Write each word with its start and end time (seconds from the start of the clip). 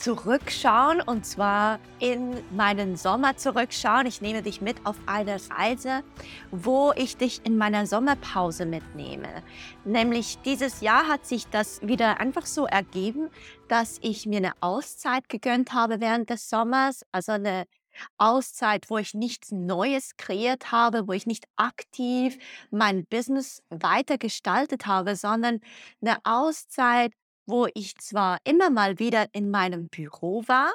zurückschauen 0.00 1.02
und 1.02 1.26
zwar 1.26 1.78
in 1.98 2.36
meinen 2.56 2.96
Sommer 2.96 3.36
zurückschauen. 3.36 4.06
Ich 4.06 4.22
nehme 4.22 4.42
dich 4.42 4.60
mit 4.60 4.86
auf 4.86 4.96
eine 5.06 5.36
Reise, 5.50 6.02
wo 6.50 6.92
ich 6.96 7.18
dich 7.18 7.42
in 7.44 7.58
meiner 7.58 7.86
Sommerpause 7.86 8.64
mitnehme. 8.64 9.42
Nämlich 9.84 10.38
dieses 10.42 10.80
Jahr 10.80 11.06
hat 11.06 11.26
sich 11.26 11.46
das 11.48 11.82
wieder 11.82 12.18
einfach 12.18 12.46
so 12.46 12.64
ergeben, 12.66 13.28
dass 13.68 13.98
ich 14.00 14.24
mir 14.24 14.38
eine 14.38 14.52
Auszeit 14.60 15.28
gegönnt 15.28 15.74
habe 15.74 16.00
während 16.00 16.30
des 16.30 16.48
Sommers, 16.48 17.04
also 17.12 17.32
eine 17.32 17.66
Auszeit, 18.16 18.88
wo 18.88 18.98
ich 18.98 19.14
nichts 19.14 19.50
Neues 19.52 20.16
kreiert 20.16 20.72
habe, 20.72 21.08
wo 21.08 21.12
ich 21.12 21.26
nicht 21.26 21.44
aktiv 21.56 22.38
mein 22.70 23.04
Business 23.06 23.62
weiter 23.68 24.16
gestaltet 24.16 24.86
habe, 24.86 25.16
sondern 25.16 25.60
eine 26.00 26.18
Auszeit, 26.24 27.12
wo 27.46 27.66
ich 27.74 27.96
zwar 27.98 28.38
immer 28.44 28.70
mal 28.70 28.98
wieder 28.98 29.26
in 29.32 29.50
meinem 29.50 29.88
Büro 29.88 30.42
war, 30.46 30.72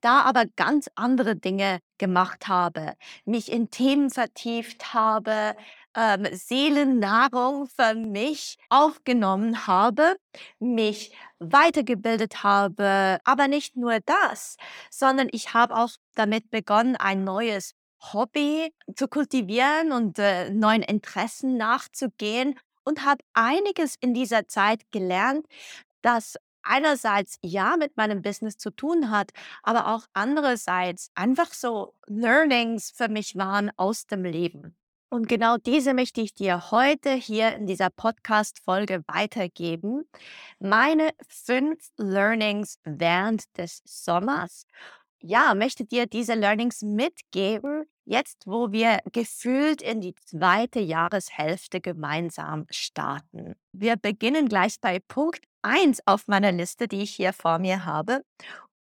da 0.00 0.22
aber 0.22 0.44
ganz 0.56 0.88
andere 0.94 1.36
Dinge 1.36 1.80
gemacht 1.98 2.48
habe, 2.48 2.94
mich 3.24 3.52
in 3.52 3.70
Themen 3.70 4.10
vertieft 4.10 4.94
habe, 4.94 5.54
ähm, 5.94 6.26
Seelennahrung 6.32 7.66
für 7.66 7.94
mich 7.94 8.56
aufgenommen 8.68 9.66
habe, 9.66 10.16
mich 10.58 11.12
weitergebildet 11.38 12.42
habe, 12.42 13.18
aber 13.24 13.48
nicht 13.48 13.76
nur 13.76 13.98
das, 14.04 14.56
sondern 14.90 15.28
ich 15.32 15.52
habe 15.54 15.76
auch 15.76 15.90
damit 16.14 16.50
begonnen, 16.50 16.96
ein 16.96 17.24
neues 17.24 17.74
Hobby 18.12 18.72
zu 18.94 19.08
kultivieren 19.08 19.92
und 19.92 20.18
äh, 20.18 20.50
neuen 20.50 20.82
Interessen 20.82 21.56
nachzugehen 21.56 22.58
und 22.84 23.04
habe 23.04 23.22
einiges 23.34 23.96
in 24.00 24.14
dieser 24.14 24.48
Zeit 24.48 24.82
gelernt, 24.90 25.46
das 26.02 26.36
einerseits 26.62 27.38
ja 27.42 27.76
mit 27.76 27.96
meinem 27.96 28.22
Business 28.22 28.56
zu 28.56 28.70
tun 28.70 29.10
hat, 29.10 29.30
aber 29.62 29.88
auch 29.88 30.06
andererseits 30.12 31.10
einfach 31.14 31.52
so 31.52 31.94
Learnings 32.06 32.92
für 32.94 33.08
mich 33.08 33.36
waren 33.36 33.70
aus 33.76 34.06
dem 34.06 34.24
Leben. 34.24 34.76
Und 35.12 35.26
genau 35.26 35.56
diese 35.56 35.92
möchte 35.92 36.20
ich 36.20 36.34
dir 36.34 36.70
heute 36.70 37.12
hier 37.12 37.56
in 37.56 37.66
dieser 37.66 37.90
Podcast-Folge 37.90 39.02
weitergeben. 39.08 40.04
Meine 40.60 41.10
fünf 41.28 41.90
Learnings 41.96 42.78
während 42.84 43.44
des 43.58 43.82
Sommers. 43.84 44.66
Ja, 45.20 45.54
möchte 45.56 45.84
dir 45.84 46.06
diese 46.06 46.34
Learnings 46.34 46.82
mitgeben, 46.82 47.86
jetzt 48.04 48.46
wo 48.46 48.70
wir 48.70 49.00
gefühlt 49.12 49.82
in 49.82 50.00
die 50.00 50.14
zweite 50.14 50.78
Jahreshälfte 50.78 51.80
gemeinsam 51.80 52.66
starten. 52.70 53.56
Wir 53.72 53.96
beginnen 53.96 54.48
gleich 54.48 54.80
bei 54.80 55.00
Punkt 55.00 55.42
eins 55.62 56.00
auf 56.06 56.28
meiner 56.28 56.52
Liste, 56.52 56.88
die 56.88 57.02
ich 57.02 57.14
hier 57.14 57.32
vor 57.32 57.58
mir 57.58 57.84
habe. 57.84 58.22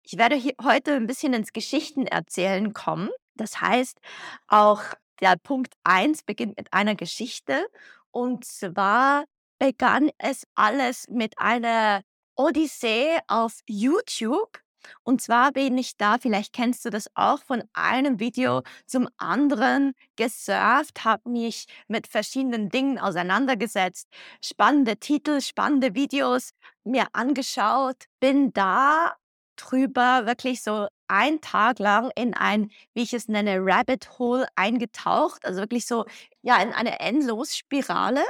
Ich 0.03 0.17
werde 0.17 0.35
heute 0.63 0.93
ein 0.93 1.07
bisschen 1.07 1.33
ins 1.33 1.53
Geschichtenerzählen 1.53 2.73
kommen. 2.73 3.09
Das 3.35 3.59
heißt, 3.61 3.99
auch 4.47 4.81
der 5.19 5.35
Punkt 5.37 5.73
eins 5.83 6.23
beginnt 6.23 6.57
mit 6.57 6.71
einer 6.73 6.95
Geschichte. 6.95 7.67
Und 8.11 8.45
zwar 8.45 9.25
begann 9.59 10.11
es 10.17 10.45
alles 10.55 11.07
mit 11.09 11.37
einer 11.39 12.01
Odyssee 12.35 13.17
auf 13.27 13.59
YouTube. 13.67 14.64
Und 15.03 15.21
zwar 15.21 15.51
bin 15.51 15.77
ich 15.77 15.97
da, 15.97 16.17
vielleicht 16.17 16.53
kennst 16.53 16.85
du 16.85 16.89
das 16.89 17.09
auch, 17.15 17.41
von 17.43 17.63
einem 17.73 18.19
Video 18.19 18.63
zum 18.85 19.07
anderen 19.17 19.93
gesurft, 20.15 21.03
habe 21.03 21.29
mich 21.29 21.65
mit 21.87 22.07
verschiedenen 22.07 22.69
Dingen 22.69 22.99
auseinandergesetzt, 22.99 24.07
spannende 24.43 24.97
Titel, 24.97 25.41
spannende 25.41 25.95
Videos 25.95 26.51
mir 26.83 27.07
angeschaut, 27.13 28.05
bin 28.19 28.53
da 28.53 29.15
drüber 29.55 30.25
wirklich 30.25 30.61
so 30.61 30.87
ein 31.07 31.41
Tag 31.41 31.79
lang 31.79 32.11
in 32.15 32.33
ein, 32.33 32.71
wie 32.93 33.03
ich 33.03 33.13
es 33.13 33.27
nenne, 33.27 33.57
Rabbit 33.59 34.17
Hole 34.19 34.47
eingetaucht, 34.55 35.45
also 35.45 35.59
wirklich 35.61 35.85
so, 35.85 36.05
ja, 36.41 36.61
in 36.61 36.73
eine 36.73 36.99
Endlosspirale. 36.99 38.23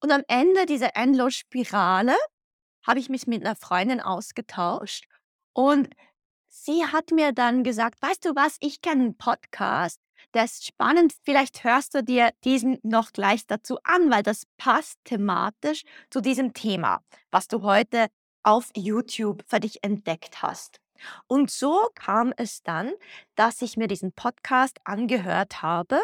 Und 0.00 0.12
am 0.12 0.22
Ende 0.28 0.66
dieser 0.66 0.96
Endlosspirale 0.96 2.16
habe 2.86 2.98
ich 3.00 3.08
mich 3.08 3.26
mit 3.26 3.44
einer 3.44 3.56
Freundin 3.56 4.00
ausgetauscht 4.00 5.06
und 5.52 5.88
sie 6.48 6.84
hat 6.86 7.10
mir 7.10 7.32
dann 7.32 7.64
gesagt, 7.64 8.00
weißt 8.02 8.24
du 8.24 8.34
was, 8.34 8.56
ich 8.60 8.80
kenne 8.80 9.04
einen 9.04 9.16
Podcast, 9.16 10.00
der 10.34 10.44
ist 10.44 10.66
spannend, 10.66 11.14
vielleicht 11.24 11.64
hörst 11.64 11.94
du 11.94 12.02
dir 12.02 12.30
diesen 12.44 12.78
noch 12.82 13.12
gleich 13.12 13.46
dazu 13.46 13.78
an, 13.82 14.10
weil 14.10 14.22
das 14.22 14.46
passt 14.56 14.98
thematisch 15.04 15.82
zu 16.10 16.20
diesem 16.20 16.52
Thema, 16.52 17.02
was 17.30 17.48
du 17.48 17.62
heute 17.62 18.08
auf 18.42 18.70
YouTube 18.74 19.42
für 19.46 19.60
dich 19.60 19.82
entdeckt 19.82 20.42
hast. 20.42 20.80
Und 21.26 21.50
so 21.50 21.88
kam 21.94 22.32
es 22.36 22.62
dann, 22.62 22.92
dass 23.34 23.62
ich 23.62 23.76
mir 23.76 23.88
diesen 23.88 24.12
Podcast 24.12 24.78
angehört 24.84 25.62
habe, 25.62 26.00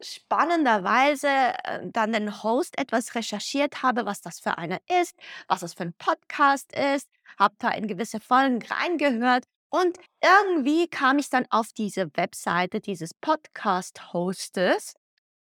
spannenderweise 0.00 1.28
äh, 1.28 1.80
dann 1.84 2.12
den 2.12 2.42
Host 2.42 2.78
etwas 2.78 3.14
recherchiert 3.14 3.82
habe, 3.82 4.06
was 4.06 4.20
das 4.20 4.40
für 4.40 4.58
einer 4.58 4.80
ist, 5.00 5.16
was 5.48 5.60
das 5.60 5.74
für 5.74 5.84
ein 5.84 5.94
Podcast 5.94 6.72
ist, 6.72 7.08
habe 7.42 7.56
da 7.58 7.70
in 7.70 7.88
gewisse 7.88 8.20
Folgen 8.20 8.62
reingehört 8.62 9.44
und 9.68 9.98
irgendwie 10.22 10.86
kam 10.86 11.18
ich 11.18 11.28
dann 11.28 11.46
auf 11.50 11.72
diese 11.72 12.08
Webseite 12.14 12.80
dieses 12.80 13.14
Podcast-Hostes, 13.14 14.94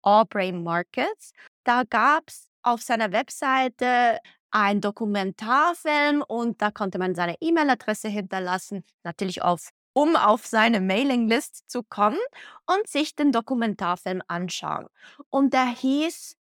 Aubrey 0.02 0.52
Markets. 0.52 1.32
Da 1.64 1.82
gab 1.84 2.28
es 2.28 2.48
auf 2.62 2.82
seiner 2.82 3.12
Webseite 3.12 4.18
ein 4.50 4.80
Dokumentarfilm 4.80 6.22
und 6.26 6.60
da 6.60 6.70
konnte 6.70 6.98
man 6.98 7.14
seine 7.14 7.36
E-Mail-Adresse 7.40 8.08
hinterlassen, 8.08 8.84
natürlich 9.04 9.42
auf, 9.42 9.70
um 9.94 10.16
auf 10.16 10.46
seine 10.46 10.80
Mailinglist 10.80 11.70
zu 11.70 11.82
kommen 11.82 12.18
und 12.66 12.86
sich 12.88 13.16
den 13.16 13.32
Dokumentarfilm 13.32 14.22
anschauen. 14.28 14.86
Und 15.30 15.54
der 15.54 15.66
hieß 15.66 16.36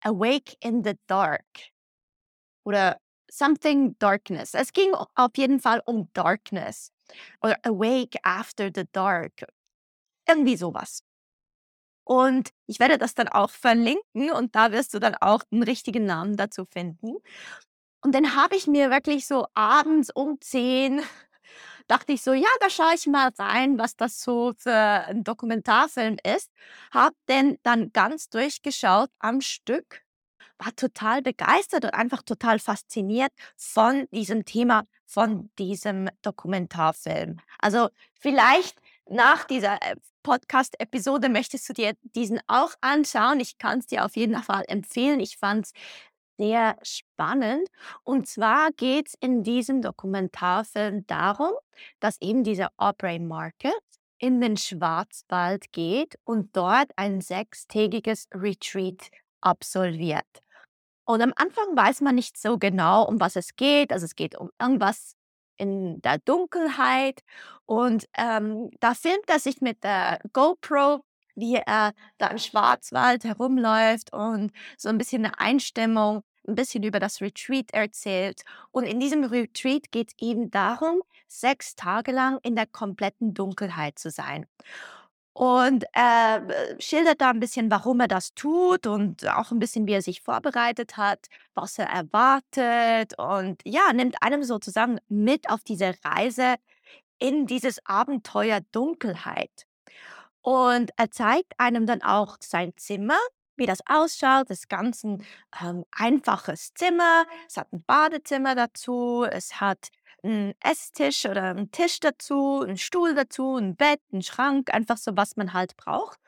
Awake 0.00 0.56
in 0.60 0.82
the 0.82 0.94
Dark 1.06 1.44
oder 2.64 3.01
Something 3.34 3.96
Darkness. 3.98 4.52
Es 4.52 4.74
ging 4.74 4.92
auf 4.94 5.30
jeden 5.36 5.58
Fall 5.58 5.82
um 5.86 6.10
Darkness 6.12 6.92
oder 7.40 7.56
Awake 7.64 8.18
After 8.22 8.70
the 8.74 8.84
Dark. 8.92 9.46
Irgendwie 10.28 10.56
sowas. 10.56 11.02
Und 12.04 12.50
ich 12.66 12.78
werde 12.78 12.98
das 12.98 13.14
dann 13.14 13.28
auch 13.28 13.48
verlinken 13.48 14.30
und 14.32 14.54
da 14.54 14.70
wirst 14.72 14.92
du 14.92 14.98
dann 14.98 15.14
auch 15.14 15.44
den 15.44 15.62
richtigen 15.62 16.04
Namen 16.04 16.36
dazu 16.36 16.66
finden. 16.66 17.16
Und 18.02 18.14
dann 18.14 18.36
habe 18.36 18.54
ich 18.56 18.66
mir 18.66 18.90
wirklich 18.90 19.26
so 19.26 19.46
abends 19.54 20.10
um 20.10 20.38
10 20.40 21.00
dachte 21.88 22.12
ich 22.12 22.22
so, 22.22 22.34
ja, 22.34 22.48
da 22.60 22.68
schaue 22.68 22.94
ich 22.94 23.06
mal 23.06 23.30
rein, 23.38 23.78
was 23.78 23.96
das 23.96 24.20
so 24.20 24.52
für 24.58 24.72
ein 24.72 25.24
Dokumentarfilm 25.24 26.18
ist. 26.22 26.50
Habe 26.90 27.16
den 27.30 27.58
dann 27.62 27.92
ganz 27.92 28.28
durchgeschaut 28.28 29.10
am 29.20 29.40
Stück, 29.40 30.02
war 30.64 30.74
total 30.76 31.22
begeistert 31.22 31.84
und 31.84 31.94
einfach 31.94 32.22
total 32.22 32.58
fasziniert 32.58 33.32
von 33.56 34.06
diesem 34.12 34.44
Thema, 34.44 34.84
von 35.06 35.50
diesem 35.58 36.08
Dokumentarfilm. 36.22 37.40
Also 37.58 37.88
vielleicht 38.18 38.78
nach 39.08 39.44
dieser 39.44 39.74
äh, 39.82 39.96
Podcast-Episode 40.22 41.28
möchtest 41.28 41.68
du 41.68 41.72
dir 41.72 41.94
diesen 42.02 42.40
auch 42.46 42.74
anschauen. 42.80 43.40
Ich 43.40 43.58
kann 43.58 43.80
es 43.80 43.86
dir 43.86 44.04
auf 44.04 44.16
jeden 44.16 44.40
Fall 44.42 44.64
empfehlen. 44.68 45.20
Ich 45.20 45.36
fand 45.36 45.66
es 45.66 45.72
sehr 46.38 46.76
spannend. 46.82 47.68
Und 48.04 48.28
zwar 48.28 48.70
geht 48.72 49.08
es 49.08 49.14
in 49.20 49.42
diesem 49.42 49.82
Dokumentarfilm 49.82 51.06
darum, 51.06 51.52
dass 52.00 52.20
eben 52.20 52.44
dieser 52.44 52.70
Aubrey 52.76 53.18
Market 53.18 53.74
in 54.18 54.40
den 54.40 54.56
Schwarzwald 54.56 55.72
geht 55.72 56.16
und 56.24 56.56
dort 56.56 56.90
ein 56.96 57.20
sechstägiges 57.20 58.28
Retreat 58.32 59.10
absolviert. 59.40 60.41
Und 61.04 61.22
am 61.22 61.32
Anfang 61.36 61.76
weiß 61.76 62.00
man 62.00 62.14
nicht 62.14 62.36
so 62.38 62.58
genau, 62.58 63.04
um 63.06 63.20
was 63.20 63.36
es 63.36 63.56
geht. 63.56 63.92
Also 63.92 64.04
es 64.04 64.14
geht 64.14 64.36
um 64.36 64.50
irgendwas 64.60 65.16
in 65.56 66.00
der 66.02 66.18
Dunkelheit. 66.18 67.20
Und 67.66 68.06
ähm, 68.16 68.70
da 68.80 68.94
filmt 68.94 69.28
er 69.28 69.38
sich 69.38 69.60
mit 69.60 69.82
der 69.84 70.20
GoPro, 70.32 71.04
wie 71.34 71.56
er 71.56 71.92
da 72.18 72.28
im 72.28 72.38
Schwarzwald 72.38 73.24
herumläuft 73.24 74.12
und 74.12 74.52
so 74.76 74.88
ein 74.88 74.98
bisschen 74.98 75.24
eine 75.24 75.38
Einstimmung, 75.38 76.22
ein 76.46 76.54
bisschen 76.54 76.82
über 76.82 76.98
das 76.98 77.20
Retreat 77.20 77.72
erzählt. 77.72 78.42
Und 78.70 78.84
in 78.84 79.00
diesem 79.00 79.24
Retreat 79.24 79.92
geht 79.92 80.10
es 80.10 80.14
eben 80.18 80.50
darum, 80.50 81.02
sechs 81.28 81.74
Tage 81.74 82.12
lang 82.12 82.38
in 82.42 82.56
der 82.56 82.66
kompletten 82.66 83.34
Dunkelheit 83.34 83.98
zu 83.98 84.10
sein. 84.10 84.46
Und 85.34 85.84
er 85.92 86.46
äh, 86.48 86.80
schildert 86.80 87.20
da 87.22 87.30
ein 87.30 87.40
bisschen, 87.40 87.70
warum 87.70 88.00
er 88.00 88.08
das 88.08 88.34
tut 88.34 88.86
und 88.86 89.26
auch 89.28 89.50
ein 89.50 89.58
bisschen, 89.58 89.86
wie 89.86 89.94
er 89.94 90.02
sich 90.02 90.20
vorbereitet 90.20 90.96
hat, 90.98 91.26
was 91.54 91.78
er 91.78 91.86
erwartet 91.86 93.18
und 93.18 93.62
ja, 93.64 93.92
nimmt 93.94 94.16
einem 94.22 94.42
sozusagen 94.44 94.98
mit 95.08 95.48
auf 95.48 95.62
diese 95.64 95.94
Reise 96.04 96.56
in 97.18 97.46
dieses 97.46 97.78
Abenteuer 97.86 98.60
Dunkelheit. 98.72 99.66
Und 100.42 100.90
er 100.96 101.10
zeigt 101.10 101.54
einem 101.58 101.86
dann 101.86 102.02
auch 102.02 102.36
sein 102.40 102.72
Zimmer, 102.76 103.18
wie 103.56 103.66
das 103.66 103.78
ausschaut. 103.86 104.50
Das 104.50 104.60
ist 104.60 104.68
ganz 104.68 105.04
ein 105.04 105.24
ähm, 105.62 105.84
einfaches 105.92 106.74
Zimmer. 106.74 107.24
Es 107.48 107.56
hat 107.56 107.72
ein 107.72 107.84
Badezimmer 107.84 108.54
dazu. 108.54 109.24
Es 109.30 109.60
hat 109.60 109.88
'n 110.24 110.54
Esstisch 110.60 111.26
oder 111.26 111.50
'n 111.56 111.70
Tisch 111.72 112.00
dazu, 112.00 112.62
'n 112.62 112.76
Stuhl 112.78 113.14
dazu, 113.14 113.56
'n 113.56 113.76
Bett, 113.76 114.00
'n 114.12 114.22
Schrank, 114.22 114.72
einfach 114.74 114.96
so, 114.98 115.16
was 115.16 115.36
man 115.36 115.52
halt 115.52 115.76
braucht. 115.76 116.18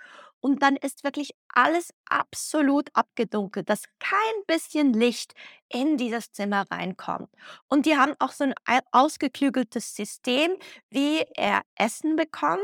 Und 0.40 0.62
dann 0.62 0.76
ist 0.76 1.04
wirklich 1.04 1.30
alles 1.54 1.90
absolut 2.06 2.90
abgedunkelt, 2.94 3.68
dass 3.70 3.84
kein 3.98 4.18
bisschen 4.46 4.92
Licht 4.92 5.32
in 5.70 5.96
dieses 5.96 6.32
Zimmer 6.32 6.64
reinkommt. 6.70 7.30
Und 7.68 7.86
die 7.86 7.96
haben 7.96 8.14
auch 8.18 8.32
so 8.32 8.44
'n 8.44 8.54
ei 8.66 8.80
ausgeklügeltes 8.92 9.94
System, 9.96 10.56
wie 10.90 11.24
er 11.36 11.62
Essen 11.76 12.16
bekommt, 12.16 12.60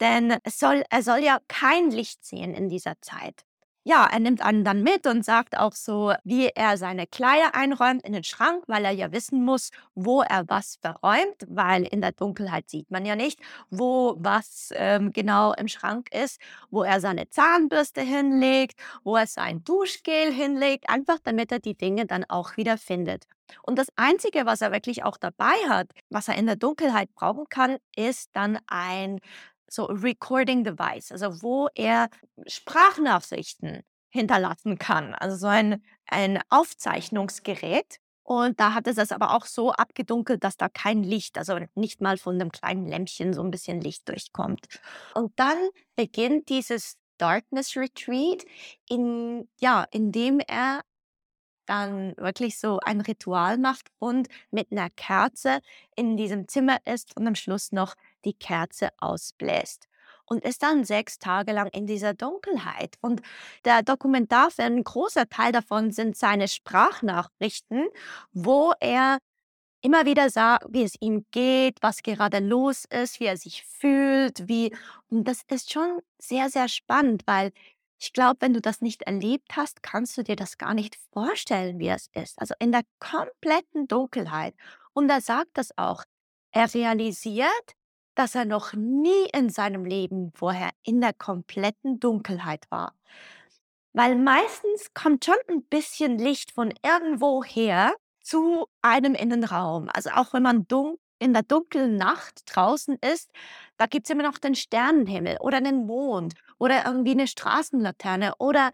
denn 0.00 0.38
es 0.44 0.58
soll 0.58 0.84
er 0.90 1.02
soll 1.02 1.18
ja 1.18 1.40
kein 1.48 1.90
Licht 1.90 2.24
sehen 2.24 2.54
in 2.54 2.68
dieser 2.70 2.94
Zeit. 3.02 3.44
Ja, 3.90 4.06
er 4.06 4.20
nimmt 4.20 4.40
einen 4.40 4.62
dann 4.62 4.84
mit 4.84 5.04
und 5.08 5.24
sagt 5.24 5.58
auch 5.58 5.72
so, 5.72 6.12
wie 6.22 6.46
er 6.54 6.76
seine 6.76 7.08
Kleider 7.08 7.56
einräumt 7.56 8.04
in 8.04 8.12
den 8.12 8.22
Schrank, 8.22 8.62
weil 8.68 8.84
er 8.84 8.92
ja 8.92 9.10
wissen 9.10 9.44
muss, 9.44 9.70
wo 9.96 10.22
er 10.22 10.48
was 10.48 10.78
verräumt, 10.80 11.44
weil 11.48 11.82
in 11.82 12.00
der 12.00 12.12
Dunkelheit 12.12 12.70
sieht 12.70 12.92
man 12.92 13.04
ja 13.04 13.16
nicht, 13.16 13.40
wo 13.68 14.14
was 14.16 14.68
ähm, 14.76 15.10
genau 15.12 15.54
im 15.54 15.66
Schrank 15.66 16.08
ist, 16.14 16.40
wo 16.70 16.84
er 16.84 17.00
seine 17.00 17.30
Zahnbürste 17.30 18.00
hinlegt, 18.00 18.78
wo 19.02 19.16
er 19.16 19.26
sein 19.26 19.64
Duschgel 19.64 20.32
hinlegt, 20.32 20.88
einfach 20.88 21.18
damit 21.24 21.50
er 21.50 21.58
die 21.58 21.76
Dinge 21.76 22.06
dann 22.06 22.24
auch 22.28 22.56
wieder 22.56 22.78
findet. 22.78 23.26
Und 23.62 23.76
das 23.76 23.88
Einzige, 23.96 24.46
was 24.46 24.60
er 24.60 24.70
wirklich 24.70 25.02
auch 25.02 25.16
dabei 25.16 25.56
hat, 25.68 25.90
was 26.10 26.28
er 26.28 26.36
in 26.36 26.46
der 26.46 26.54
Dunkelheit 26.54 27.12
brauchen 27.14 27.46
kann, 27.48 27.78
ist 27.96 28.30
dann 28.34 28.60
ein 28.68 29.18
so 29.70 29.84
Recording 29.86 30.64
Device, 30.64 31.12
also 31.12 31.42
wo 31.42 31.68
er 31.74 32.08
Sprachnachrichten 32.46 33.82
hinterlassen 34.10 34.78
kann, 34.78 35.14
also 35.14 35.36
so 35.36 35.46
ein 35.48 35.82
ein 36.06 36.40
Aufzeichnungsgerät. 36.50 37.98
Und 38.24 38.60
da 38.60 38.74
hat 38.74 38.86
es 38.86 38.96
das 38.96 39.12
aber 39.12 39.34
auch 39.36 39.46
so 39.46 39.72
abgedunkelt, 39.72 40.44
dass 40.44 40.56
da 40.56 40.68
kein 40.68 41.02
Licht, 41.02 41.38
also 41.38 41.58
nicht 41.74 42.00
mal 42.00 42.18
von 42.18 42.36
'nem 42.36 42.52
kleinen 42.52 42.86
Lämpchen 42.88 43.32
so 43.34 43.42
ein 43.42 43.50
bisschen 43.50 43.80
Licht 43.80 44.08
durchkommt. 44.08 44.66
Und 45.14 45.32
dann 45.36 45.56
beginnt 45.96 46.48
dieses 46.48 46.96
Darkness 47.18 47.76
Retreat, 47.76 48.44
in 48.88 49.48
ja, 49.60 49.86
indem 49.92 50.40
er 50.40 50.82
dann 51.66 52.16
wirklich 52.16 52.58
so 52.58 52.80
ein 52.84 53.00
Ritual 53.00 53.58
macht 53.58 53.88
und 53.98 54.28
mit 54.50 54.72
einer 54.72 54.90
Kerze 54.90 55.60
in 55.96 56.16
diesem 56.16 56.48
Zimmer 56.48 56.78
ist 56.86 57.16
und 57.16 57.26
am 57.26 57.34
Schluss 57.36 57.72
noch 57.72 57.94
die 58.24 58.34
Kerze 58.34 58.90
ausbläst 58.98 59.88
und 60.30 60.44
ist 60.44 60.62
dann 60.62 60.84
sechs 60.84 61.18
Tage 61.18 61.52
lang 61.52 61.68
in 61.68 61.86
dieser 61.86 62.14
Dunkelheit. 62.14 62.96
Und 63.00 63.20
der 63.64 63.82
Dokumentarfilm, 63.82 64.76
ein 64.76 64.84
großer 64.84 65.28
Teil 65.28 65.52
davon 65.52 65.90
sind 65.90 66.16
seine 66.16 66.48
Sprachnachrichten, 66.48 67.88
wo 68.32 68.72
er 68.80 69.18
immer 69.82 70.06
wieder 70.06 70.30
sagt, 70.30 70.66
wie 70.70 70.82
es 70.82 70.94
ihm 71.00 71.24
geht, 71.32 71.78
was 71.80 72.02
gerade 72.02 72.38
los 72.38 72.84
ist, 72.84 73.18
wie 73.18 73.26
er 73.26 73.36
sich 73.36 73.64
fühlt, 73.64 74.46
wie 74.46 74.74
und 75.08 75.24
das 75.24 75.42
ist 75.48 75.72
schon 75.72 76.00
sehr, 76.18 76.50
sehr 76.50 76.68
spannend, 76.68 77.22
weil 77.26 77.50
ich 77.98 78.12
glaube, 78.12 78.40
wenn 78.40 78.54
du 78.54 78.60
das 78.60 78.80
nicht 78.80 79.02
erlebt 79.02 79.56
hast, 79.56 79.82
kannst 79.82 80.16
du 80.16 80.22
dir 80.22 80.36
das 80.36 80.58
gar 80.58 80.74
nicht 80.74 80.96
vorstellen, 81.12 81.78
wie 81.78 81.88
es 81.88 82.08
ist. 82.14 82.40
Also 82.40 82.54
in 82.58 82.72
der 82.72 82.82
kompletten 82.98 83.88
Dunkelheit. 83.88 84.54
Und 84.94 85.10
er 85.10 85.20
sagt 85.20 85.50
das 85.54 85.76
auch. 85.76 86.04
Er 86.50 86.72
realisiert, 86.72 87.74
dass 88.14 88.34
er 88.34 88.44
noch 88.44 88.72
nie 88.74 89.28
in 89.32 89.50
seinem 89.50 89.84
Leben 89.84 90.32
vorher 90.34 90.70
in 90.82 91.00
der 91.00 91.12
kompletten 91.12 92.00
Dunkelheit 92.00 92.66
war. 92.70 92.94
Weil 93.92 94.16
meistens 94.16 94.92
kommt 94.94 95.24
schon 95.24 95.36
ein 95.48 95.64
bisschen 95.64 96.18
Licht 96.18 96.52
von 96.52 96.72
irgendwo 96.84 97.42
her 97.42 97.94
zu 98.22 98.66
einem 98.82 99.14
Innenraum. 99.14 99.88
Also 99.92 100.10
auch 100.10 100.32
wenn 100.32 100.42
man 100.42 100.66
in 101.18 101.32
der 101.32 101.42
dunklen 101.42 101.96
Nacht 101.96 102.42
draußen 102.46 102.96
ist, 103.00 103.30
da 103.76 103.86
gibt 103.86 104.06
es 104.06 104.10
immer 104.10 104.22
noch 104.22 104.38
den 104.38 104.54
Sternenhimmel 104.54 105.36
oder 105.40 105.60
den 105.60 105.86
Mond 105.86 106.34
oder 106.58 106.86
irgendwie 106.86 107.12
eine 107.12 107.26
Straßenlaterne 107.26 108.34
oder 108.38 108.70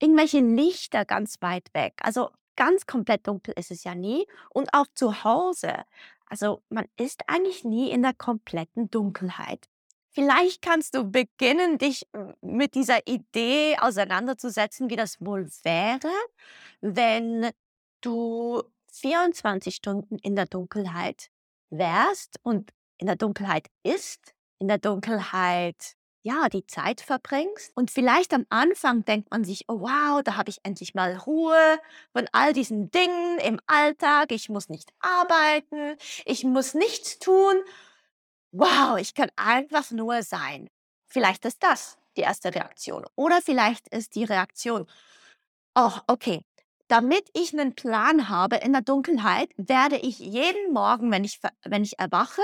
irgendwelche 0.00 0.40
Lichter 0.40 1.04
ganz 1.04 1.36
weit 1.40 1.68
weg. 1.74 1.94
Also 2.02 2.30
ganz 2.56 2.86
komplett 2.86 3.26
dunkel 3.26 3.54
ist 3.56 3.70
es 3.70 3.84
ja 3.84 3.94
nie 3.94 4.26
und 4.50 4.74
auch 4.74 4.86
zu 4.94 5.24
Hause. 5.24 5.84
Also 6.32 6.62
man 6.70 6.86
ist 6.96 7.20
eigentlich 7.26 7.62
nie 7.62 7.90
in 7.90 8.00
der 8.00 8.14
kompletten 8.14 8.90
Dunkelheit. 8.90 9.68
Vielleicht 10.08 10.62
kannst 10.62 10.94
du 10.94 11.04
beginnen, 11.04 11.76
dich 11.76 12.08
äh, 12.14 12.32
mit 12.40 12.74
dieser 12.74 13.06
Idee 13.06 13.76
auseinanderzusetzen, 13.78 14.88
wie 14.88 14.96
das 14.96 15.20
wohl 15.20 15.46
wäre, 15.62 16.10
wenn 16.80 17.50
du 18.00 18.62
24 18.92 19.74
Stunden 19.74 20.16
in 20.22 20.34
der 20.34 20.46
Dunkelheit 20.46 21.28
wärst 21.68 22.40
und 22.42 22.72
in 22.96 23.08
der 23.08 23.16
Dunkelheit 23.16 23.68
ist, 23.82 24.34
in 24.58 24.68
der 24.68 24.78
Dunkelheit 24.78 25.96
ja, 26.22 26.48
die 26.48 26.66
Zeit 26.66 27.00
verbringst. 27.00 27.72
Und 27.74 27.90
vielleicht 27.90 28.32
am 28.32 28.46
Anfang 28.48 29.04
denkt 29.04 29.30
man 29.30 29.44
sich, 29.44 29.64
oh 29.68 29.80
wow, 29.80 30.22
da 30.22 30.36
habe 30.36 30.50
ich 30.50 30.60
endlich 30.62 30.94
mal 30.94 31.16
Ruhe 31.16 31.78
von 32.12 32.26
all 32.32 32.52
diesen 32.52 32.90
Dingen 32.90 33.38
im 33.38 33.60
Alltag. 33.66 34.32
Ich 34.32 34.48
muss 34.48 34.68
nicht 34.68 34.92
arbeiten, 35.00 35.96
ich 36.24 36.44
muss 36.44 36.74
nichts 36.74 37.18
tun. 37.18 37.56
Wow, 38.52 38.98
ich 38.98 39.14
kann 39.14 39.30
einfach 39.36 39.90
nur 39.90 40.22
sein. 40.22 40.68
Vielleicht 41.08 41.44
ist 41.44 41.62
das 41.62 41.98
die 42.16 42.22
erste 42.22 42.54
Reaktion. 42.54 43.04
Oder 43.16 43.42
vielleicht 43.42 43.88
ist 43.88 44.14
die 44.14 44.24
Reaktion, 44.24 44.86
oh, 45.74 45.92
okay, 46.06 46.44
damit 46.88 47.30
ich 47.32 47.52
einen 47.52 47.74
Plan 47.74 48.28
habe 48.28 48.56
in 48.56 48.72
der 48.72 48.82
Dunkelheit, 48.82 49.50
werde 49.56 49.96
ich 49.96 50.18
jeden 50.18 50.72
Morgen, 50.72 51.10
wenn 51.10 51.24
ich, 51.24 51.40
wenn 51.64 51.84
ich 51.84 51.98
erwache, 51.98 52.42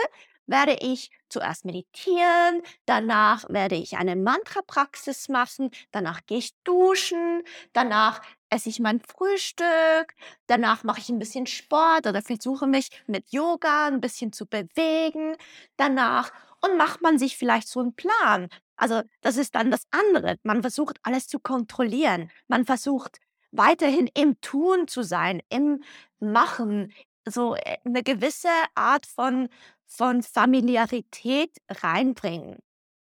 werde 0.49 0.77
ich 0.81 1.11
zuerst 1.29 1.65
meditieren, 1.65 2.63
danach 2.87 3.45
werde 3.49 3.77
ich 3.77 3.97
eine 3.99 4.17
Mantra-Praxis 4.17 5.29
machen, 5.29 5.71
danach 5.93 6.27
gehe 6.27 6.39
ich 6.39 6.53
duschen, 6.65 7.43
danach 7.73 8.21
esse 8.51 8.69
ich 8.71 8.81
mein 8.81 9.01
Frühstück, 9.01 10.15
danach 10.47 10.83
mache 10.85 11.01
ich 11.01 11.09
ein 11.11 11.19
bisschen 11.21 11.47
Sport 11.47 12.07
oder 12.07 12.23
versuche 12.23 12.67
mich 12.67 12.89
mit 13.07 13.31
Yoga 13.31 13.87
ein 13.89 14.01
bisschen 14.01 14.33
zu 14.33 14.47
bewegen, 14.47 15.37
danach 15.77 16.33
und 16.61 16.77
macht 16.77 17.03
man 17.03 17.19
sich 17.19 17.37
vielleicht 17.37 17.69
so 17.69 17.81
einen 17.81 17.95
Plan. 17.95 18.49
Also, 18.77 19.03
das 19.21 19.37
ist 19.37 19.55
dann 19.55 19.71
das 19.71 19.83
andere. 19.91 20.37
Man 20.43 20.63
versucht, 20.63 20.99
alles 21.03 21.27
zu 21.29 21.39
kontrollieren. 21.41 22.31
Man 22.49 22.65
versucht, 22.65 23.19
weiterhin 23.53 24.09
im 24.15 24.41
Tun 24.41 24.89
zu 24.89 25.03
sein, 25.03 25.41
im 25.51 25.83
Machen, 26.21 26.93
so, 27.27 27.55
äh, 27.57 27.79
'ne 27.85 28.03
gewisse 28.03 28.49
Art 28.75 29.07
von 29.07 29.49
von 29.89 30.23
Familiarität 30.23 31.57
reinbringen 31.69 32.59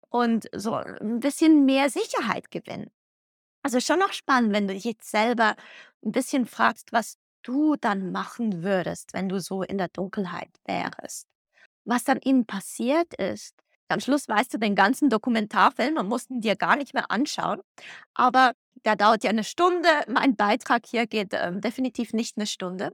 und 0.10 0.48
so 0.56 0.76
ein 0.76 1.20
bisschen 1.20 1.66
mehr 1.66 1.90
Sicherheit 1.90 2.52
gewinnen. 2.52 2.92
Also, 3.64 3.80
schon 3.82 4.00
noch 4.00 4.14
spannend, 4.14 4.54
wenn 4.54 4.68
du 4.68 4.74
dich 4.74 4.86
jetzt 4.86 5.10
selber 5.12 5.56
ein 6.06 6.12
bisschen 6.12 6.46
fragst, 6.46 6.94
was 6.94 7.18
du 7.44 7.76
dann 7.76 8.12
machen 8.12 8.64
würdest, 8.64 9.14
wenn 9.14 9.28
du 9.28 9.40
so 9.42 9.64
in 9.64 9.78
der 9.78 9.90
Dunkelheit 9.90 10.52
wärest. 10.66 11.28
Was 11.86 12.04
dann 12.06 12.20
eben 12.24 12.46
passiert 12.46 13.14
ist 13.16 13.56
am 13.90 14.00
Schluss 14.00 14.28
weißt 14.28 14.54
du 14.54 14.58
den 14.58 14.76
ganzen 14.76 15.10
Dokumentarfilm 15.10 15.98
und 15.98 16.08
musst 16.10 16.30
ihn 16.30 16.42
dir 16.42 16.56
gar 16.56 16.76
nicht 16.76 16.94
mehr 16.94 17.10
anschauen, 17.12 17.62
aber 18.14 18.54
der 18.86 18.96
dauert 18.96 19.24
ja 19.24 19.30
eine 19.30 19.44
Stunde. 19.44 19.90
Mein 20.08 20.36
Beitrag 20.36 20.86
hier 20.86 21.08
geht, 21.08 21.34
ähm, 21.34 21.62
definitiv 21.62 22.14
nicht 22.14 22.38
eine 22.38 22.48
Stunde. 22.48 22.94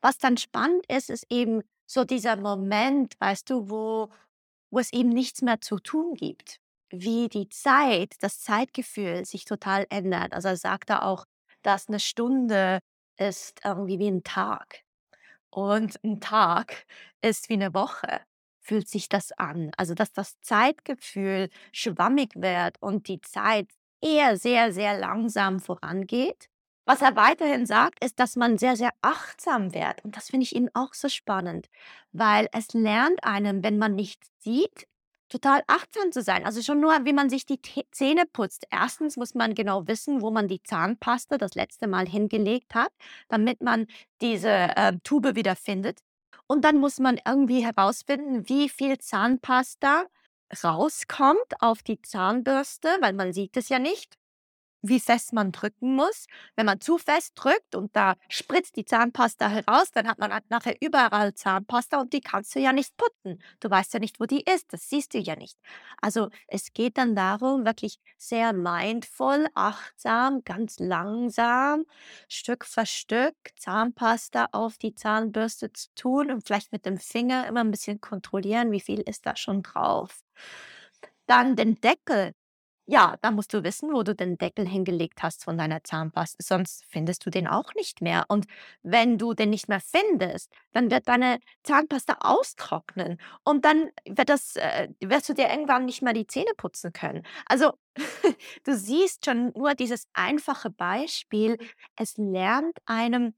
Was 0.00 0.18
dann 0.18 0.36
spannend 0.36 0.84
ist, 0.88 1.10
ist 1.10 1.26
eben 1.30 1.62
so 1.86 2.04
dieser 2.04 2.36
Moment, 2.36 3.14
weißt 3.20 3.50
du, 3.50 3.70
wo 3.70 4.10
wo 4.70 4.80
es 4.80 4.92
eben 4.92 5.10
nichts 5.10 5.42
mehr 5.42 5.60
zu 5.60 5.78
tun 5.78 6.14
gibt. 6.14 6.58
Wie 6.90 7.28
die 7.28 7.48
Zeit, 7.48 8.14
das 8.20 8.40
Zeitgefühl 8.40 9.24
sich 9.24 9.44
total 9.44 9.86
ändert. 9.90 10.32
Also 10.34 10.48
er 10.48 10.56
sagte 10.56 11.02
auch, 11.02 11.24
dass 11.62 11.88
eine 11.88 12.00
Stunde 12.00 12.80
ist 13.18 13.60
irgendwie 13.64 13.98
wie 14.00 14.08
ein 14.08 14.24
Tag. 14.24 14.82
Und 15.50 16.02
ein 16.04 16.20
Tag 16.20 16.86
ist 17.22 17.48
wie 17.48 17.54
eine 17.54 17.74
Woche, 17.74 18.20
fühlt 18.60 18.88
sich 18.88 19.08
das 19.08 19.32
an. 19.32 19.70
Also 19.76 19.94
dass 19.94 20.12
das 20.12 20.40
Zeitgefühl 20.40 21.50
schwammig 21.72 22.32
wird 22.36 22.80
und 22.82 23.08
die 23.08 23.20
Zeit 23.20 23.68
eher 24.02 24.36
sehr, 24.36 24.72
sehr 24.72 24.98
langsam 24.98 25.60
vorangeht. 25.60 26.48
Was 26.86 27.00
er 27.00 27.16
weiterhin 27.16 27.64
sagt, 27.64 28.04
ist, 28.04 28.20
dass 28.20 28.36
man 28.36 28.58
sehr, 28.58 28.76
sehr 28.76 28.90
achtsam 29.00 29.72
wird. 29.72 30.04
Und 30.04 30.16
das 30.16 30.28
finde 30.28 30.44
ich 30.44 30.54
eben 30.54 30.68
auch 30.74 30.92
so 30.92 31.08
spannend, 31.08 31.70
weil 32.12 32.48
es 32.52 32.74
lernt 32.74 33.24
einem, 33.24 33.62
wenn 33.62 33.78
man 33.78 33.94
nichts 33.94 34.28
sieht, 34.40 34.86
total 35.30 35.62
achtsam 35.66 36.12
zu 36.12 36.22
sein. 36.22 36.44
Also 36.44 36.62
schon 36.62 36.80
nur, 36.80 36.92
wie 37.04 37.14
man 37.14 37.30
sich 37.30 37.46
die 37.46 37.60
Zähne 37.90 38.24
putzt. 38.30 38.66
Erstens 38.70 39.16
muss 39.16 39.34
man 39.34 39.54
genau 39.54 39.88
wissen, 39.88 40.20
wo 40.20 40.30
man 40.30 40.46
die 40.46 40.62
Zahnpasta 40.62 41.38
das 41.38 41.54
letzte 41.54 41.86
Mal 41.86 42.06
hingelegt 42.06 42.74
hat, 42.74 42.92
damit 43.28 43.62
man 43.62 43.86
diese 44.20 44.50
äh, 44.50 44.92
Tube 45.02 45.34
wieder 45.34 45.56
findet. 45.56 46.00
Und 46.46 46.64
dann 46.64 46.76
muss 46.76 46.98
man 47.00 47.18
irgendwie 47.26 47.64
herausfinden, 47.64 48.48
wie 48.48 48.68
viel 48.68 48.98
Zahnpasta 48.98 50.04
rauskommt 50.62 51.60
auf 51.60 51.82
die 51.82 52.00
Zahnbürste, 52.02 52.88
weil 53.00 53.14
man 53.14 53.32
sieht 53.32 53.56
es 53.56 53.70
ja 53.70 53.78
nicht 53.78 54.18
wie 54.84 55.00
fest 55.00 55.32
man 55.32 55.50
drücken 55.50 55.96
muss. 55.96 56.26
Wenn 56.56 56.66
man 56.66 56.80
zu 56.80 56.98
fest 56.98 57.32
drückt 57.36 57.74
und 57.74 57.96
da 57.96 58.16
spritzt 58.28 58.76
die 58.76 58.84
Zahnpasta 58.84 59.48
heraus, 59.48 59.90
dann 59.92 60.06
hat 60.06 60.18
man 60.18 60.30
nachher 60.50 60.76
überall 60.80 61.34
Zahnpasta 61.34 62.00
und 62.00 62.12
die 62.12 62.20
kannst 62.20 62.54
du 62.54 62.60
ja 62.60 62.72
nicht 62.72 62.94
putzen. 62.98 63.42
Du 63.60 63.70
weißt 63.70 63.94
ja 63.94 64.00
nicht, 64.00 64.20
wo 64.20 64.26
die 64.26 64.42
ist. 64.42 64.72
Das 64.72 64.90
siehst 64.90 65.14
du 65.14 65.18
ja 65.18 65.36
nicht. 65.36 65.58
Also 66.02 66.28
es 66.48 66.74
geht 66.74 66.98
dann 66.98 67.16
darum, 67.16 67.64
wirklich 67.64 67.98
sehr 68.18 68.52
mindful, 68.52 69.48
achtsam, 69.54 70.42
ganz 70.44 70.78
langsam, 70.78 71.84
Stück 72.28 72.66
für 72.66 72.84
Stück 72.84 73.34
Zahnpasta 73.56 74.48
auf 74.52 74.76
die 74.76 74.94
Zahnbürste 74.94 75.72
zu 75.72 75.88
tun 75.94 76.30
und 76.30 76.44
vielleicht 76.46 76.72
mit 76.72 76.84
dem 76.84 76.98
Finger 76.98 77.46
immer 77.46 77.60
ein 77.60 77.70
bisschen 77.70 78.02
kontrollieren, 78.02 78.70
wie 78.70 78.80
viel 78.80 79.00
ist 79.00 79.24
da 79.24 79.34
schon 79.34 79.62
drauf. 79.62 80.22
Dann 81.26 81.56
den 81.56 81.80
Deckel 81.80 82.34
ja, 82.86 83.16
da 83.22 83.30
musst 83.30 83.54
du 83.54 83.64
wissen, 83.64 83.92
wo 83.92 84.02
du 84.02 84.14
den 84.14 84.36
Deckel 84.36 84.68
hingelegt 84.68 85.22
hast 85.22 85.44
von 85.44 85.56
deiner 85.56 85.82
Zahnpasta, 85.84 86.36
sonst 86.42 86.84
findest 86.88 87.24
du 87.24 87.30
den 87.30 87.46
auch 87.46 87.74
nicht 87.74 88.02
mehr. 88.02 88.24
Und 88.28 88.46
wenn 88.82 89.16
du 89.16 89.32
den 89.32 89.50
nicht 89.50 89.68
mehr 89.68 89.80
findest, 89.80 90.50
dann 90.72 90.90
wird 90.90 91.08
deine 91.08 91.38
Zahnpasta 91.62 92.18
austrocknen 92.20 93.18
und 93.42 93.64
dann 93.64 93.90
wird 94.06 94.28
das, 94.28 94.56
äh, 94.56 94.88
wirst 95.00 95.28
du 95.30 95.34
dir 95.34 95.48
irgendwann 95.48 95.86
nicht 95.86 96.02
mehr 96.02 96.12
die 96.12 96.26
Zähne 96.26 96.52
putzen 96.56 96.92
können. 96.92 97.22
Also 97.46 97.72
du 98.64 98.76
siehst 98.76 99.24
schon 99.24 99.52
nur 99.54 99.74
dieses 99.74 100.06
einfache 100.12 100.68
Beispiel, 100.70 101.56
es 101.96 102.18
lernt 102.18 102.76
einem 102.84 103.34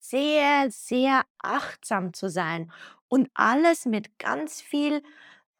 sehr, 0.00 0.70
sehr 0.70 1.24
achtsam 1.42 2.14
zu 2.14 2.30
sein 2.30 2.72
und 3.08 3.28
alles 3.34 3.84
mit 3.86 4.18
ganz 4.18 4.60
viel 4.62 5.02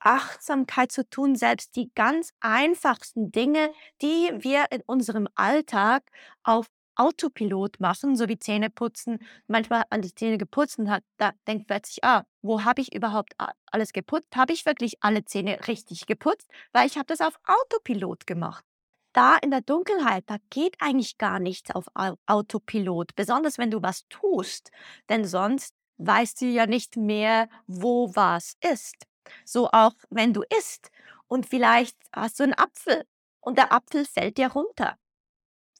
Achtsamkeit 0.00 0.92
zu 0.92 1.08
tun, 1.08 1.36
selbst 1.36 1.76
die 1.76 1.90
ganz 1.94 2.30
einfachsten 2.40 3.30
Dinge, 3.32 3.72
die 4.02 4.30
wir 4.38 4.66
in 4.70 4.82
unserem 4.86 5.28
Alltag 5.34 6.04
auf 6.42 6.66
Autopilot 6.96 7.78
machen, 7.78 8.16
so 8.16 8.28
wie 8.28 8.38
Zähne 8.38 8.70
putzen. 8.70 9.18
Manchmal 9.46 9.84
an 9.90 10.02
die 10.02 10.14
Zähne 10.14 10.36
geputzt 10.38 10.78
hat, 10.88 11.04
da 11.16 11.32
denkt 11.46 11.68
plötzlich, 11.68 12.02
ah, 12.02 12.24
wo 12.42 12.64
habe 12.64 12.80
ich 12.80 12.92
überhaupt 12.94 13.34
alles 13.70 13.92
geputzt? 13.92 14.34
Habe 14.34 14.52
ich 14.52 14.66
wirklich 14.66 14.96
alle 15.00 15.24
Zähne 15.24 15.58
richtig 15.68 16.06
geputzt? 16.06 16.50
Weil 16.72 16.86
ich 16.88 16.96
habe 16.96 17.06
das 17.06 17.20
auf 17.20 17.38
Autopilot 17.46 18.26
gemacht. 18.26 18.64
Da 19.12 19.36
in 19.38 19.50
der 19.50 19.62
Dunkelheit, 19.62 20.24
da 20.26 20.36
geht 20.50 20.76
eigentlich 20.80 21.18
gar 21.18 21.38
nichts 21.40 21.70
auf 21.74 21.86
Au- 21.94 22.18
Autopilot, 22.26 23.14
besonders 23.16 23.58
wenn 23.58 23.70
du 23.70 23.82
was 23.82 24.06
tust, 24.08 24.70
denn 25.08 25.24
sonst 25.24 25.74
weißt 25.98 26.40
du 26.42 26.46
ja 26.46 26.66
nicht 26.66 26.96
mehr, 26.96 27.48
wo 27.66 28.14
was 28.14 28.54
ist. 28.60 29.06
So 29.44 29.68
auch 29.70 29.94
wenn 30.10 30.32
du 30.32 30.42
isst 30.58 30.90
und 31.26 31.46
vielleicht 31.46 31.96
hast 32.12 32.40
du 32.40 32.44
einen 32.44 32.54
Apfel 32.54 33.04
und 33.40 33.58
der 33.58 33.72
Apfel 33.72 34.04
fällt 34.04 34.38
dir 34.38 34.48
runter. 34.48 34.98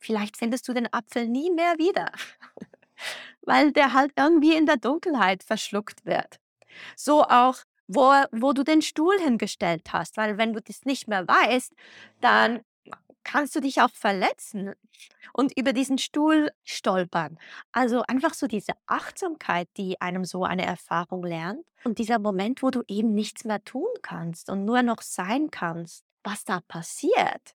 Vielleicht 0.01 0.37
findest 0.37 0.69
du 0.69 0.73
den 0.73 0.93
Apfel 0.93 1.27
nie 1.27 1.51
mehr 1.51 1.75
wieder, 1.79 2.13
weil 3.43 3.73
der 3.73 3.93
halt 3.93 4.13
irgendwie 4.17 4.57
in 4.57 4.67
der 4.67 4.77
Dunkelheit 4.77 5.43
verschluckt 5.43 6.07
wird. 6.07 6.39
So 6.97 7.25
auch, 7.25 7.57
wo, 7.89 8.13
wo 8.33 8.53
du 8.53 8.63
den 8.63 8.83
Stuhl 8.83 9.19
hingestellt 9.19 9.93
hast, 9.93 10.17
weil 10.17 10.39
wenn 10.39 10.53
du 10.53 10.61
das 10.61 10.85
nicht 10.85 11.09
mehr 11.09 11.27
weißt, 11.27 11.73
dann 12.21 12.61
kannst 13.31 13.55
du 13.55 13.61
dich 13.61 13.83
auch 13.83 13.91
verletzen 13.91 14.73
und 15.35 15.53
über 15.59 15.75
diesen 15.75 15.99
Stuhl 15.99 16.51
stolpern. 16.65 17.39
Also 17.73 18.03
einfach 18.09 18.33
so 18.33 18.47
diese 18.47 18.73
Achtsamkeit, 18.87 19.69
die 19.77 20.01
einem 20.01 20.25
so 20.25 20.45
eine 20.45 20.65
Erfahrung 20.65 21.23
lernt 21.25 21.67
und 21.85 21.99
dieser 21.99 22.19
Moment, 22.19 22.63
wo 22.63 22.71
du 22.71 22.83
eben 22.89 23.15
nichts 23.15 23.45
mehr 23.45 23.63
tun 23.65 23.89
kannst 24.03 24.49
und 24.49 24.65
nur 24.65 24.83
noch 24.83 25.03
sein 25.03 25.51
kannst, 25.51 26.05
was 26.25 26.45
da 26.45 26.61
passiert. 26.69 27.55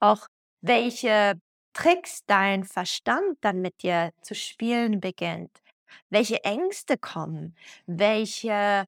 Auch 0.00 0.26
welche 0.60 1.40
Tricks 1.72 2.24
dein 2.26 2.64
Verstand 2.64 3.38
dann 3.42 3.60
mit 3.62 3.82
dir 3.82 4.12
zu 4.22 4.34
spielen 4.34 5.00
beginnt, 5.00 5.62
welche 6.10 6.42
Ängste 6.44 6.98
kommen, 6.98 7.56
welche 7.86 8.86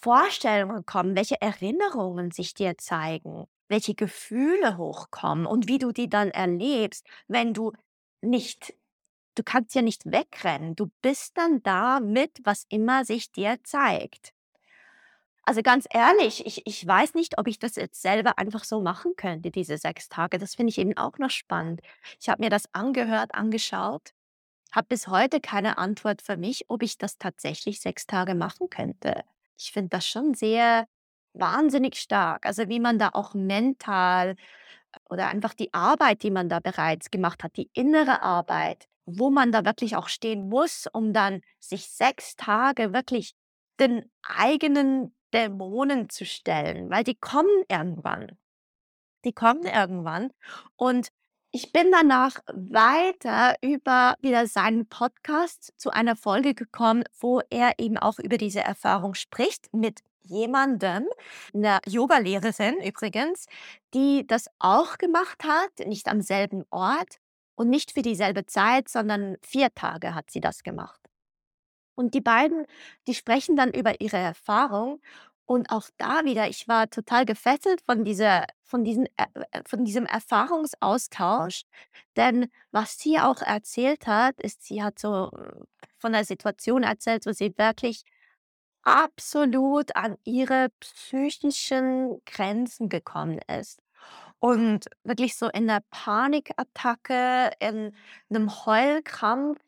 Vorstellungen 0.00 0.86
kommen, 0.86 1.16
welche 1.16 1.40
Erinnerungen 1.40 2.30
sich 2.30 2.54
dir 2.54 2.78
zeigen, 2.78 3.46
welche 3.68 3.94
Gefühle 3.94 4.76
hochkommen 4.78 5.46
und 5.46 5.68
wie 5.68 5.78
du 5.78 5.92
die 5.92 6.08
dann 6.08 6.30
erlebst, 6.30 7.06
wenn 7.28 7.54
du 7.54 7.72
nicht 8.22 8.74
du 9.36 9.42
kannst 9.44 9.74
ja 9.74 9.82
nicht 9.82 10.04
wegrennen. 10.12 10.76
Du 10.76 10.90
bist 11.02 11.38
dann 11.38 11.62
da 11.62 12.00
mit, 12.00 12.40
was 12.44 12.66
immer 12.70 13.04
sich 13.04 13.32
dir 13.32 13.58
zeigt. 13.64 14.32
Also 15.44 15.62
ganz 15.62 15.86
ehrlich, 15.90 16.44
ich 16.46 16.66
ich 16.66 16.86
weiß 16.86 17.14
nicht, 17.14 17.38
ob 17.38 17.48
ich 17.48 17.58
das 17.58 17.76
jetzt 17.76 18.02
selber 18.02 18.38
einfach 18.38 18.64
so 18.64 18.80
machen 18.82 19.14
könnte, 19.16 19.50
diese 19.50 19.78
6 19.78 20.08
Tage. 20.08 20.38
Das 20.38 20.54
finde 20.54 20.70
ich 20.70 20.78
eben 20.78 20.96
auch 20.96 21.18
noch 21.18 21.30
spannend. 21.30 21.80
Ich 22.20 22.28
habe 22.28 22.42
mir 22.42 22.50
das 22.50 22.68
angehört, 22.74 23.34
angeschaut, 23.34 24.10
habe 24.72 24.88
bis 24.88 25.08
heute 25.08 25.40
keine 25.40 25.78
Antwort 25.78 26.22
für 26.22 26.36
mich, 26.38 26.66
ob 26.70 26.82
ich 26.82 26.98
das 26.98 27.18
tatsächlich 27.18 27.80
6 27.80 28.06
Tage 28.06 28.34
machen 28.34 28.70
könnte. 28.70 29.24
Ich 29.58 29.72
finde 29.72 29.90
das 29.90 30.06
schon 30.08 30.34
sehr 30.34 30.86
wahnsinnig 31.38 31.96
stark. 31.96 32.46
Also, 32.46 32.68
wie 32.68 32.80
man 32.80 32.98
da 32.98 33.10
auch 33.12 33.34
mental 33.34 34.36
oder 35.08 35.28
einfach 35.28 35.54
die 35.54 35.72
Arbeit, 35.74 36.22
die 36.22 36.30
man 36.30 36.48
da 36.48 36.60
bereits 36.60 37.10
gemacht 37.10 37.44
hat, 37.44 37.56
die 37.56 37.70
innere 37.72 38.22
Arbeit, 38.22 38.88
wo 39.06 39.30
man 39.30 39.52
da 39.52 39.64
wirklich 39.64 39.96
auch 39.96 40.08
stehen 40.08 40.48
muss, 40.48 40.86
um 40.92 41.12
dann 41.12 41.40
sich 41.60 41.88
6 41.88 42.36
Tage 42.36 42.92
wirklich 42.92 43.34
den 43.80 44.10
eigenen 44.22 45.14
Dämonen 45.32 46.08
zu 46.08 46.24
stellen, 46.24 46.90
weil 46.90 47.04
die 47.04 47.14
kommen 47.14 47.64
irgendwann. 47.68 48.38
Die 49.24 49.32
kommen 49.32 49.64
irgendwann. 49.64 50.30
Und 50.76 51.08
ich 51.50 51.72
bin 51.72 51.90
danach 51.90 52.40
weiter 52.52 53.56
über 53.62 54.14
wieder 54.20 54.46
seinen 54.46 54.86
Podcast 54.86 55.72
zu 55.76 55.90
einer 55.90 56.16
Folge 56.16 56.54
gekommen, 56.54 57.04
wo 57.18 57.40
er 57.50 57.78
eben 57.78 57.96
auch 57.96 58.18
über 58.18 58.36
diese 58.36 58.60
Erfahrung 58.60 59.14
spricht 59.14 59.72
mit 59.72 60.00
jemandem, 60.28 61.06
'ner 61.52 61.80
Yogalehrerin 61.86 62.80
übrigens, 62.82 63.46
die 63.94 64.26
das 64.26 64.48
auch 64.58 64.98
gemacht 64.98 65.44
hat, 65.44 65.86
nicht 65.86 66.08
am 66.08 66.20
selben 66.22 66.64
Ort 66.70 67.16
und 67.56 67.70
nicht 67.70 67.92
für 67.92 68.02
dieselbe 68.02 68.46
Zeit, 68.46 68.88
sondern 68.88 69.36
4 69.42 69.74
Tage 69.74 70.14
hat 70.14 70.30
sie 70.30 70.40
das 70.40 70.62
gemacht. 70.62 71.00
Und 71.96 72.14
die 72.14 72.20
beiden, 72.20 72.66
die 73.08 73.14
sprechen 73.14 73.56
dann 73.56 73.72
über 73.72 74.00
ihre 74.00 74.18
Erfahrung 74.18 75.00
und 75.46 75.70
auch 75.72 75.88
da 75.96 76.24
wieder, 76.24 76.48
ich 76.48 76.68
war 76.68 76.90
total 76.90 77.24
gefesselt 77.24 77.80
von 77.82 78.04
dieser 78.04 78.46
von 78.64 78.84
diesen 78.84 79.06
äh, 79.16 79.26
äh, 79.52 79.62
von 79.66 79.84
diesem 79.84 80.06
Erfahrungsaustausch, 80.06 81.62
denn 82.16 82.48
was 82.70 82.98
sie 82.98 83.18
auch 83.18 83.40
erzählt 83.42 84.06
hat, 84.06 84.40
ist, 84.42 84.62
sie 84.64 84.82
hat 84.82 84.98
so 84.98 85.30
äh, 85.32 85.64
von 85.98 86.12
der 86.12 86.24
Situation 86.24 86.82
erzählt, 86.84 87.26
wo 87.26 87.32
sie 87.32 87.54
wirklich 87.58 88.04
absolut 88.88 89.94
an 89.96 90.16
ihre 90.24 90.68
psychischen 90.80 92.22
Grenzen 92.24 92.88
gekommen 92.88 93.40
ist 93.48 93.80
und 94.40 94.86
wirklich 95.04 95.36
so 95.36 95.48
in 95.48 95.66
der 95.66 95.82
Panikattacke, 95.90 97.50
in 97.60 97.94
einem 98.30 98.66
Heulkrampf 98.66 99.60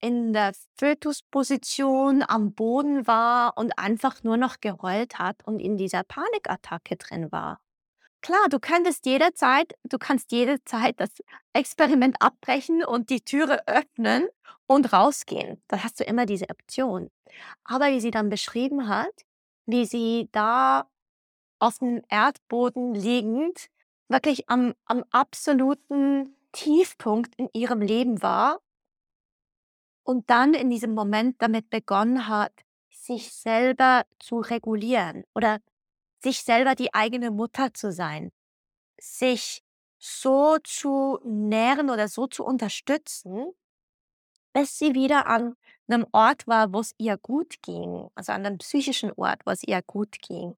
in 0.00 0.32
der 0.32 0.52
Fötusposition 0.76 2.24
am 2.26 2.52
Boden 2.54 3.06
war 3.06 3.56
und 3.58 3.78
einfach 3.78 4.22
nur 4.22 4.36
noch 4.36 4.60
geheult 4.60 5.18
hat 5.18 5.44
und 5.46 5.60
in 5.60 5.76
dieser 5.76 6.04
Panikattacke 6.04 6.96
drin 6.96 7.32
war. 7.32 7.60
Klar, 8.22 8.48
du 8.50 8.58
könntest 8.58 9.06
jederzeit 9.06 9.74
du 9.84 9.98
kannst 9.98 10.32
jederzeit 10.32 10.98
das 11.00 11.10
Experiment 11.52 12.16
abbrechen 12.20 12.84
und 12.84 13.10
die 13.10 13.20
Türe 13.20 13.66
öffnen 13.66 14.28
und 14.66 14.92
rausgehen. 14.92 15.62
Da 15.68 15.82
hast 15.84 16.00
du 16.00 16.04
immer 16.04 16.26
diese 16.26 16.48
Option. 16.50 17.10
Aber 17.64 17.86
wie 17.86 18.00
sie 18.00 18.10
dann 18.10 18.28
beschrieben 18.28 18.88
hat, 18.88 19.12
wie 19.66 19.86
sie 19.86 20.28
da 20.32 20.88
auf 21.60 21.78
dem 21.78 22.02
Erdboden 22.08 22.94
liegend 22.94 23.68
wirklich 24.08 24.48
am, 24.48 24.74
am 24.86 25.04
absoluten 25.10 26.34
Tiefpunkt 26.52 27.34
in 27.36 27.48
ihrem 27.52 27.80
Leben 27.82 28.22
war 28.22 28.60
und 30.02 30.30
dann 30.30 30.54
in 30.54 30.70
diesem 30.70 30.94
Moment 30.94 31.40
damit 31.42 31.70
begonnen 31.70 32.28
hat, 32.28 32.52
sich 32.90 33.32
selber 33.32 34.04
zu 34.18 34.40
regulieren 34.40 35.24
oder 35.34 35.60
sich 36.22 36.42
selber 36.42 36.74
die 36.74 36.94
eigene 36.94 37.30
Mutter 37.30 37.72
zu 37.74 37.92
sein, 37.92 38.30
sich 39.00 39.62
so 39.98 40.58
zu 40.64 41.18
nähren 41.24 41.90
oder 41.90 42.08
so 42.08 42.26
zu 42.26 42.44
unterstützen, 42.44 43.52
bis 44.52 44.78
sie 44.78 44.94
wieder 44.94 45.26
an 45.26 45.54
einem 45.88 46.06
Ort 46.12 46.46
war, 46.46 46.72
wo 46.72 46.80
es 46.80 46.94
ihr 46.98 47.16
gut 47.16 47.62
ging, 47.62 48.08
also 48.14 48.32
an 48.32 48.46
einem 48.46 48.58
psychischen 48.58 49.12
Ort, 49.12 49.42
wo 49.46 49.50
es 49.50 49.62
ihr 49.62 49.82
gut 49.82 50.20
ging. 50.20 50.56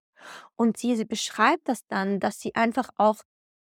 Und 0.57 0.76
sie, 0.76 0.97
sie 0.97 1.05
beschreibt 1.05 1.69
das 1.69 1.87
dann, 1.87 2.21
dass 2.21 2.40
sie 2.40 2.55
einfach 2.55 2.90
auch, 2.97 3.23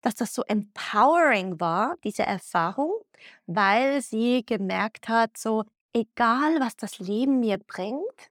dass 0.00 0.14
das 0.14 0.34
so 0.34 0.42
empowering 0.42 1.60
war, 1.60 1.96
diese 2.02 2.24
Erfahrung, 2.24 2.92
weil 3.46 4.02
sie 4.02 4.44
gemerkt 4.44 5.08
hat, 5.08 5.36
so 5.36 5.64
egal 5.92 6.60
was 6.60 6.76
das 6.76 6.98
Leben 6.98 7.40
mir 7.40 7.58
bringt, 7.58 8.30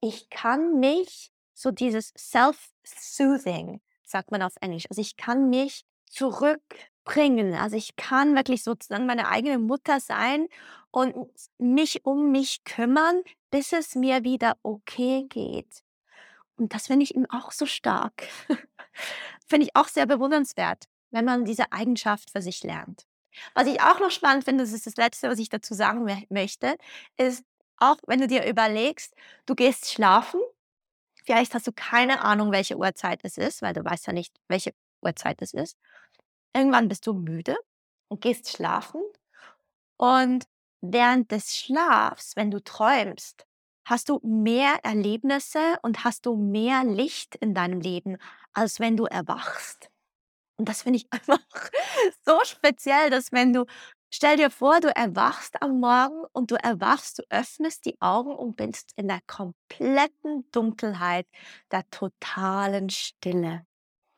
ich 0.00 0.30
kann 0.30 0.78
mich, 0.78 1.32
so 1.56 1.70
dieses 1.70 2.12
Self-Soothing, 2.16 3.80
sagt 4.04 4.30
man 4.30 4.42
auf 4.42 4.52
Englisch, 4.60 4.84
also 4.90 5.00
ich 5.00 5.16
kann 5.16 5.48
mich 5.48 5.84
zurückbringen. 6.04 7.54
Also 7.54 7.76
ich 7.76 7.96
kann 7.96 8.36
wirklich 8.36 8.62
sozusagen 8.62 9.06
meine 9.06 9.28
eigene 9.28 9.58
Mutter 9.58 9.98
sein 9.98 10.48
und 10.90 11.14
mich 11.58 12.04
um 12.04 12.30
mich 12.30 12.62
kümmern, 12.64 13.22
bis 13.50 13.72
es 13.72 13.94
mir 13.94 14.22
wieder 14.22 14.56
okay 14.62 15.24
geht. 15.28 15.82
Und 16.56 16.74
das 16.74 16.86
finde 16.86 17.04
ich 17.04 17.14
eben 17.14 17.26
auch 17.30 17.52
so 17.52 17.66
stark. 17.66 18.28
finde 19.48 19.66
ich 19.66 19.76
auch 19.76 19.88
sehr 19.88 20.06
bewundernswert, 20.06 20.84
wenn 21.10 21.24
man 21.24 21.44
diese 21.44 21.72
Eigenschaft 21.72 22.30
für 22.30 22.42
sich 22.42 22.62
lernt. 22.64 23.06
Was 23.54 23.66
ich 23.66 23.80
auch 23.80 24.00
noch 24.00 24.10
spannend 24.10 24.44
finde, 24.44 24.64
das 24.64 24.72
ist 24.72 24.86
das 24.86 24.96
Letzte, 24.96 25.28
was 25.28 25.38
ich 25.38 25.48
dazu 25.48 25.74
sagen 25.74 26.06
möchte, 26.28 26.76
ist 27.16 27.44
auch, 27.78 27.96
wenn 28.06 28.20
du 28.20 28.26
dir 28.26 28.46
überlegst, 28.46 29.14
du 29.44 29.54
gehst 29.54 29.90
schlafen, 29.92 30.40
vielleicht 31.26 31.54
hast 31.54 31.66
du 31.66 31.72
keine 31.72 32.22
Ahnung, 32.22 32.52
welche 32.52 32.76
Uhrzeit 32.78 33.20
es 33.24 33.36
ist, 33.38 33.62
weil 33.62 33.74
du 33.74 33.84
weißt 33.84 34.06
ja 34.06 34.12
nicht, 34.12 34.34
welche 34.48 34.72
Uhrzeit 35.02 35.42
es 35.42 35.52
ist. 35.52 35.76
Irgendwann 36.54 36.88
bist 36.88 37.06
du 37.06 37.12
müde 37.12 37.56
und 38.08 38.20
gehst 38.22 38.50
schlafen 38.50 39.02
und 39.98 40.46
während 40.80 41.30
des 41.30 41.56
Schlafs, 41.56 42.36
wenn 42.36 42.50
du 42.50 42.62
träumst, 42.62 43.46
hast 43.86 44.08
du 44.08 44.20
mehr 44.22 44.80
Erlebnisse 44.82 45.78
und 45.82 46.04
hast 46.04 46.26
du 46.26 46.36
mehr 46.36 46.84
Licht 46.84 47.36
in 47.36 47.54
deinem 47.54 47.80
Leben, 47.80 48.18
als 48.52 48.80
wenn 48.80 48.96
du 48.96 49.04
erwachst. 49.04 49.90
Und 50.58 50.68
das 50.68 50.82
finde 50.82 50.98
ich 50.98 51.06
einfach 51.10 51.38
so 52.24 52.38
speziell, 52.44 53.10
dass 53.10 53.32
wenn 53.32 53.52
du, 53.52 53.66
stell 54.10 54.36
dir 54.36 54.50
vor, 54.50 54.80
du 54.80 54.94
erwachst 54.94 55.62
am 55.62 55.80
Morgen 55.80 56.24
und 56.32 56.50
du 56.50 56.56
erwachst, 56.56 57.18
du 57.18 57.22
öffnest 57.30 57.84
die 57.86 58.00
Augen 58.00 58.34
und 58.34 58.56
bist 58.56 58.92
in 58.96 59.08
der 59.08 59.20
kompletten 59.26 60.50
Dunkelheit, 60.52 61.26
der 61.70 61.88
totalen 61.90 62.90
Stille. 62.90 63.66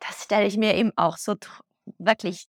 Das 0.00 0.24
stelle 0.24 0.46
ich 0.46 0.56
mir 0.56 0.74
eben 0.74 0.92
auch 0.96 1.16
so 1.16 1.34
wirklich 1.98 2.46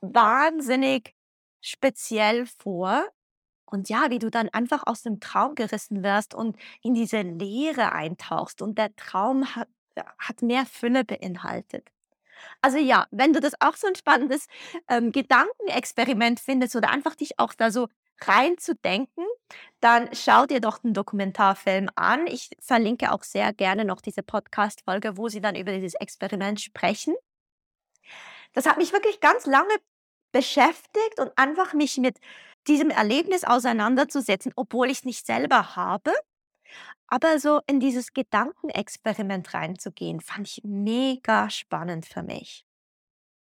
wahnsinnig 0.00 1.14
speziell 1.60 2.46
vor. 2.46 3.04
Und 3.66 3.88
ja, 3.88 4.10
wie 4.10 4.18
du 4.18 4.30
dann 4.30 4.48
einfach 4.48 4.82
aus 4.86 5.02
dem 5.02 5.20
Traum 5.20 5.54
gerissen 5.54 6.02
wirst 6.02 6.34
und 6.34 6.56
in 6.82 6.94
diese 6.94 7.22
Leere 7.22 7.92
eintauchst 7.92 8.62
und 8.62 8.78
der 8.78 8.94
Traum 8.96 9.54
hat, 9.54 9.68
hat 10.18 10.42
mehr 10.42 10.66
Fülle 10.66 11.04
beinhaltet. 11.04 11.88
Also 12.60 12.78
ja, 12.78 13.06
wenn 13.10 13.32
du 13.32 13.40
das 13.40 13.52
auch 13.60 13.76
so 13.76 13.86
ein 13.86 13.94
spannendes 13.94 14.46
ähm, 14.88 15.12
Gedankenexperiment 15.12 16.40
findest 16.40 16.76
oder 16.76 16.90
einfach 16.90 17.14
dich 17.14 17.38
auch 17.38 17.54
da 17.54 17.70
so 17.70 17.88
reinzudenken, 18.22 19.24
dann 19.80 20.10
schau 20.14 20.46
dir 20.46 20.60
doch 20.60 20.78
den 20.78 20.94
Dokumentarfilm 20.94 21.88
an. 21.94 22.26
Ich 22.26 22.50
verlinke 22.60 23.12
auch 23.12 23.22
sehr 23.22 23.52
gerne 23.52 23.84
noch 23.84 24.00
diese 24.00 24.22
Podcast-Folge, 24.22 25.16
wo 25.16 25.28
sie 25.28 25.40
dann 25.40 25.56
über 25.56 25.72
dieses 25.72 25.94
Experiment 25.94 26.60
sprechen. 26.60 27.14
Das 28.52 28.66
hat 28.66 28.78
mich 28.78 28.92
wirklich 28.92 29.20
ganz 29.20 29.46
lange 29.46 29.74
beschäftigt 30.32 31.18
und 31.18 31.32
einfach 31.36 31.72
mich 31.72 31.96
mit 31.98 32.18
diesem 32.66 32.90
Erlebnis 32.90 33.44
auseinanderzusetzen, 33.44 34.52
obwohl 34.56 34.90
ich 34.90 34.98
es 34.98 35.04
nicht 35.04 35.26
selber 35.26 35.76
habe. 35.76 36.12
Aber 37.12 37.40
so 37.40 37.60
in 37.66 37.80
dieses 37.80 38.12
Gedankenexperiment 38.12 39.52
reinzugehen, 39.52 40.20
fand 40.20 40.46
ich 40.46 40.62
mega 40.62 41.50
spannend 41.50 42.06
für 42.06 42.22
mich. 42.22 42.64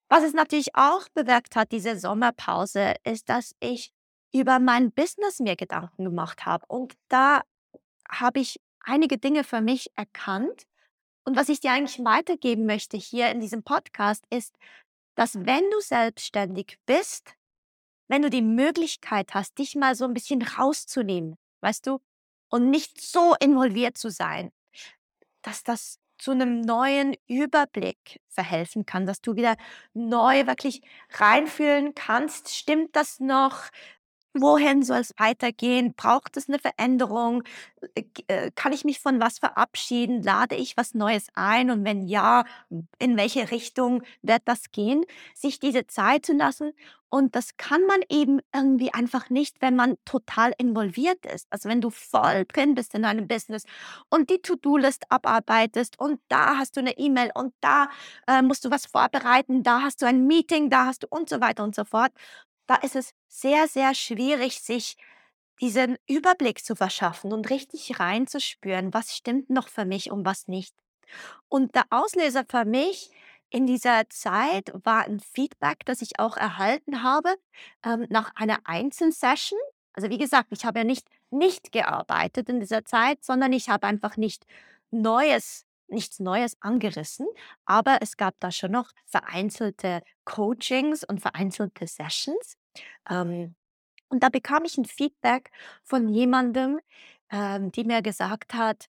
Was 0.09 0.23
es 0.23 0.33
natürlich 0.33 0.75
auch 0.75 1.09
bewirkt 1.11 1.57
hat, 1.57 1.73
diese 1.73 1.99
Sommerpause, 1.99 2.95
ist, 3.05 3.29
dass 3.29 3.55
ich 3.61 3.93
über 4.33 4.61
mein 4.61 4.93
Business 4.93 5.41
mir 5.41 5.57
Gedanken 5.57 6.05
gemacht 6.05 6.47
habe. 6.47 6.65
Und 6.69 6.95
da 7.09 7.43
habe 8.09 8.41
ich 8.41 8.61
einige 8.81 9.19
Dinge 9.19 9.45
für 9.45 9.61
mich 9.61 9.91
erkannt. 9.97 10.63
Und 11.25 11.37
was 11.37 11.49
ich 11.49 11.61
dir 11.61 11.73
eigentlich 11.73 11.99
weitergeben 12.05 12.65
möchte 12.65 12.97
hier 12.97 13.31
in 13.31 13.41
diesem 13.41 13.65
Podcast 13.65 14.25
ist, 14.31 14.55
dass 15.15 15.35
wenn 15.35 15.69
du 15.71 15.81
selbstständig 15.81 16.79
bist, 16.87 17.35
wenn 18.09 18.23
du 18.23 18.31
die 18.31 18.41
Möglichkeit 18.41 19.35
hast, 19.35 19.59
dich 19.59 19.75
mal 19.75 19.95
so 19.95 20.05
ein 20.05 20.15
bisschen 20.15 20.43
rauszunehmen, 20.43 21.37
weißt 21.61 21.87
du, 21.87 21.99
und 22.49 22.71
nicht 22.71 23.01
so 23.01 23.35
involviert 23.41 23.99
zu 23.99 24.11
sein, 24.11 24.51
dass 25.43 25.63
das 25.63 25.99
zu 26.19 26.33
einem 26.33 26.61
neuen 26.61 27.15
Überblick 27.29 28.21
verhelfen 28.29 28.87
kann, 28.87 29.07
dass 29.07 29.21
du 29.21 29.37
wieder 29.37 29.57
neu 29.95 30.47
wirklich 30.47 30.83
reinfühlen 31.13 31.95
kannst. 31.95 32.55
Stimmt 32.55 32.97
das 32.97 33.21
noch? 33.21 33.69
Wohin 34.41 34.83
soll 34.83 34.99
es 34.99 35.15
weitergehen? 35.19 35.95
Braucht 35.95 36.37
es 36.37 36.49
eine 36.49 36.59
Veränderung? 36.59 37.43
Äh, 37.95 38.05
äh, 38.29 38.51
kann 38.55 38.73
ich 38.73 38.85
mich 38.85 39.01
von 39.01 39.21
was 39.21 39.39
verabschieden? 39.39 40.23
Lade 40.23 40.55
ich 40.57 40.77
was 40.77 40.95
Neues 40.95 41.29
ein? 41.35 41.71
Und 41.71 41.85
wenn 41.85 42.07
ja, 42.07 42.45
in 42.99 43.17
welche 43.17 43.51
Richtung 43.51 44.03
wird 44.23 44.43
das 44.47 44.71
gehen? 44.71 45.05
Sich 45.35 45.61
diese 45.61 45.87
Zeit 45.87 46.27
zu 46.27 46.33
lassen. 46.35 46.73
Und 47.11 47.37
das 47.37 47.57
kann 47.57 47.87
man 47.87 48.01
eben 48.11 48.41
irgendwie 48.55 48.93
einfach 48.93 49.31
nicht, 49.31 49.63
wenn 49.63 49.75
man 49.77 49.97
total 50.05 50.53
involviert 50.59 51.25
ist. 51.25 51.47
Also 51.51 51.69
wenn 51.69 51.81
du 51.81 51.89
voll 51.91 52.45
drin 52.47 52.75
bist 52.75 52.95
in 52.95 53.03
deinem 53.03 53.27
Business 53.29 53.65
und 54.11 54.29
die 54.29 54.41
To-Do-List 54.43 55.05
abarbeitest 55.11 55.99
und 55.99 56.21
da 56.29 56.59
hast 56.59 56.77
du 56.77 56.81
eine 56.81 56.99
E-Mail 56.99 57.31
und 57.35 57.55
da 57.61 57.89
äh, 58.27 58.43
musst 58.43 58.65
du 58.65 58.71
was 58.71 58.85
vorbereiten, 58.87 59.63
da 59.63 59.81
hast 59.83 60.03
du 60.03 60.07
ein 60.07 60.27
Meeting, 60.27 60.69
da 60.69 60.85
hast 60.87 61.05
du 61.05 61.07
und 61.09 61.31
so 61.31 61.41
weiter 61.41 61.65
und 61.65 61.75
so 61.75 61.85
fort 61.85 62.13
da 62.69 62.77
ist 62.77 62.95
es 62.95 63.15
sehr, 63.27 63.67
sehr 63.67 63.95
schwierig, 63.95 64.61
sich 64.61 64.97
diesen 65.61 65.99
Überblick 66.07 66.65
zu 66.65 66.77
verschaffen 66.77 67.33
und 67.33 67.51
richtig 67.51 67.99
reinzuspüren, 67.99 68.95
was 68.95 69.17
stimmt 69.17 69.51
noch 69.51 69.69
für 69.69 69.85
mich 69.85 70.13
und 70.13 70.25
was 70.25 70.47
nicht. 70.47 70.73
Und 71.49 71.75
der 71.75 71.87
Auslöser 71.91 72.45
für 72.49 72.65
mich 72.65 73.11
in 73.51 73.67
dieser 73.67 74.09
Zeit 74.11 74.73
war 74.85 75.07
ein 75.07 75.19
Feedback, 75.21 75.85
das 75.87 76.03
ich 76.03 76.21
auch 76.21 76.37
erhalten 76.37 77.03
habe 77.03 77.35
ähm, 77.85 78.07
nach 78.11 78.31
einer 78.37 78.59
Einzelsession. 78.65 79.59
Also 79.95 80.11
wie 80.11 80.19
gesagt, 80.19 80.53
ich 80.53 80.65
habe 80.65 80.81
ja 80.81 80.85
nicht 80.85 81.09
nicht 81.31 81.73
gearbeitet 81.73 82.49
in 82.49 82.61
dieser 82.61 82.85
Zeit, 82.85 83.25
sondern 83.25 83.53
ich 83.53 83.69
habe 83.69 83.87
einfach 83.87 84.17
nicht 84.17 84.47
Neues 84.91 85.67
nichts 85.89 86.21
Neues 86.21 86.57
angerissen, 86.61 87.27
aber 87.65 87.99
es 88.01 88.17
gab 88.17 88.35
da 88.41 88.51
schon 88.51 88.73
noch 88.73 88.91
vereinzelte 89.07 90.03
Coachings 90.25 91.05
und 91.05 91.21
vereinzelte 91.21 91.87
Sessions. 91.87 92.57
Ähm, 93.09 93.55
und 94.09 94.23
da 94.23 94.29
bekam 94.29 94.65
ich 94.65 94.79
ein 94.79 94.85
Feedback 94.85 95.51
von 95.85 96.09
jemandem, 96.09 96.81
ähm, 97.31 97.73
die 97.73 97.85
mir 97.85 98.03
gesagt 98.03 98.55
hat, 98.55 98.87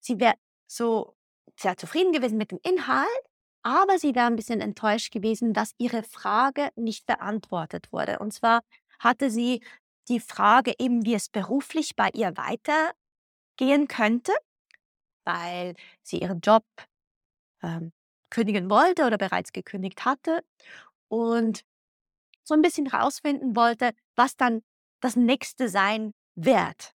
sie 0.00 0.18
wäre 0.20 0.34
so 0.66 1.14
sehr 1.56 1.76
zufrieden 1.76 2.12
gewesen 2.12 2.38
mit 2.38 2.50
dem 2.50 2.60
Inhalt, 2.62 3.08
aber 3.62 3.98
sie 3.98 4.14
wäre 4.14 4.26
ein 4.26 4.36
bisschen 4.36 4.60
enttäuscht 4.60 5.12
gewesen, 5.12 5.52
dass 5.52 5.74
ihre 5.78 6.02
Frage 6.02 6.70
nicht 6.76 7.06
beantwortet 7.06 7.92
wurde. 7.92 8.18
Und 8.18 8.32
zwar 8.32 8.62
hatte 8.98 9.30
sie 9.30 9.62
die 10.08 10.20
Frage 10.20 10.74
eben, 10.78 11.04
wie 11.04 11.14
es 11.14 11.28
beruflich 11.28 11.94
bei 11.96 12.10
ihr 12.14 12.32
weitergehen 12.36 13.88
könnte 13.88 14.32
weil 15.28 15.74
sie 16.02 16.18
ihren 16.18 16.40
Job 16.40 16.64
ähm, 17.62 17.92
kündigen 18.30 18.70
wollte 18.70 19.06
oder 19.06 19.18
bereits 19.18 19.52
gekündigt 19.52 20.06
hatte 20.06 20.42
und 21.08 21.64
so 22.42 22.54
ein 22.54 22.62
bisschen 22.62 22.86
rausfinden 22.86 23.54
wollte, 23.54 23.92
was 24.16 24.36
dann 24.36 24.62
das 25.00 25.16
nächste 25.16 25.68
sein 25.68 26.12
wird, 26.34 26.94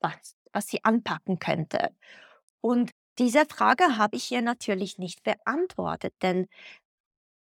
was, 0.00 0.36
was 0.52 0.68
sie 0.68 0.84
anpacken 0.84 1.40
könnte. 1.40 1.90
Und 2.60 2.92
diese 3.18 3.46
Frage 3.46 3.98
habe 3.98 4.16
ich 4.16 4.30
ihr 4.30 4.42
natürlich 4.42 4.98
nicht 4.98 5.24
beantwortet, 5.24 6.14
denn 6.22 6.46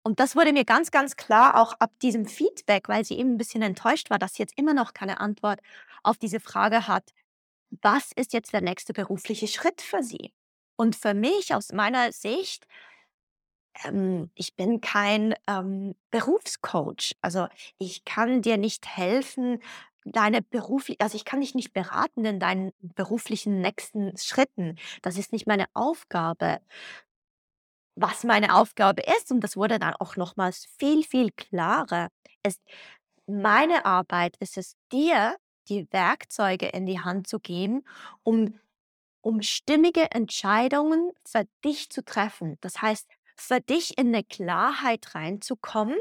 und 0.02 0.20
das 0.20 0.36
wurde 0.36 0.52
mir 0.52 0.64
ganz, 0.64 0.92
ganz 0.92 1.16
klar 1.16 1.60
auch 1.60 1.72
ab 1.80 1.90
diesem 2.00 2.26
Feedback, 2.26 2.88
weil 2.88 3.04
sie 3.04 3.18
eben 3.18 3.32
ein 3.32 3.38
bisschen 3.38 3.62
enttäuscht 3.62 4.08
war, 4.08 4.20
dass 4.20 4.34
sie 4.34 4.42
jetzt 4.42 4.56
immer 4.56 4.72
noch 4.72 4.94
keine 4.94 5.18
Antwort 5.18 5.60
auf 6.04 6.16
diese 6.16 6.38
Frage 6.38 6.86
hat, 6.86 7.12
was 7.70 8.12
ist 8.16 8.32
jetzt 8.32 8.52
der 8.52 8.60
nächste 8.62 8.92
berufliche 8.92 9.48
Schritt 9.48 9.80
für 9.82 10.02
Sie? 10.02 10.32
Und 10.76 10.96
für 10.96 11.14
mich 11.14 11.54
aus 11.54 11.72
meiner 11.72 12.12
Sicht 12.12 12.66
ähm, 13.84 14.30
ich 14.34 14.54
bin 14.56 14.80
kein, 14.80 15.34
ähm, 15.48 15.94
Berufscoach. 16.10 17.14
Also, 17.20 17.48
ich 17.78 18.04
kann 18.04 18.42
dir 18.42 18.56
nicht 18.56 18.86
helfen, 18.96 19.60
deine 20.04 20.42
berufli 20.42 20.96
also, 21.00 21.16
ich 21.16 21.24
kann 21.24 21.40
dich 21.40 21.54
nicht 21.54 21.72
beraten 21.72 22.24
in 22.24 22.40
deinen 22.40 22.72
beruflichen 22.80 23.60
nächsten 23.60 24.16
Schritten. 24.16 24.76
Das 25.02 25.18
ist 25.18 25.32
nicht 25.32 25.46
meine 25.46 25.66
Aufgabe. 25.74 26.60
Was 27.98 28.24
meine 28.24 28.54
Aufgabe 28.54 29.02
ist, 29.02 29.30
und 29.32 29.40
das 29.40 29.56
wurde 29.56 29.78
dann 29.78 29.94
auch 29.94 30.16
nochmals 30.16 30.66
viel, 30.78 31.02
viel 31.02 31.30
klarer, 31.32 32.08
ist 32.42 32.60
meine 33.26 33.84
Arbeit 33.86 34.36
ist 34.38 34.56
es, 34.58 34.76
dir 34.92 35.36
die 35.68 35.88
Werkzeuge 35.92 36.68
in 36.68 36.86
die 36.86 37.00
Hand 37.00 37.28
zu 37.28 37.40
geben, 37.40 37.84
um 38.22 38.58
um 39.22 39.42
stimmige 39.42 40.10
Entscheidungen 40.12 41.10
für 41.26 41.46
dich 41.64 41.90
zu 41.90 42.04
treffen. 42.04 42.58
Das 42.60 42.82
heißt, 42.82 43.08
für 43.36 43.60
dich 43.60 43.98
in 43.98 44.10
'ne 44.12 44.24
Klarheit 44.24 45.14
reinzukommen, 45.16 45.98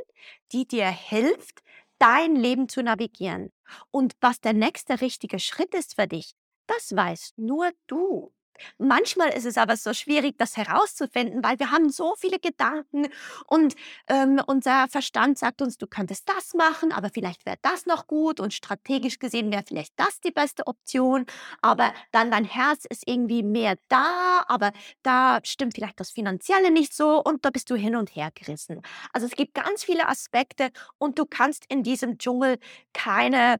die 0.53 0.67
dir 0.67 0.87
hilft, 0.89 1.63
dein 1.99 2.35
Leben 2.35 2.69
zu 2.69 2.83
navigieren. 2.83 3.51
Und 3.91 4.13
was 4.21 4.41
der 4.41 4.53
nächste 4.53 5.01
richtige 5.01 5.39
Schritt 5.39 5.73
ist 5.75 5.95
für 5.95 6.07
dich, 6.07 6.33
das 6.67 6.95
weißt 6.95 7.37
nur 7.39 7.71
du. 7.87 8.31
Manchmal 8.77 9.29
ist 9.29 9.45
es 9.45 9.57
aber 9.57 9.75
so 9.77 9.93
schwierig, 9.93 10.37
das 10.37 10.57
herauszufinden, 10.57 11.43
weil 11.43 11.59
wir 11.59 11.71
haben 11.71 11.89
so 11.89 12.15
viele 12.17 12.39
Gedanken 12.39 13.07
und, 13.47 13.75
ähm, 14.07 14.41
unser 14.47 14.87
Verstand 14.89 15.37
sagt 15.39 15.61
uns: 15.61 15.77
„Du 15.77 15.87
könntest 15.87 16.27
das 16.29 16.53
machen, 16.53 16.91
aber 16.91 17.09
vielleicht 17.13 17.45
wäre 17.45 17.57
das 17.61 17.85
noch 17.85 18.07
gut 18.07 18.39
und 18.39 18.53
strategisch 18.53 19.19
gesehen 19.19 19.51
wäre 19.51 19.63
vielleicht 19.67 19.93
das 19.97 20.19
die 20.21 20.31
beste 20.31 20.67
Option.“ 20.67 21.25
Aber 21.61 21.93
dann 22.11 22.31
dein 22.31 22.45
Herz 22.45 22.85
ist 22.89 23.03
irgendwie 23.07 23.43
mehr 23.43 23.75
da, 23.89 24.43
aber 24.47 24.71
da 25.03 25.39
stimmt 25.43 25.73
vielleicht 25.75 25.99
das 25.99 26.11
Finanzielle 26.11 26.71
nicht 26.71 26.93
so 26.93 27.21
und 27.23 27.45
da 27.45 27.49
bist 27.49 27.69
du 27.69 27.75
hin 27.75 27.95
und 27.95 28.15
her 28.15 28.31
gerissen. 28.33 28.81
Also, 29.13 29.27
es 29.27 29.33
gibt 29.35 29.53
ganz 29.53 29.83
viele 29.83 30.07
Aspekte 30.07 30.69
und 30.97 31.19
du 31.19 31.25
kannst 31.25 31.65
in 31.69 31.83
diesem 31.83 32.17
Dschungel 32.17 32.57
keine 32.93 33.57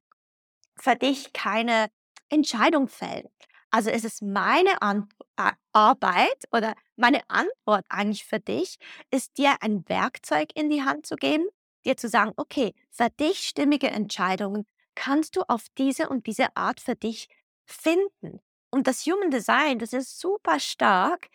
für 0.80 0.96
dich 0.96 1.34
keine 1.34 1.90
Entscheidung 2.30 2.88
fällen. 2.88 3.30
Also, 3.76 3.90
es 3.90 4.06
ist 4.06 4.22
meine 4.22 4.82
Ant 4.82 5.12
A 5.36 5.52
Arbeit 5.74 6.46
oder 6.54 6.76
meine 6.96 7.22
Antwort 7.30 7.86
eigentlich 7.90 8.24
für 8.26 8.40
dich, 8.40 8.78
ist 9.12 9.38
dir 9.38 9.58
ein 9.60 9.84
Werkzeug 9.90 10.50
in 10.56 10.70
die 10.70 10.84
Hand 10.84 11.06
zu 11.06 11.18
geben, 11.18 11.46
dir 11.86 11.98
zu 11.98 12.08
sagen: 12.08 12.32
„Okay, 12.38 12.74
für 12.90 13.10
dich 13.10 13.40
stimmige 13.50 13.88
Entscheidungen 13.90 14.66
kannst 14.96 15.36
du 15.36 15.42
auf 15.50 15.66
diese 15.78 16.08
und 16.08 16.26
diese 16.26 16.56
Art 16.56 16.80
für 16.80 16.96
dich 16.96 17.28
finden.“ 17.66 18.40
Und 18.72 18.88
das 18.88 19.06
Human 19.06 19.30
Design, 19.30 19.80
das 19.80 19.92
ist 19.92 20.22
super 20.22 20.62
stark, 20.62 21.28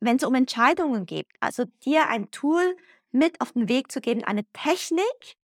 wenn's 0.00 0.24
um 0.24 0.34
Entscheidungen 0.34 1.06
geht. 1.06 1.28
Also, 1.40 1.64
dir 1.84 2.08
ein 2.08 2.30
Tool 2.30 2.76
mit 3.12 3.40
auf 3.40 3.56
'n 3.56 3.68
Weg 3.68 3.92
zu 3.92 4.00
geben, 4.02 4.24
eine 4.24 4.44
Technik, 4.52 5.36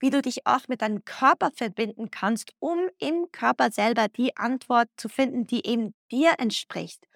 wie 0.00 0.10
du 0.10 0.22
dich 0.22 0.46
auch 0.46 0.68
mit 0.68 0.82
deinem 0.82 1.04
Körper 1.04 1.50
verbinden 1.54 2.10
kannst, 2.10 2.52
um 2.60 2.88
im 2.98 3.30
Körper 3.32 3.70
selber 3.70 4.08
die 4.08 4.36
Antwort 4.36 4.88
zu 4.96 5.08
finden, 5.08 5.46
die 5.46 5.66
eben 5.66 5.94
dir 6.10 6.34
entspricht. 6.38 7.06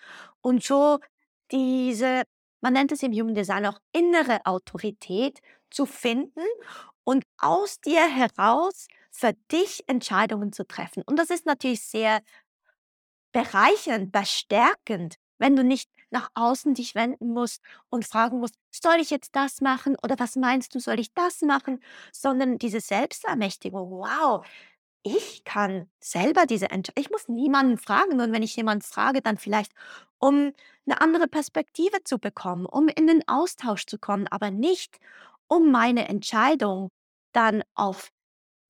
Und 0.40 0.62
so 0.64 0.98
diese 1.50 2.24
man 2.62 2.74
nennt 2.74 2.92
es 2.92 3.02
im 3.02 3.12
Human 3.12 3.34
Design 3.34 3.66
auch 3.66 3.78
innere 3.92 4.46
Autorität 4.46 5.40
zu 5.70 5.84
finden 5.84 6.44
und 7.04 7.24
aus 7.38 7.80
dir 7.80 8.08
heraus 8.08 8.86
für 9.10 9.32
dich 9.50 9.82
Entscheidungen 9.88 10.52
zu 10.52 10.64
treffen. 10.64 11.02
Und 11.04 11.18
das 11.18 11.30
ist 11.30 11.44
natürlich 11.44 11.82
sehr 11.82 12.22
bereichernd, 13.32 14.12
bestärkend, 14.12 15.16
wenn 15.38 15.56
du 15.56 15.64
nicht 15.64 15.90
nach 16.12 16.30
außen 16.34 16.74
dich 16.74 16.94
wenden 16.94 17.32
musst 17.34 17.62
und 17.90 18.06
fragen 18.06 18.40
musst: 18.40 18.56
„Soll 18.72 18.96
ich 19.00 19.10
jetzt 19.10 19.36
das 19.36 19.60
machen 19.62 19.96
oder 20.04 20.16
was 20.18 20.36
meinst 20.36 20.74
du, 20.74 20.80
soll 20.80 21.00
ich 21.00 21.14
das 21.14 21.42
machen?“ 21.42 21.80
Sondern 22.12 22.58
diese 22.58 22.80
Selbstermächtigung: 22.80 23.90
„Wow, 23.90 24.44
ich 25.04 25.44
kann 25.44 25.90
selber 26.00 26.46
diese 26.46 26.70
Entsch 26.70 26.90
ich 26.96 27.10
muss 27.10 27.28
niemanden 27.28 27.78
fragen 27.78 28.20
und 28.20 28.32
wenn 28.32 28.42
ich 28.42 28.56
jemanden 28.56 28.82
frage, 28.84 29.22
dann 29.22 29.38
vielleicht, 29.38 29.72
um 30.18 30.52
'ne 30.86 31.00
andere 31.00 31.28
Perspektive 31.28 32.04
zu 32.04 32.18
bekommen, 32.18 32.66
um 32.66 32.88
in 32.88 33.06
den 33.08 33.26
Austausch 33.28 33.86
zu 33.86 33.98
kommen, 33.98 34.28
aber 34.28 34.50
nicht, 34.50 34.98
um 35.48 35.70
meine 35.72 36.08
Entscheidung 36.08 36.90
dann 37.32 37.62
auf 37.74 38.10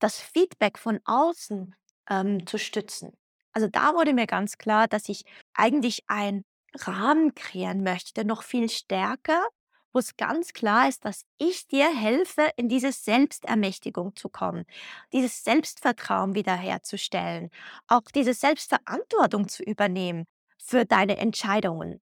das 0.01 0.21
Feedback 0.21 0.79
von 0.79 1.01
außen, 1.07 1.75
ähm, 2.11 2.47
zu 2.47 2.59
stützen.“ 2.59 3.13
Also, 3.55 3.69
da 3.69 3.95
wurde 3.95 4.15
mir 4.15 4.27
ganz 4.27 4.59
klar, 4.59 4.89
dass 4.89 5.09
ich 5.09 5.25
eigentlich 5.55 6.05
einen 6.09 6.45
Rahmen 6.81 7.35
kreieren 7.35 7.83
möchte, 7.83 8.25
noch 8.25 8.43
viel 8.43 8.69
stärker, 8.71 9.47
wo's 9.93 10.17
ganz 10.17 10.53
klar 10.53 10.89
ist, 10.89 11.05
dass 11.05 11.25
ich 11.39 11.67
dir 11.69 11.95
helfe, 11.95 12.51
in 12.57 12.69
diese 12.69 12.93
Selbstermächtigung 12.93 14.17
zu 14.17 14.29
kommen, 14.29 14.65
dieses 15.13 15.45
Selbstvertrauen 15.45 16.35
wiederherzustellen, 16.35 17.51
auch 17.89 18.03
diese 18.15 18.35
Selbstverantwortung 18.35 19.49
zu 19.49 19.63
übernehmen 19.63 20.27
für 20.59 20.85
deine 20.87 21.19
Entscheidungen. 21.19 22.01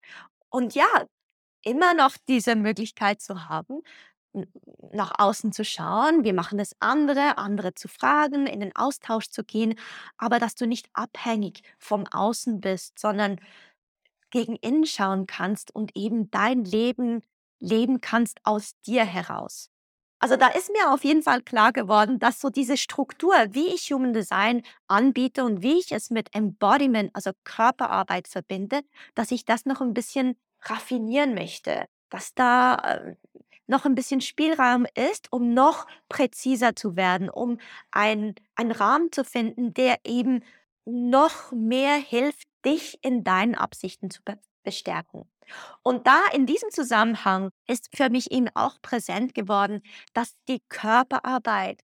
Und 0.51 0.75
ja, 0.75 0.87
immer 1.65 1.95
noch 1.95 2.17
diese 2.29 2.57
Möglichkeit 2.57 3.21
zu 3.21 3.49
haben, 3.49 3.83
nach 4.93 5.13
außen 5.19 5.53
zu 5.53 5.65
schauen, 5.65 6.25
wie 6.25 6.33
machen 6.33 6.59
das 6.59 6.75
andere, 6.81 7.39
andere 7.39 7.75
zu 7.75 7.89
fragen, 7.89 8.47
in 8.47 8.61
den 8.61 8.75
Austausch 8.77 9.29
zu 9.31 9.45
gehen, 9.45 9.75
aber 10.17 10.39
dass 10.39 10.55
du 10.55 10.67
nicht 10.67 10.89
abhängig 10.93 11.63
vom 11.79 12.07
Außen 12.07 12.61
bist, 12.61 12.99
sondern 12.99 13.41
gegen 14.31 14.57
innen 14.57 14.87
schauen 14.87 15.27
kannst 15.27 15.75
und 15.75 15.93
eben 15.97 16.31
dein 16.31 16.65
Leben 16.65 17.23
leben 17.61 18.01
kannst 18.01 18.41
aus 18.45 18.73
dir 18.87 19.05
heraus. 19.05 19.71
Also, 20.21 20.37
da 20.37 20.49
ist 20.49 20.71
mir 20.73 20.93
auf 20.93 21.05
jeden 21.05 21.23
Fall 21.23 21.43
klar 21.43 21.73
geworden, 21.73 22.19
dass 22.19 22.41
so 22.41 22.51
diese 22.51 22.77
Struktur, 22.77 23.35
wie 23.51 23.69
ich 23.69 23.93
Human 23.93 24.13
Design 24.13 24.63
anbiete 24.89 25.45
und 25.45 25.63
wie 25.63 25.79
ich 25.79 25.93
es 25.93 26.11
mit 26.11 26.35
Embodiment, 26.35 27.11
also 27.15 27.31
Körperarbeit 27.45 28.29
verbinde, 28.29 28.83
dass 29.15 29.31
ich 29.31 29.45
das 29.45 29.65
noch 29.67 29.81
'n 29.81 29.95
bisschen 29.95 30.37
raffinieren 30.63 31.35
möchte, 31.35 31.87
dass 32.11 32.35
da, 32.35 32.77
äh, 32.77 33.15
noch 33.69 33.85
'n 33.87 33.95
bisschen 33.95 34.21
Spielraum 34.21 34.87
ist, 34.97 35.33
um 35.33 35.55
noch 35.55 35.87
präziser 36.09 36.75
zu 36.77 36.97
werden, 36.97 37.31
um 37.31 37.59
ein 37.93 38.35
einen 38.57 38.73
Rahmen 38.73 39.13
zu 39.13 39.25
finden, 39.25 39.75
der 39.75 39.99
eben 40.05 40.43
noch 40.89 41.53
mehr 41.53 41.97
hilft, 41.97 42.49
dich 42.65 42.99
in 43.03 43.25
deinen 43.25 43.55
Absichten 43.57 44.11
zu 44.11 44.23
be 44.25 44.39
bestärken. 44.65 45.31
Und 45.83 46.07
da 46.07 46.21
in 46.35 46.47
diesem 46.47 46.71
Zusammenhang 46.71 47.51
ist 47.69 47.91
für 47.97 48.11
mich 48.11 48.33
eben 48.33 48.49
auch 48.55 48.81
präsent 48.83 49.35
geworden, 49.35 49.83
dass 50.15 50.35
die 50.49 50.61
Körperarbeit 50.69 51.81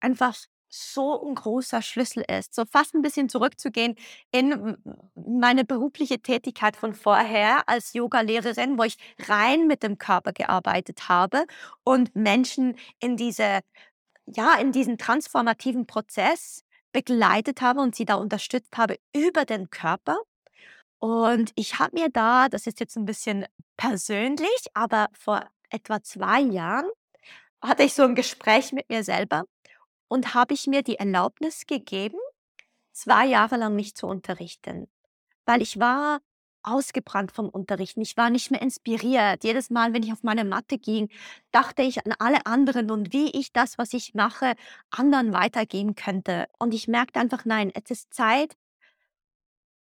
einfach 0.00 0.36
so 0.70 1.22
'n 1.26 1.34
großer 1.36 1.82
Schlüssel 1.82 2.24
ist. 2.28 2.54
So 2.54 2.64
fast 2.66 2.94
'n 2.94 3.02
bisschen 3.02 3.28
zurückzugehen 3.30 3.96
in 4.32 4.76
meine 5.14 5.64
berufliche 5.64 6.20
Tätigkeit 6.20 6.76
von 6.76 6.94
vorher 6.94 7.68
als 7.68 7.94
Yogalehrerin, 7.94 8.78
wo 8.78 8.84
ich 8.84 8.96
rein 9.28 9.66
mit 9.68 9.82
dem 9.82 9.98
Körper 9.98 10.32
gearbeitet 10.32 11.08
habe 11.08 11.46
und 11.84 12.16
Menschen 12.16 12.76
in 13.00 13.16
diese 13.16 13.60
ja, 14.26 14.56
in 14.56 14.72
diesen 14.72 14.98
transformativen 14.98 15.86
Prozess 15.86 16.62
begleitet 16.96 17.62
habe 17.62 17.80
und 17.82 17.94
sie 17.96 18.06
da 18.06 18.16
unterstützt 18.16 18.76
habe 18.78 18.98
über 19.14 19.44
den 19.46 19.70
Körper. 19.70 20.18
Und 21.00 21.52
ich 21.56 21.78
habe 21.80 21.98
mir 22.00 22.10
da 22.10 22.48
das 22.50 22.66
ist 22.68 22.80
jetzt 22.80 22.96
'n 22.98 23.06
bisschen 23.06 23.46
persönlich, 23.78 24.50
aber 24.74 25.08
vor 25.14 25.44
etwa 25.70 26.02
2 26.02 26.40
Jahren 26.42 26.86
hatte 27.62 27.84
ich 27.84 27.94
so 27.94 28.04
'n 28.04 28.14
Gespräch 28.16 28.72
mit 28.72 28.88
mir 28.90 29.04
selber 29.04 29.44
und 30.08 30.34
habe 30.34 30.54
ich 30.54 30.66
mir 30.68 30.82
die 30.82 30.96
Erlaubnis 30.98 31.66
gegeben, 31.66 32.18
2 32.92 33.26
Jahre 33.26 33.56
lang 33.58 33.76
nicht 33.76 33.98
zu 33.98 34.06
unterrichten, 34.08 34.88
weil 35.46 35.62
ich 35.62 35.78
war 35.80 36.20
ausgebrannt 36.66 37.32
vom 37.32 37.48
Unterrichten. 37.48 38.00
Ich 38.02 38.16
war 38.16 38.30
nicht 38.30 38.50
mehr 38.50 38.60
inspiriert. 38.62 39.44
Jedes 39.44 39.70
Mal, 39.70 39.92
wenn 39.94 40.02
ich 40.02 40.12
auf 40.12 40.22
meine 40.22 40.44
Matte 40.44 40.78
ging, 40.78 41.08
dachte 41.52 41.82
ich 41.82 42.04
an 42.06 42.14
alle 42.18 42.44
anderen 42.46 42.90
und 42.90 43.12
wie 43.12 43.30
ich 43.30 43.52
das, 43.52 43.78
was 43.78 43.92
ich 43.94 44.14
mache, 44.14 44.54
anderen 44.90 45.32
weitergeben 45.32 45.94
könnte. 45.94 46.46
Und 46.58 46.74
ich 46.74 46.88
merkte 46.88 47.20
einfach: 47.20 47.44
„Nein, 47.44 47.70
es 47.74 47.90
ist 47.90 48.12
Zeit“ 48.14 48.56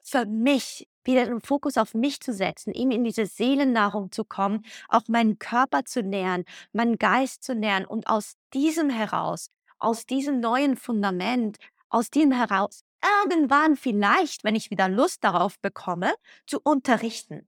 „für 0.04 0.26
mich, 0.26 0.88
wieder 1.04 1.26
den 1.26 1.42
Fokus 1.42 1.78
auf 1.78 1.94
mich 1.94 2.20
zu 2.22 2.34
setzen, 2.34 2.74
eben 2.74 2.92
in 2.92 3.04
diese 3.04 3.26
Seelennahrung 3.26 4.12
zu 4.12 4.24
kommen, 4.26 4.64
auch 4.90 5.04
meinen 5.08 5.38
Körper 5.40 5.84
zu 5.86 6.02
nähren, 6.04 6.46
meinen 6.74 6.98
Geist 6.98 7.44
zu 7.44 7.54
nähren 7.56 7.86
und 7.86 8.08
aus 8.08 8.36
diesem 8.54 8.90
heraus, 8.90 9.50
aus 9.80 10.06
diesem 10.06 10.40
neuen 10.40 10.78
Fundament, 10.78 11.58
aus 11.90 12.10
dem 12.10 12.32
heraus 12.32 12.82
irgendwann 13.24 13.76
vielleicht, 13.78 14.44
wenn 14.44 14.56
ich 14.56 14.72
wieder 14.72 14.90
Lust 14.90 15.24
darauf 15.24 15.60
bekomme, 15.60 16.14
zu 16.48 16.60
unterrichten.“ 16.64 17.48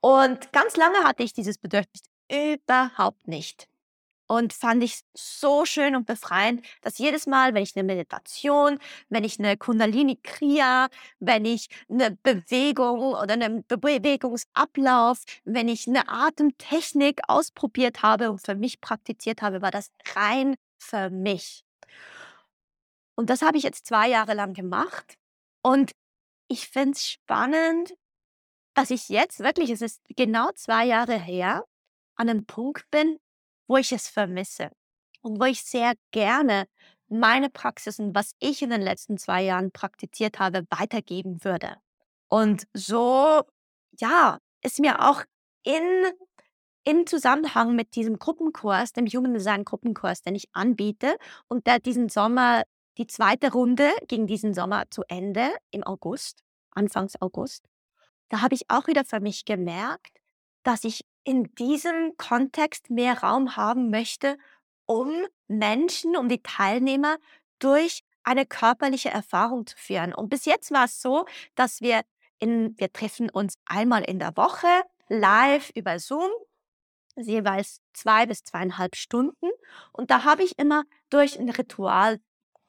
Und 0.00 0.52
ganz 0.52 0.76
lange 0.76 1.04
hatte 1.04 1.22
ich 1.22 1.32
dieses 1.34 1.58
Bedürfnis 1.58 2.02
überhaupt 2.30 3.28
nicht. 3.28 3.68
und 4.28 4.52
fand 4.52 4.82
ich 4.84 5.00
so 5.16 5.64
schön 5.64 5.96
und 5.96 6.06
befreiend, 6.06 6.64
dass 6.82 6.98
jedes 6.98 7.26
Mal, 7.26 7.52
wenn 7.54 7.62
ich 7.64 7.76
eine 7.76 7.84
Meditation, 7.84 8.78
wenn 9.08 9.24
ich 9.24 9.38
eine 9.40 9.56
Kundalini 9.56 10.16
Kriya, 10.22 10.88
wenn 11.18 11.44
ich 11.44 11.68
eine 11.90 12.12
Bewegung 12.22 13.00
oder 13.14 13.34
einen 13.34 13.64
Bewegungsablauf, 13.66 15.24
wenn 15.44 15.68
ich 15.68 15.88
eine 15.88 16.08
Atemtechnik 16.08 17.20
ausprobiert 17.28 18.02
habe 18.02 18.30
und 18.30 18.40
für 18.40 18.54
mich 18.54 18.80
praktiziert 18.80 19.42
habe, 19.42 19.62
war 19.62 19.72
das 19.72 19.90
rein 20.14 20.54
für 20.78 21.10
mich. 21.10 21.64
Und 23.20 23.28
das 23.28 23.42
habe 23.42 23.58
ich 23.58 23.64
jetzt 23.64 23.86
zwei 23.86 24.08
Jahre 24.08 24.32
lang 24.32 24.54
gemacht. 24.54 25.18
Und 25.60 25.92
ich 26.48 26.70
finde 26.70 26.92
es 26.92 27.06
spannend, 27.06 27.92
dass 28.72 28.88
ich 28.88 29.10
jetzt 29.10 29.40
wirklich, 29.40 29.68
es 29.68 29.82
ist 29.82 30.00
genau 30.16 30.52
zwei 30.54 30.86
Jahre 30.86 31.18
her, 31.18 31.66
an 32.14 32.30
einem 32.30 32.46
Punkt 32.46 32.90
bin, 32.90 33.18
wo 33.66 33.76
ich 33.76 33.92
es 33.92 34.08
vermisse 34.08 34.70
und 35.20 35.38
wo 35.38 35.44
ich 35.44 35.62
sehr 35.62 35.92
gerne 36.12 36.66
meine 37.08 37.50
Praxisen, 37.50 38.14
was 38.14 38.32
ich 38.38 38.62
in 38.62 38.70
den 38.70 38.80
letzten 38.80 39.18
zwei 39.18 39.42
Jahren 39.42 39.70
praktiziert 39.70 40.38
habe, 40.38 40.64
weitergeben 40.70 41.44
würde. 41.44 41.76
Und 42.28 42.68
so, 42.72 43.42
ja, 43.98 44.38
ist 44.62 44.80
mir 44.80 45.06
auch 45.06 45.24
in, 45.62 46.06
im 46.84 47.06
Zusammenhang 47.06 47.76
mit 47.76 47.96
diesem 47.96 48.18
Gruppenkurs, 48.18 48.94
dem 48.94 49.04
Human 49.08 49.34
Design 49.34 49.66
Gruppenkurs, 49.66 50.22
den 50.22 50.36
ich 50.36 50.48
anbiete 50.54 51.18
und 51.48 51.66
der 51.66 51.80
diesen 51.80 52.08
Sommer, 52.08 52.62
die 52.98 53.06
zweite 53.06 53.52
Runde 53.52 53.88
ging 54.08 54.26
diesen 54.26 54.54
Sommer 54.54 54.90
zu 54.90 55.02
Ende 55.08 55.50
im 55.70 55.84
August, 55.84 56.42
Anfangs 56.72 57.20
August, 57.20 57.64
da 58.28 58.40
habe 58.40 58.54
ich 58.54 58.70
auch 58.70 58.86
wieder 58.86 59.04
für 59.04 59.20
mich 59.20 59.44
gemerkt, 59.44 60.20
dass 60.62 60.84
ich 60.84 61.04
in 61.24 61.54
diesem 61.56 62.16
Kontext 62.16 62.90
mehr 62.90 63.22
Raum 63.22 63.56
haben 63.56 63.90
möchte, 63.90 64.38
um 64.86 65.12
Menschen, 65.48 66.16
um 66.16 66.28
die 66.28 66.42
Teilnehmer 66.42 67.18
durch 67.58 68.02
eine 68.22 68.46
körperliche 68.46 69.10
Erfahrung 69.10 69.66
zu 69.66 69.76
führen. 69.76 70.14
Und 70.14 70.28
bis 70.28 70.44
jetzt 70.44 70.70
war 70.70 70.84
es 70.84 71.00
so, 71.00 71.26
dass 71.54 71.80
wir 71.80 72.02
in, 72.38 72.78
wir 72.78 72.92
treffen 72.92 73.30
uns 73.30 73.54
einmal 73.66 74.02
in 74.02 74.18
der 74.18 74.36
Woche 74.36 74.68
live 75.08 75.70
über 75.74 75.98
Zoom, 75.98 76.30
jeweils 77.16 77.80
zwei 77.92 78.26
bis 78.26 78.44
zweieinhalb 78.44 78.96
Stunden. 78.96 79.50
Und 79.92 80.10
da 80.10 80.24
habe 80.24 80.42
ich 80.42 80.58
immer 80.58 80.84
durch 81.10 81.38
ein 81.38 81.50
Ritual 81.50 82.20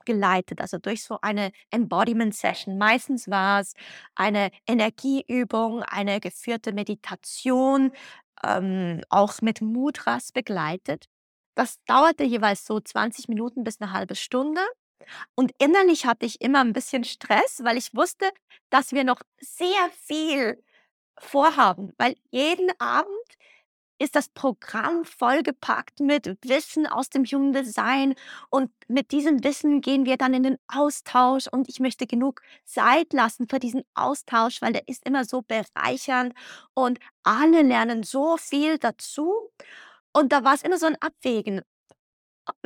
geleitet, 0.05 0.61
also 0.61 0.77
durch 0.77 1.03
so 1.03 1.19
eine 1.21 1.51
Embodiment 1.71 2.35
Session. 2.35 2.77
Meistens 2.77 3.29
war 3.29 3.61
es 3.61 3.73
eine 4.15 4.51
Energieübung, 4.67 5.83
eine 5.83 6.19
geführte 6.19 6.73
Meditation, 6.73 7.91
ähm, 8.43 9.01
auch 9.09 9.41
mit 9.41 9.61
Mudras 9.61 10.31
begleitet. 10.31 11.05
Das 11.55 11.77
dauerte 11.85 12.23
jeweils 12.23 12.65
so 12.65 12.79
20 12.79 13.27
Minuten 13.27 13.63
bis 13.63 13.81
eine 13.81 13.91
halbe 13.93 14.15
Stunde. 14.15 14.61
Und 15.35 15.51
innerlich 15.59 16.05
hatte 16.05 16.25
ich 16.25 16.41
immer 16.41 16.61
ein 16.61 16.73
bisschen 16.73 17.03
Stress, 17.03 17.61
weil 17.63 17.77
ich 17.77 17.93
wusste, 17.93 18.29
dass 18.69 18.91
wir 18.91 19.03
noch 19.03 19.21
sehr 19.39 19.89
viel 19.99 20.63
vorhaben, 21.17 21.93
weil 21.97 22.15
jeden 22.31 22.69
Abend 22.79 23.09
ist 24.01 24.15
das 24.15 24.29
Programm 24.29 25.05
vollgepackt 25.05 25.99
mit 25.99 26.37
Wissen 26.43 26.87
aus 26.87 27.09
dem 27.09 27.23
Human 27.23 27.53
Design 27.53 28.15
und 28.49 28.71
mit 28.87 29.11
diesem 29.11 29.43
Wissen 29.43 29.81
gehen 29.81 30.05
wir 30.05 30.17
dann 30.17 30.33
in 30.33 30.43
den 30.43 30.57
Austausch 30.67 31.47
und 31.47 31.69
ich 31.69 31.79
möchte 31.79 32.07
genug 32.07 32.41
Zeit 32.65 33.13
lassen 33.13 33.47
für 33.47 33.59
diesen 33.59 33.83
Austausch, 33.93 34.61
weil 34.61 34.73
der 34.73 34.87
ist 34.87 35.05
immer 35.05 35.23
so 35.23 35.43
bereichernd 35.43 36.33
und 36.73 36.99
alle 37.23 37.61
lernen 37.61 38.01
so 38.01 38.37
viel 38.37 38.79
dazu 38.79 39.33
und 40.13 40.31
da 40.31 40.43
war 40.43 40.55
es 40.55 40.63
immer 40.63 40.79
so 40.79 40.87
ein 40.87 40.97
Abwägen. 40.99 41.61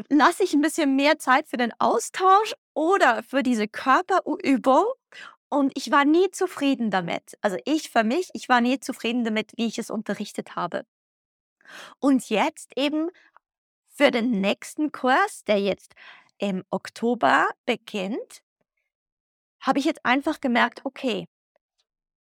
Lasse 0.09 0.43
ich 0.43 0.53
ein 0.53 0.61
bisschen 0.61 0.95
mehr 0.95 1.19
Zeit 1.19 1.49
für 1.49 1.57
den 1.57 1.73
Austausch 1.79 2.53
oder 2.73 3.23
für 3.23 3.43
diese 3.43 3.67
Körperübung 3.67 4.85
und 5.49 5.73
ich 5.75 5.91
war 5.91 6.05
nie 6.05 6.31
zufrieden 6.31 6.91
damit. 6.91 7.37
Also 7.41 7.57
ich 7.65 7.89
für 7.89 8.05
mich, 8.05 8.29
ich 8.33 8.47
war 8.47 8.61
nie 8.61 8.79
zufrieden 8.79 9.25
damit, 9.25 9.51
wie 9.57 9.65
ich 9.67 9.77
es 9.79 9.89
unterrichtet 9.89 10.55
habe. 10.55 10.85
Und 11.99 12.29
jetzt 12.29 12.77
eben 12.77 13.09
für 13.89 14.11
den 14.11 14.41
nächsten 14.41 14.91
Kurs, 14.91 15.43
der 15.45 15.59
jetzt 15.59 15.95
im 16.37 16.63
Oktober 16.69 17.49
beginnt, 17.65 18.41
habe 19.61 19.79
ich 19.79 19.85
jetzt 19.85 20.05
einfach 20.05 20.41
gemerkt, 20.41 20.81
okay, 20.83 21.27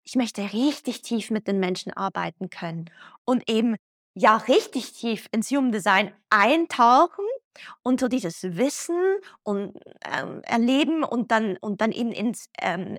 ich 0.04 0.16
möchte 0.16 0.52
richtig 0.52 1.02
tief 1.02 1.30
mit 1.30 1.46
den 1.46 1.60
Menschen 1.60 1.92
arbeiten 1.92 2.48
können 2.48 2.90
und 3.24 3.48
eben 3.50 3.76
ja 4.14 4.36
richtig 4.36 4.92
tief 4.94 5.28
ins 5.32 5.50
Human 5.50 5.70
Design 5.70 6.12
eintauchen 6.30 7.26
und 7.82 8.00
so 8.00 8.08
dieses 8.08 8.42
Wissen 8.56 9.00
und 9.42 9.78
ähm, 10.04 10.42
erleben 10.44 11.04
und 11.04 11.30
dann 11.30 11.56
und 11.58 11.80
dann 11.80 11.92
eben 11.92 12.12
ins 12.12 12.48
ähm, 12.60 12.96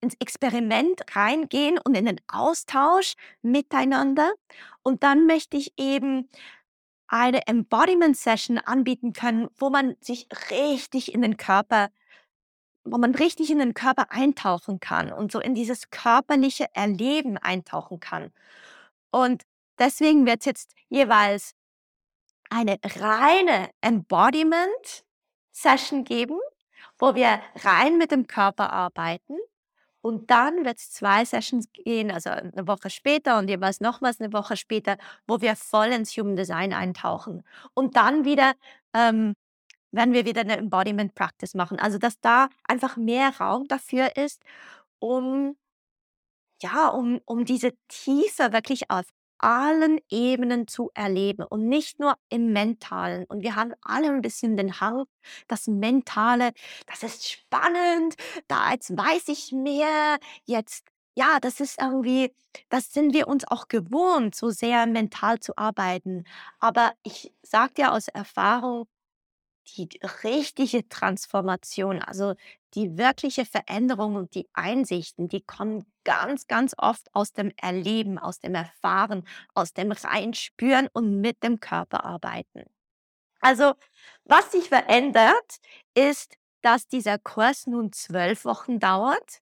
ins 0.00 0.14
Experiment 0.18 1.02
reingehen 1.14 1.78
und 1.78 1.96
in 1.96 2.06
den 2.06 2.20
Austausch 2.28 3.14
miteinander. 3.42 4.32
Und 4.82 5.02
dann 5.02 5.26
möchte 5.26 5.56
ich 5.56 5.74
eben 5.76 6.28
eine 7.08 7.46
Embodiment 7.46 8.16
Session 8.16 8.58
anbieten 8.58 9.12
können, 9.12 9.48
wo 9.56 9.68
man 9.70 9.96
sich 10.00 10.28
richtig 10.50 11.12
in 11.12 11.22
den 11.22 11.36
Körper, 11.36 11.90
wo 12.84 12.98
man 12.98 13.14
richtig 13.14 13.50
in 13.50 13.58
den 13.58 13.74
Körper 13.74 14.12
eintauchen 14.12 14.80
kann 14.80 15.12
und 15.12 15.32
so 15.32 15.40
in 15.40 15.54
dieses 15.54 15.90
körperliche 15.90 16.66
Erleben 16.74 17.36
eintauchen 17.36 18.00
kann. 18.00 18.32
Und 19.10 19.42
deswegen 19.78 20.24
wird 20.24 20.40
es 20.40 20.46
jetzt 20.46 20.74
jeweils 20.88 21.54
eine 22.48 22.78
reine 22.82 23.70
Embodiment 23.80 25.04
Session 25.52 26.04
geben, 26.04 26.38
wo 26.98 27.14
wir 27.14 27.40
rein 27.56 27.98
mit 27.98 28.12
dem 28.12 28.26
Körper 28.26 28.72
arbeiten 28.72 29.36
und 30.02 30.30
dann 30.30 30.64
wird 30.64 30.78
es 30.78 30.90
zwei 30.92 31.24
Sessions 31.24 31.70
gehen, 31.72 32.10
also 32.10 32.30
eine 32.30 32.66
Woche 32.66 32.90
später 32.90 33.38
und 33.38 33.48
jeweils 33.48 33.80
nochmals 33.80 34.20
eine 34.20 34.32
Woche 34.32 34.56
später, 34.56 34.96
wo 35.26 35.40
wir 35.40 35.56
voll 35.56 35.88
ins 35.88 36.16
Human 36.16 36.36
Design 36.36 36.72
eintauchen. 36.72 37.42
Und 37.74 37.96
dann 37.96 38.24
wieder 38.24 38.54
ähm, 38.94 39.34
werden 39.92 40.14
wir 40.14 40.24
wieder 40.26 40.42
eine 40.42 40.56
Embodiment 40.58 41.14
Practice 41.14 41.54
machen. 41.54 41.78
Also 41.78 41.98
dass 41.98 42.20
da 42.20 42.48
einfach 42.66 42.96
mehr 42.96 43.32
Raum 43.40 43.68
dafür 43.68 44.16
ist, 44.16 44.42
um 45.00 45.56
ja, 46.62 46.88
um, 46.88 47.20
um 47.24 47.44
diese 47.44 47.72
Tiefe 47.88 48.52
wirklich 48.52 48.90
auf 48.90 49.06
allen 49.42 49.98
Ebenen 50.10 50.66
zu 50.68 50.90
erleben 50.94 51.44
und 51.44 51.68
nicht 51.68 51.98
nur 52.00 52.16
im 52.28 52.52
Mentalen. 52.52 53.24
Und 53.26 53.42
wir 53.42 53.56
haben 53.56 53.72
alle 53.82 54.08
ein 54.08 54.22
bisschen 54.22 54.56
den 54.56 54.80
Hang, 54.80 55.04
das 55.48 55.66
Mentale, 55.66 56.52
das 56.86 57.02
ist 57.02 57.28
spannend, 57.30 58.16
da 58.48 58.72
jetzt 58.72 58.96
weiß 58.96 59.28
ich 59.28 59.52
mehr, 59.52 60.18
jetzt, 60.44 60.86
ja, 61.14 61.38
das 61.40 61.60
ist 61.60 61.80
irgendwie, 61.80 62.32
das 62.68 62.92
sind 62.92 63.14
wir 63.14 63.28
uns 63.28 63.44
auch 63.46 63.68
gewohnt, 63.68 64.34
so 64.34 64.50
sehr 64.50 64.86
mental 64.86 65.40
zu 65.40 65.56
arbeiten. 65.56 66.24
Aber 66.58 66.92
ich 67.02 67.32
sage 67.42 67.74
dir 67.74 67.92
aus 67.92 68.08
Erfahrung, 68.08 68.86
die 69.76 69.88
richtige 70.24 70.88
Transformation, 70.88 72.00
also 72.00 72.34
die 72.74 72.96
wirkliche 72.96 73.44
Veränderung 73.44 74.16
und 74.16 74.34
die 74.34 74.48
Einsichten, 74.52 75.28
die 75.28 75.40
kommen 75.40 75.84
ganz, 76.04 76.46
ganz 76.46 76.74
oft 76.78 77.14
aus 77.14 77.32
dem 77.32 77.52
Erleben, 77.56 78.18
aus 78.18 78.38
dem 78.38 78.54
Erfahren, 78.54 79.26
aus 79.54 79.72
dem 79.72 79.92
Reinspüren 79.92 80.88
und 80.92 81.20
mit 81.20 81.42
dem 81.42 81.60
Körper 81.60 82.04
arbeiten. 82.04 82.64
Also, 83.40 83.74
was 84.24 84.52
sich 84.52 84.68
verändert, 84.68 85.58
ist, 85.94 86.36
dass 86.62 86.86
dieser 86.86 87.18
Kurs 87.18 87.66
nun 87.66 87.92
zwölf 87.92 88.44
Wochen 88.44 88.78
dauert 88.78 89.40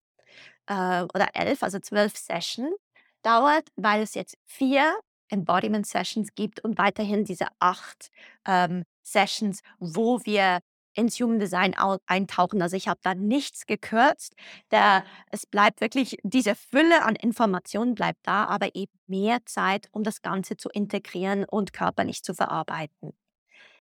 äh, 0.67 1.03
oder 1.03 1.29
elf, 1.35 1.63
also 1.63 1.81
zwölf 1.81 2.17
Sessions 2.17 2.75
dauert, 3.23 3.69
weil 3.77 4.03
es 4.03 4.15
jetzt 4.15 4.37
vier 4.47 4.99
Embodiment 5.29 5.87
Sessions 5.87 6.35
gibt 6.35 6.61
und 6.61 6.79
weiterhin 6.79 7.25
diese 7.25 7.49
acht 7.59 8.11
ähm, 8.47 8.85
Sessions, 9.13 9.61
wo 9.79 10.21
wir 10.25 10.61
ins 10.95 11.21
Human 11.21 11.39
Design 11.39 11.77
eintauchen. 12.07 12.61
Also 12.61 12.77
ich 12.77 12.89
habe 12.89 12.99
da 13.03 13.15
nichts 13.15 13.67
gekürzt. 13.67 14.35
Da, 14.69 15.05
es 15.31 15.47
bleibt 15.47 15.81
wirklich, 15.81 16.19
diese 16.25 16.57
Fülle 16.57 17.05
an 17.05 17.15
Informationen 17.15 17.95
bleibt 17.95 18.19
da, 18.25 18.45
aber 18.47 18.75
eben 18.75 18.93
mehr 19.07 19.39
Zeit, 19.47 19.89
um 19.93 20.03
das 20.03 20.23
Ganze 20.23 20.57
zu 20.57 20.69
integrieren 20.71 21.45
und 21.45 21.73
körperlich 21.73 22.25
zu 22.25 22.35
verarbeiten. 22.35 23.13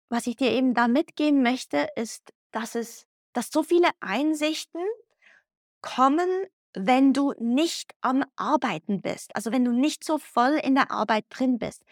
Was 0.09 0.27
ich 0.27 0.37
dir 0.37 0.51
eben 0.51 0.75
da 0.75 0.89
mitgeben 0.89 1.43
möchte, 1.43 1.89
ist, 1.95 2.33
dass 2.51 2.75
es, 2.75 3.07
dass 3.33 3.51
so 3.53 3.63
viele 3.63 3.89
Einsichten 4.01 4.83
kommen, 5.81 6.29
wenn 6.75 7.13
du 7.13 7.33
nicht 7.39 7.95
am 8.01 8.25
Arbeiten 8.37 9.01
bist, 9.01 9.35
also 9.35 9.53
wenn 9.53 9.65
du 9.65 9.73
nicht 9.73 10.05
so 10.05 10.19
voll 10.19 10.61
in 10.63 10.75
der 10.75 10.91
Arbeit 10.91 11.25
drin 11.31 11.59
bist. 11.59 11.85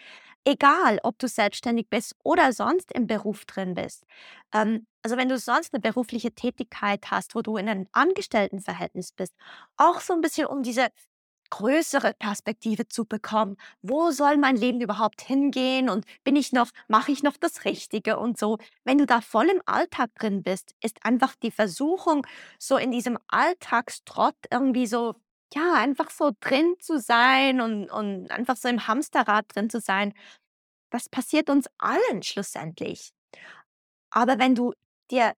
Egal, 0.46 1.00
ob 1.02 1.18
du 1.18 1.26
selbstständig 1.28 1.88
bist 1.88 2.14
oder 2.22 2.52
sonst 2.52 2.92
im 2.92 3.06
Beruf 3.06 3.46
drin 3.46 3.74
bist. 3.74 4.04
Ähm, 4.52 4.86
also 5.02 5.16
wenn 5.16 5.28
du 5.30 5.38
sonst 5.38 5.72
eine 5.72 5.80
berufliche 5.80 6.32
Tätigkeit 6.34 7.10
hast, 7.10 7.34
wo 7.34 7.40
du 7.42 7.56
in 7.56 7.68
einem 7.68 7.86
Angestelltenverhältnis 7.92 9.12
bist, 9.12 9.34
auch 9.78 10.00
so 10.00 10.12
ein 10.12 10.20
bisschen 10.20 10.46
um 10.46 10.62
diese 10.62 10.88
größere 11.50 12.14
Perspektive 12.14 12.88
zu 12.88 13.04
bekommen. 13.04 13.56
Wo 13.82 14.10
soll 14.10 14.36
mein 14.38 14.56
Leben 14.56 14.80
überhaupt 14.80 15.22
hingehen 15.22 15.88
und 15.88 16.04
bin 16.24 16.36
ich 16.36 16.52
noch, 16.52 16.70
mache 16.88 17.12
ich 17.12 17.22
noch 17.22 17.36
das 17.36 17.64
Richtige 17.64 18.18
und 18.18 18.38
so. 18.38 18.58
Wenn 18.84 18.98
du 18.98 19.06
da 19.06 19.20
voll 19.20 19.46
im 19.48 19.62
Alltag 19.66 20.10
drin 20.16 20.42
bist, 20.42 20.74
ist 20.82 21.04
einfach 21.04 21.34
die 21.36 21.50
Versuchung, 21.52 22.26
so 22.58 22.76
in 22.76 22.90
diesem 22.90 23.18
Alltagstrott 23.28 24.36
irgendwie 24.50 24.86
so, 24.86 25.14
ja, 25.54 25.74
einfach 25.74 26.10
so 26.10 26.32
drin 26.40 26.74
zu 26.80 26.98
sein 26.98 27.60
und, 27.60 27.90
und 27.90 28.30
einfach 28.30 28.56
so 28.56 28.68
im 28.68 28.86
Hamsterrad 28.86 29.46
drin 29.54 29.70
zu 29.70 29.80
sein. 29.80 30.12
Das 30.90 31.08
passiert 31.08 31.50
uns 31.50 31.66
allen 31.78 32.22
schlussendlich. 32.22 33.12
Aber 34.10 34.38
wenn 34.38 34.54
du 34.54 34.72
dir 35.10 35.34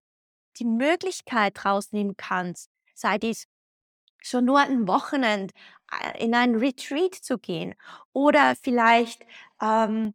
die 0.59 0.65
Möglichkeit 0.65 1.65
rausnehmen 1.65 2.17
kannst, 2.17 2.71
sei 2.95 3.19
dies 3.19 3.47
schon 4.23 4.45
nur 4.45 4.61
ein 4.61 4.89
Wochenend 4.89 5.53
äh, 5.93 6.25
in 6.25 6.35
ein 6.35 6.57
Retreat 6.57 7.15
zu 7.15 7.39
gehen 7.39 7.75
oder 8.13 8.55
vielleicht 8.57 9.25
ähm, 9.61 10.15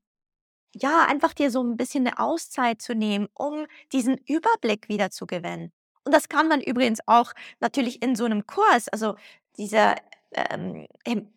ja 0.73 1.05
einfach 1.05 1.33
dir 1.33 1.51
so 1.51 1.63
ein 1.63 1.77
bisschen 1.77 2.07
eine 2.07 2.19
Auszeit 2.19 2.81
zu 2.81 2.95
nehmen, 2.95 3.27
um 3.33 3.65
diesen 3.91 4.17
Überblick 4.17 4.89
wieder 4.89 5.11
zu 5.11 5.25
gewinnen. 5.27 5.71
Und 6.03 6.13
das 6.13 6.29
kann 6.29 6.47
man 6.47 6.61
übrigens 6.61 6.99
auch 7.05 7.33
natürlich 7.59 8.01
in 8.01 8.15
so 8.15 8.25
einem 8.25 8.47
Kurs, 8.47 8.87
also 8.89 9.15
dieser 9.61 9.95
ähm, 10.33 10.87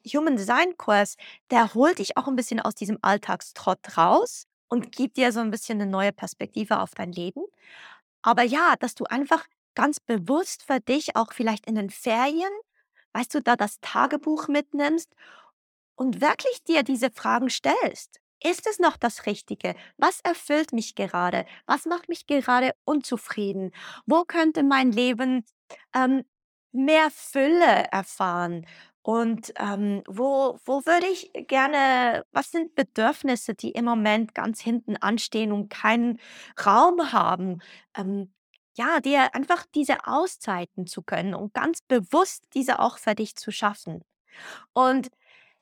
Human 0.06 0.36
Design 0.36 0.76
Kurs, 0.76 1.16
der 1.50 1.74
holt 1.74 1.98
dich 1.98 2.16
auch 2.16 2.26
ein 2.26 2.36
bisschen 2.36 2.60
aus 2.60 2.74
diesem 2.74 2.98
Alltagstrott 3.02 3.96
raus 3.98 4.46
und 4.68 4.92
gibt 4.92 5.16
dir 5.18 5.30
so 5.30 5.40
ein 5.40 5.50
bisschen 5.50 5.80
eine 5.80 5.90
neue 5.90 6.12
Perspektive 6.12 6.80
auf 6.80 6.92
dein 6.94 7.12
Leben. 7.12 7.44
Aber 8.22 8.42
ja, 8.42 8.74
dass 8.80 8.94
du 8.94 9.04
einfach 9.04 9.46
ganz 9.74 10.00
bewusst 10.00 10.62
für 10.64 10.80
dich 10.80 11.16
auch 11.16 11.32
vielleicht 11.32 11.66
in 11.66 11.74
den 11.74 11.90
Ferien, 11.90 12.50
weißt 13.12 13.34
du, 13.34 13.42
da 13.42 13.56
das 13.56 13.78
Tagebuch 13.80 14.48
mitnimmst 14.48 15.12
und 15.96 16.20
wirklich 16.20 16.62
dir 16.64 16.82
diese 16.82 17.10
Fragen 17.10 17.50
stellst. 17.50 18.20
Ist 18.42 18.66
es 18.66 18.78
noch 18.78 18.96
das 18.96 19.26
Richtige? 19.26 19.74
Was 19.96 20.20
erfüllt 20.20 20.72
mich 20.72 20.94
gerade? 20.94 21.46
Was 21.66 21.86
macht 21.86 22.08
mich 22.08 22.26
gerade 22.26 22.72
unzufrieden? 22.84 23.72
Wo 24.06 24.24
könnte 24.24 24.62
mein 24.62 24.92
Leben 24.92 25.44
ähm, 25.94 26.24
mehr 26.74 27.10
Fülle 27.10 27.86
erfahren? 27.92 28.66
Und 29.02 29.52
ähm, 29.58 30.02
wo, 30.08 30.58
wo 30.64 30.86
würde 30.86 31.06
ich 31.06 31.30
gerne, 31.46 32.24
was 32.32 32.50
sind 32.50 32.74
Bedürfnisse, 32.74 33.54
die 33.54 33.72
im 33.72 33.84
Moment 33.84 34.34
ganz 34.34 34.60
hinten 34.60 34.96
anstehen 34.96 35.52
und 35.52 35.68
keinen 35.68 36.18
Raum 36.64 37.12
haben? 37.12 37.60
Ähm, 37.96 38.32
ja, 38.76 39.00
dir 39.00 39.34
einfach 39.34 39.66
diese 39.74 40.06
Auszeiten 40.06 40.86
zu 40.86 41.02
können 41.02 41.34
und 41.34 41.54
ganz 41.54 41.82
bewusst 41.82 42.46
diese 42.54 42.80
auch 42.80 42.98
für 42.98 43.14
dich 43.14 43.36
zu 43.36 43.52
schaffen. 43.52 44.02
Und 44.72 45.10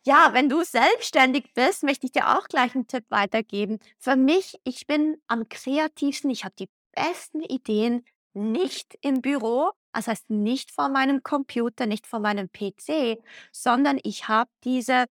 ja, 0.05 0.31
wenn 0.33 0.49
du 0.49 0.65
selbstständig 0.65 1.53
bist, 1.55 1.85
möchte 1.85 2.07
ich 2.07 2.13
dir 2.13 2.37
auch 2.39 2.49
gleich 2.49 2.75
einen 2.75 2.87
Tipp 2.89 3.05
weitergeben. 3.09 3.79
Für 3.99 4.17
mich, 4.17 4.59
ich 4.65 4.87
bin 4.87 5.17
am 5.29 5.49
kreativsten, 5.49 6.31
ich 6.31 6.45
habe 6.45 6.55
die 6.59 6.71
besten 6.93 7.41
Ideen 7.43 8.05
nicht 8.35 8.99
im 9.03 9.21
Büro, 9.23 9.73
das 9.93 10.09
heißt 10.09 10.31
nicht 10.31 10.71
vor 10.71 10.89
meinem 10.89 11.23
Computer, 11.23 11.87
nicht 11.87 12.07
vor 12.07 12.21
meinem 12.21 12.51
PC, 12.51 13.23
sondern 13.53 13.99
ich 14.03 14.29
habe 14.29 14.51
diese, 14.65 15.07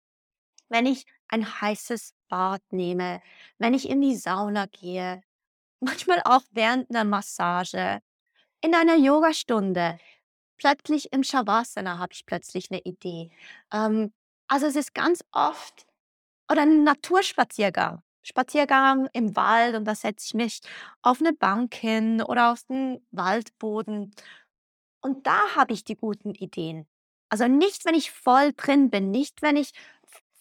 wenn 0.69 0.87
ich 0.87 1.07
ein 1.29 1.61
heißes 1.61 2.15
Bad 2.29 2.63
nehme, 2.71 3.21
wenn 3.59 3.75
ich 3.75 3.89
in 3.89 4.01
die 4.01 4.17
Sauna 4.17 4.67
gehe, 4.67 5.23
manchmal 5.81 6.23
auch 6.25 6.43
während 6.51 6.91
einer 6.91 7.05
Massage, 7.05 8.01
in 8.63 8.75
einer 8.75 8.97
Yogastunde, 8.97 9.99
plötzlich 10.59 11.13
im 11.13 11.23
Shavasana 11.23 11.99
habe 11.99 12.13
ich 12.13 12.27
plötzlich 12.27 12.71
eine 12.71 12.81
Idee. 12.81 13.31
Ähm, 13.73 14.13
also 14.49 14.67
es 14.67 14.77
ist 14.77 14.95
ganz 14.95 15.25
oft 15.33 15.87
oder 16.51 16.63
ein 16.63 16.85
Naturspaziergang. 16.85 18.03
Spaziergang 18.23 19.09
im 19.13 19.37
Wald 19.37 19.77
und 19.77 19.85
da 19.85 19.95
setze 19.95 20.27
ich 20.27 20.35
mich 20.35 20.61
auf 21.03 21.21
eine 21.21 21.33
Bank 21.33 21.75
hin 21.75 22.23
oder 22.23 22.53
auf 22.53 22.65
den 22.65 23.07
Waldboden 23.13 24.13
und 25.07 25.25
da 25.25 25.55
habe 25.55 25.73
ich 25.73 25.85
die 25.85 25.95
guten 25.95 26.35
Ideen. 26.35 26.85
Also 27.29 27.47
nicht, 27.47 27.85
wenn 27.85 27.95
ich 27.95 28.11
voll 28.11 28.53
drin 28.57 28.91
bin, 28.91 29.13
nicht, 29.13 29.41
wenn 29.41 29.57
ich 29.57 29.71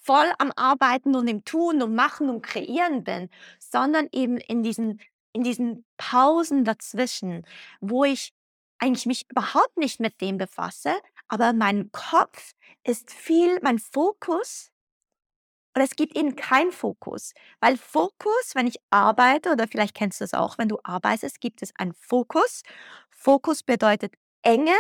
voll 0.01 0.32
am 0.39 0.51
Arbeiten 0.56 1.15
und 1.15 1.28
im 1.28 1.45
Tun 1.45 1.84
und 1.84 1.93
Machen 1.93 2.32
und 2.32 2.41
Kreieren 2.41 3.04
bin, 3.04 3.30
sondern 3.60 4.08
eben 4.12 4.38
in 4.38 4.63
diesen, 4.63 4.99
in 5.34 5.43
diesen 5.43 5.86
Pausen 5.97 6.65
dazwischen, 6.65 7.45
wo 7.80 8.06
ich 8.06 8.34
eigentlich 8.80 9.06
mich 9.06 9.30
überhaupt 9.30 9.78
nicht 9.78 9.99
mit 9.99 10.19
dem 10.19 10.39
befasse, 10.39 10.95
aber 11.28 11.54
mein 11.54 11.91
Kopf 11.91 12.54
ist 12.84 13.12
viel, 13.12 13.60
mein 13.62 13.78
Fokus 13.78 14.71
und 15.75 15.82
es 15.82 15.95
gibt 15.95 16.15
eben 16.15 16.36
keinen 16.36 16.71
Fokus, 16.71 17.34
weil 17.60 17.78
Fokus, 17.78 18.56
wenn 18.56 18.65
ich 18.65 18.78
arbeite, 18.89 19.51
oder 19.51 19.67
vielleicht 19.67 19.93
kennst 19.93 20.21
du 20.21 20.23
es 20.23 20.34
auch, 20.34 20.58
wenn 20.58 20.69
du 20.69 20.80
arbeitest, 20.84 21.41
gibt 21.41 21.62
es 21.62 21.73
einen 21.78 21.93
Fokus. 21.93 22.63
Fokus 23.10 23.62
bedeutet 23.62 24.13
Enge 24.45 24.75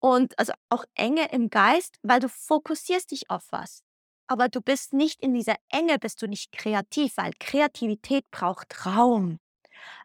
und 0.00 0.38
also 0.38 0.52
auch 0.68 0.84
Enge 0.94 1.30
im 1.32 1.50
Geist, 1.50 1.98
weil 2.02 2.20
du 2.20 2.28
fokussierst 2.28 3.10
dich 3.10 3.30
auf 3.30 3.46
was. 3.50 3.82
Aber 4.26 4.48
du 4.48 4.60
bist 4.60 4.92
nicht 4.92 5.22
in 5.22 5.32
dieser 5.32 5.56
Enge, 5.70 5.98
bist 5.98 6.20
du 6.20 6.26
nicht 6.26 6.52
kreativ, 6.52 7.16
weil 7.16 7.32
Kreativität 7.40 8.30
braucht 8.30 8.84
Raum. 8.84 9.38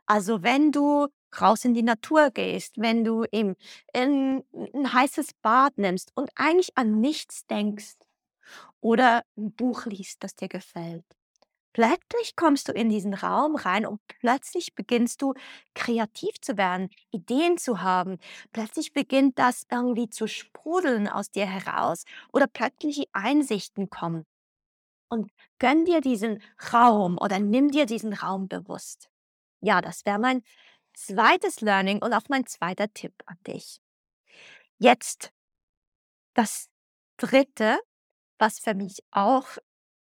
Also 0.05 0.43
wenn 0.43 0.71
du 0.71 1.07
raus 1.41 1.65
in 1.65 1.73
die 1.73 1.83
Natur 1.83 2.29
gehst, 2.31 2.77
wenn 2.77 3.03
du 3.03 3.25
eben 3.31 3.55
in 3.93 4.43
ein 4.53 4.93
heißes 4.93 5.33
Bad 5.41 5.77
nimmst 5.77 6.11
und 6.15 6.29
eigentlich 6.35 6.77
an 6.77 6.99
nichts 7.01 7.45
denkst 7.47 7.95
oder 8.81 9.23
ein 9.37 9.51
Buch 9.53 9.85
liest, 9.85 10.23
das 10.23 10.35
dir 10.35 10.49
gefällt, 10.49 11.05
Plötzlich 11.73 12.35
kommst 12.35 12.67
du 12.69 12.71
in 12.71 12.89
diesen 12.89 13.13
Raum 13.15 13.55
rein 13.55 13.85
und 13.85 13.99
plötzlich 14.07 14.75
beginnst 14.75 15.21
du 15.21 15.33
kreativ 15.73 16.39
zu 16.41 16.57
werden, 16.57 16.89
Ideen 17.11 17.57
zu 17.57 17.81
haben. 17.81 18.17
Plötzlich 18.51 18.93
beginnt 18.93 19.39
das 19.39 19.65
irgendwie 19.71 20.09
zu 20.09 20.27
sprudeln 20.27 21.07
aus 21.07 21.31
dir 21.31 21.47
heraus 21.47 22.05
oder 22.31 22.47
plötzlich 22.47 23.07
Einsichten 23.13 23.89
kommen. 23.89 24.25
Und 25.09 25.31
gönn 25.59 25.85
dir 25.85 26.01
diesen 26.01 26.41
Raum 26.73 27.17
oder 27.19 27.39
nimm 27.39 27.71
dir 27.71 27.85
diesen 27.85 28.13
Raum 28.13 28.47
bewusst. 28.47 29.09
Ja, 29.61 29.81
das 29.81 30.05
wäre 30.05 30.19
mein 30.19 30.43
zweites 30.93 31.61
Learning 31.61 32.01
und 32.03 32.13
auch 32.13 32.29
mein 32.29 32.45
zweiter 32.47 32.93
Tipp 32.93 33.13
an 33.25 33.37
dich. 33.47 33.79
Jetzt 34.79 35.31
das 36.35 36.69
dritte, 37.17 37.79
was 38.39 38.59
für 38.59 38.73
mich 38.75 38.99
auch 39.11 39.47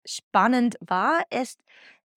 spannend 0.08 0.76
war, 0.80 1.22
ist, 1.30 1.60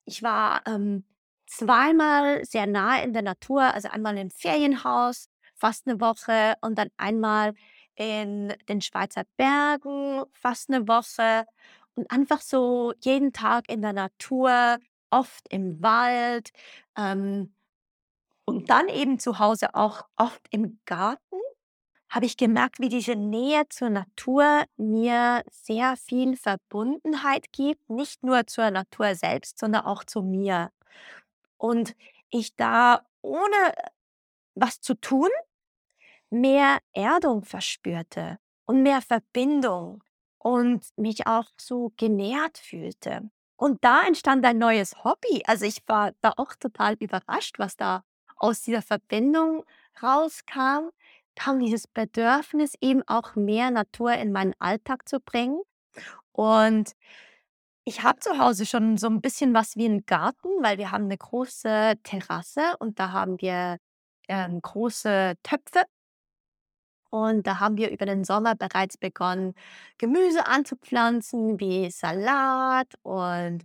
ich 0.05 0.23
war 0.23 0.61
ähm, 0.67 1.05
zweimal 1.47 2.45
sehr 2.45 2.67
nah 2.67 3.01
in 3.01 3.13
der 3.13 3.21
Natur, 3.23 3.61
also 3.61 3.89
einmal 3.89 4.17
im 4.17 4.31
Ferienhaus, 4.31 5.29
fast 5.55 5.87
eine 5.87 5.99
Woche 6.01 6.55
und 6.61 6.77
dann 6.77 6.89
einmal 6.97 7.53
in 7.95 8.53
den 8.69 8.81
Schweizer 8.81 9.23
Bergen, 9.37 10.23
fast 10.33 10.69
eine 10.71 10.87
Woche 10.87 11.45
und 11.95 12.09
einfach 12.11 12.41
so 12.41 12.93
jeden 13.01 13.33
Tag 13.33 13.69
in 13.69 13.81
der 13.81 13.93
Natur, 13.93 14.77
oft 15.11 15.47
im 15.49 15.81
Wald 15.83 16.51
ähm, 16.97 17.53
und 18.45 18.69
dann 18.69 18.87
eben 18.89 19.19
zu 19.19 19.39
Hause 19.39 19.75
auch 19.75 20.05
oft 20.15 20.41
im 20.51 20.79
Garten 20.85 21.40
habe 22.11 22.25
ich 22.25 22.35
gemerkt, 22.35 22.79
wie 22.79 22.89
diese 22.89 23.15
Nähe 23.15 23.67
zur 23.69 23.89
Natur 23.89 24.65
mir 24.75 25.43
sehr 25.49 25.95
viel 25.95 26.35
Verbundenheit 26.35 27.53
gibt, 27.53 27.89
nicht 27.89 28.21
nur 28.21 28.45
zur 28.47 28.69
Natur 28.69 29.15
selbst, 29.15 29.57
sondern 29.57 29.85
auch 29.85 30.03
zu 30.03 30.21
mir. 30.21 30.71
Und 31.57 31.95
ich 32.29 32.55
da 32.57 33.05
ohne 33.21 33.73
was 34.55 34.81
zu 34.81 34.95
tun, 34.95 35.29
mehr 36.29 36.79
Erdung 36.93 37.45
verspürte 37.45 38.39
und 38.65 38.83
mehr 38.83 39.01
Verbindung 39.01 40.03
und 40.37 40.85
mich 40.97 41.27
auch 41.27 41.45
so 41.57 41.93
genährt 41.95 42.57
fühlte. 42.57 43.29
Und 43.55 43.83
da 43.85 44.01
entstand 44.05 44.45
ein 44.45 44.57
neues 44.57 45.01
Hobby. 45.05 45.43
Also 45.45 45.65
ich 45.65 45.77
war 45.87 46.11
da 46.19 46.33
auch 46.35 46.55
total 46.55 46.95
überrascht, 46.95 47.57
was 47.57 47.77
da 47.77 48.03
aus 48.35 48.61
dieser 48.63 48.81
Verbindung 48.81 49.63
rauskam 50.01 50.89
kam 51.35 51.59
dieses 51.59 51.87
Bedürfnis, 51.87 52.73
eben 52.81 53.03
auch 53.07 53.35
mehr 53.35 53.71
Natur 53.71 54.13
in 54.13 54.31
meinen 54.31 54.53
Alltag 54.59 55.07
zu 55.09 55.19
bringen. 55.19 55.61
Und 56.33 56.93
ich 57.85 58.03
habe 58.03 58.19
zu 58.19 58.37
Hause 58.39 58.65
schon 58.65 58.97
so 58.97 59.07
ein 59.07 59.21
bisschen 59.21 59.53
was 59.53 59.75
wie 59.77 59.85
'n 59.87 60.05
Garten, 60.05 60.49
weil 60.63 60.77
wir 60.77 60.91
haben 60.91 61.05
eine 61.05 61.17
große 61.17 61.95
Terrasse 62.03 62.75
und 62.79 62.99
da 62.99 63.11
haben 63.11 63.41
wir, 63.41 63.77
ähm, 64.29 64.61
große 64.61 65.35
Töpfe. 65.43 65.83
Und 67.13 67.45
da 67.45 67.59
haben 67.59 67.75
wir 67.77 67.91
über 67.91 68.05
den 68.05 68.23
Sommer 68.23 68.55
bereits 68.55 68.97
begonnen, 68.97 69.53
Gemüse 69.97 70.47
anzupflanzen 70.47 71.59
wie 71.59 71.91
Salat 71.91 72.87
und, 73.03 73.63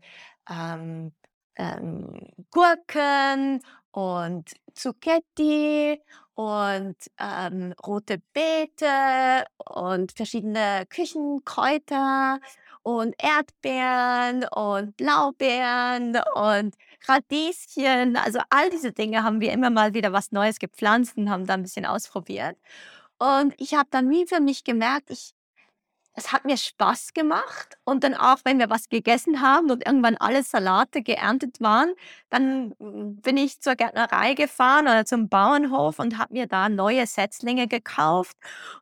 ähm, 0.50 1.12
ähm, 1.56 2.18
Gurken 2.50 3.60
und 3.92 4.52
Zucchetti 4.74 6.00
und 6.36 6.96
ähm, 7.18 7.74
rote 7.84 8.18
Beete 8.34 9.46
und 9.58 10.12
verschiedene 10.12 10.84
Küchenkräuter 10.88 12.40
und 12.82 13.14
Erdbeeren 13.18 14.44
und 14.54 14.96
Blaubeeren 14.96 16.20
und 16.34 16.76
Radieschen. 17.08 18.16
Also 18.16 18.40
all 18.50 18.70
diese 18.70 18.92
Dinge 18.92 19.24
haben 19.24 19.40
wir 19.40 19.50
immer 19.52 19.70
mal 19.70 19.94
wieder 19.94 20.12
was 20.12 20.30
Neues 20.30 20.58
gepflanzt 20.58 21.16
und 21.16 21.30
haben 21.30 21.46
da 21.46 21.54
ein 21.54 21.62
bisschen 21.62 21.86
ausprobiert. 21.86 22.56
Und 23.18 23.54
ich 23.58 23.74
habe 23.74 23.88
dann 23.90 24.10
wie 24.10 24.26
für 24.26 24.40
mich 24.40 24.62
gemerkt, 24.62 25.10
ich 25.10 25.35
es 26.16 26.32
hat 26.32 26.46
mir 26.46 26.56
Spaß 26.56 27.12
gemacht 27.12 27.76
und 27.84 28.02
dann 28.02 28.14
auch, 28.14 28.38
wenn 28.44 28.58
wir 28.58 28.70
was 28.70 28.88
gegessen 28.88 29.42
haben 29.42 29.70
und 29.70 29.86
irgendwann 29.86 30.16
alle 30.16 30.42
Salate 30.42 31.02
geerntet 31.02 31.60
waren, 31.60 31.92
dann 32.30 32.74
mm, 32.78 33.20
bin 33.20 33.36
ich 33.36 33.60
zur 33.60 33.76
Gärtnerei 33.76 34.32
gefahren 34.34 34.86
oder 34.86 35.04
zum 35.04 35.28
Bauernhof 35.28 35.98
und 35.98 36.18
habe 36.18 36.32
mir 36.32 36.46
da 36.46 36.70
neue 36.70 37.06
Setzlinge 37.06 37.68
gekauft 37.68 38.36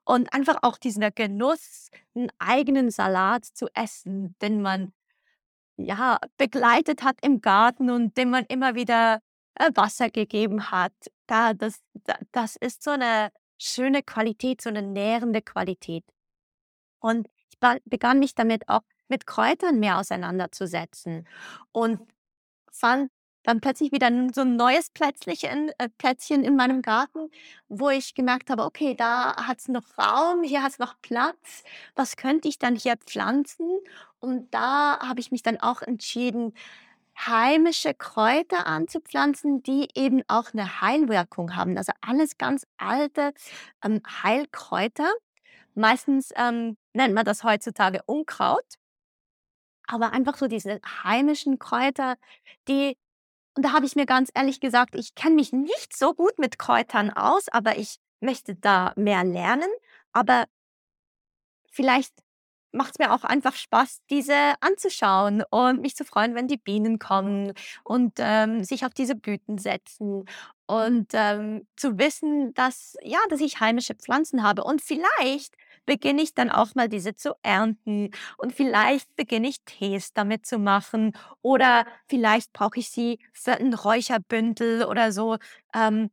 und 0.04 0.32
einfach 0.32 0.58
auch 0.62 0.78
dieser 0.78 1.10
Genuss, 1.10 1.90
einen 2.14 2.30
eigenen 2.38 2.90
Salat 2.92 3.44
zu 3.44 3.66
essen, 3.74 4.36
den 4.40 4.62
man 4.62 4.92
ja 5.76 6.18
begleitet 6.36 7.02
hat 7.02 7.16
im 7.22 7.40
Garten 7.40 7.90
und 7.90 8.16
dem 8.16 8.30
man 8.30 8.44
immer 8.46 8.76
wieder 8.76 9.20
äh, 9.56 9.70
Wasser 9.74 10.08
gegeben 10.10 10.70
hat. 10.70 10.92
Da, 11.26 11.52
das, 11.54 11.80
da, 12.04 12.14
das 12.32 12.56
ist 12.56 12.84
so 12.84 12.92
eine 12.92 13.30
schöne 13.58 14.02
Qualität, 14.04 14.60
so 14.62 14.68
eine 14.68 14.82
nährende 14.82 15.42
Qualität. 15.42 16.04
Und 17.04 17.28
ich 17.50 17.58
begann 17.84 18.18
mich 18.18 18.34
damit 18.34 18.66
auch 18.70 18.80
mit 19.08 19.26
Kräutern 19.26 19.78
mehr 19.78 19.98
auseinanderzusetzen 19.98 21.28
und 21.70 22.00
fand 22.72 23.10
dann 23.42 23.60
plötzlich 23.60 23.92
wieder 23.92 24.08
so 24.32 24.40
ein 24.40 24.56
neues 24.56 24.88
Plätzchen, 24.88 25.70
äh, 25.76 25.90
Plätzchen 25.98 26.44
in 26.44 26.56
meinem 26.56 26.80
Garten, 26.80 27.28
wo 27.68 27.90
ich 27.90 28.14
gemerkt 28.14 28.48
habe, 28.48 28.64
okay, 28.64 28.94
da 28.94 29.36
hat 29.36 29.58
es 29.58 29.68
noch 29.68 29.98
Raum, 29.98 30.44
hier 30.44 30.62
hat 30.62 30.72
es 30.72 30.78
noch 30.78 30.94
Platz. 31.02 31.62
Was 31.94 32.16
könnte 32.16 32.48
ich 32.48 32.58
dann 32.58 32.74
hier 32.74 32.96
pflanzen? 32.96 33.68
Und 34.18 34.54
da 34.54 34.98
habe 35.00 35.20
ich 35.20 35.30
mich 35.30 35.42
dann 35.42 35.60
auch 35.60 35.82
entschieden, 35.82 36.54
heimische 37.18 37.92
Kräuter 37.92 38.66
anzupflanzen, 38.66 39.62
die 39.62 39.88
eben 39.94 40.22
auch 40.26 40.54
eine 40.54 40.80
Heilwirkung 40.80 41.54
haben. 41.54 41.76
Also 41.76 41.92
alles 42.00 42.38
ganz 42.38 42.66
alte 42.78 43.34
ähm, 43.84 44.00
Heilkräuter. 44.22 45.12
Meistens 45.74 46.30
ähm, 46.36 46.78
nennt 46.94 47.14
man 47.14 47.24
das 47.24 47.44
heutzutage 47.44 48.02
Unkraut, 48.06 48.64
aber 49.86 50.12
einfach 50.12 50.36
so 50.36 50.46
diese 50.48 50.80
heimischen 51.04 51.58
Kräuter, 51.58 52.16
die 52.68 52.96
und 53.56 53.64
da 53.64 53.72
habe 53.72 53.86
ich 53.86 53.94
mir 53.96 54.06
ganz 54.06 54.30
ehrlich 54.34 54.60
gesagt, 54.60 54.96
ich 54.96 55.14
kenne 55.14 55.36
mich 55.36 55.52
nicht 55.52 55.96
so 55.96 56.12
gut 56.14 56.38
mit 56.38 56.58
Kräutern 56.58 57.10
aus, 57.10 57.48
aber 57.48 57.78
ich 57.78 57.98
möchte 58.20 58.56
da 58.56 58.92
mehr 58.96 59.22
lernen. 59.24 59.68
Aber 60.12 60.46
vielleicht 61.70 62.12
macht 62.72 62.92
es 62.94 62.98
mir 62.98 63.12
auch 63.12 63.22
einfach 63.24 63.54
Spaß, 63.54 64.00
diese 64.10 64.54
anzuschauen 64.60 65.44
und 65.50 65.80
mich 65.82 65.94
zu 65.96 66.04
freuen, 66.04 66.34
wenn 66.34 66.48
die 66.48 66.56
Bienen 66.56 66.98
kommen 66.98 67.52
und 67.84 68.14
ähm, 68.18 68.64
sich 68.64 68.84
auf 68.84 68.92
diese 68.94 69.14
Blüten 69.14 69.58
setzen 69.58 70.24
und 70.66 71.08
ähm, 71.12 71.66
zu 71.76 71.98
wissen, 71.98 72.54
dass 72.54 72.96
ja, 73.02 73.18
dass 73.28 73.40
ich 73.40 73.60
heimische 73.60 73.94
Pflanzen 73.94 74.42
habe. 74.42 74.64
Und 74.64 74.80
vielleicht 74.82 75.54
beginne 75.86 76.22
ich 76.22 76.34
dann 76.34 76.50
auch 76.50 76.74
mal 76.74 76.88
diese 76.88 77.14
zu 77.14 77.34
ernten. 77.42 78.10
Und 78.38 78.52
vielleicht 78.54 79.14
beginne 79.16 79.48
ich 79.48 79.62
Tees 79.64 80.12
damit 80.14 80.46
zu 80.46 80.58
machen. 80.58 81.12
Oder 81.42 81.86
vielleicht 82.08 82.52
brauche 82.52 82.78
ich 82.80 82.90
sie 82.90 83.18
für 83.32 83.52
ein 83.52 83.74
Räucherbündel 83.74 84.84
oder 84.84 85.12
so. 85.12 85.36
Ähm, 85.74 86.10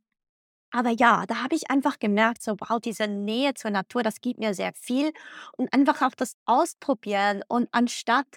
aber 0.72 0.92
ja, 0.92 1.26
da 1.28 1.44
habe 1.44 1.56
ich 1.56 1.70
einfach 1.70 2.00
gemerkt, 2.00 2.42
so 2.42 2.56
wow, 2.60 2.80
diese 2.80 3.08
Nähe 3.08 3.54
zur 3.54 3.72
Natur, 3.72 4.04
das 4.04 4.22
gibt 4.22 4.40
mir 4.40 4.54
sehr 4.54 4.74
viel. 4.74 5.12
Und 5.58 5.74
einfach 5.74 6.02
auch 6.02 6.16
das 6.16 6.36
Ausprobieren 6.46 7.44
und 7.48 7.68
anstatt 7.72 8.28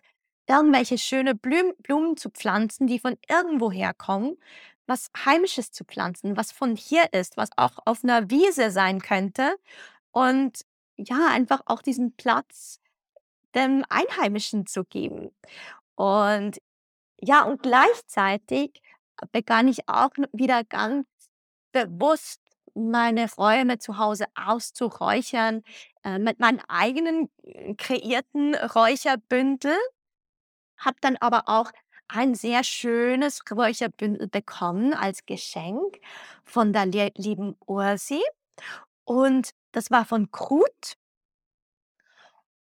irgendwelche 0.48 0.98
schöne 0.98 1.34
Blüm 1.34 1.72
Blumen 1.82 2.16
zu 2.16 2.30
pflanzen, 2.30 2.86
die 2.86 2.98
von 2.98 3.16
irgendwo 3.28 3.70
herkommen, 3.72 4.36
was 4.86 5.10
Heimisches 5.24 5.72
zu 5.72 5.84
pflanzen, 5.84 6.36
was 6.36 6.52
von 6.52 6.76
hier 6.76 7.12
ist, 7.12 7.36
was 7.36 7.50
auch 7.56 7.78
auf 7.84 8.04
einer 8.04 8.30
Wiese 8.30 8.70
sein 8.70 9.00
könnte 9.00 9.56
und 10.12 10.64
ja, 10.96 11.28
einfach 11.30 11.62
auch 11.66 11.82
diesen 11.82 12.16
Platz 12.16 12.80
dem 13.54 13.84
Einheimischen 13.88 14.66
zu 14.66 14.84
geben. 14.84 15.30
Und 15.96 16.60
ja, 17.20 17.44
und 17.44 17.62
gleichzeitig 17.62 18.82
begann 19.32 19.68
ich 19.68 19.88
auch 19.88 20.10
wieder 20.32 20.64
ganz 20.64 21.06
bewusst 21.72 22.40
meine 22.74 23.32
Räume 23.32 23.78
zu 23.78 23.98
Hause 23.98 24.26
auszuräuchern, 24.34 25.62
äh, 26.02 26.18
mit 26.18 26.40
meinen 26.40 26.60
eigenen 26.68 27.30
äh, 27.42 27.74
kreierten 27.74 28.54
Räucherbündel. 28.54 29.76
Habe 30.78 30.96
dann 31.00 31.16
aber 31.16 31.44
auch 31.46 31.70
ein 32.08 32.34
sehr 32.34 32.64
schönes 32.64 33.42
Räucherbündel 33.50 34.28
bekommen 34.28 34.94
als 34.94 35.26
Geschenk 35.26 36.00
von 36.44 36.72
der 36.72 36.86
lieben 36.86 37.56
Ursi. 37.66 38.22
Und 39.04 39.50
das 39.72 39.90
war 39.90 40.04
von 40.04 40.30
Krut. 40.30 40.96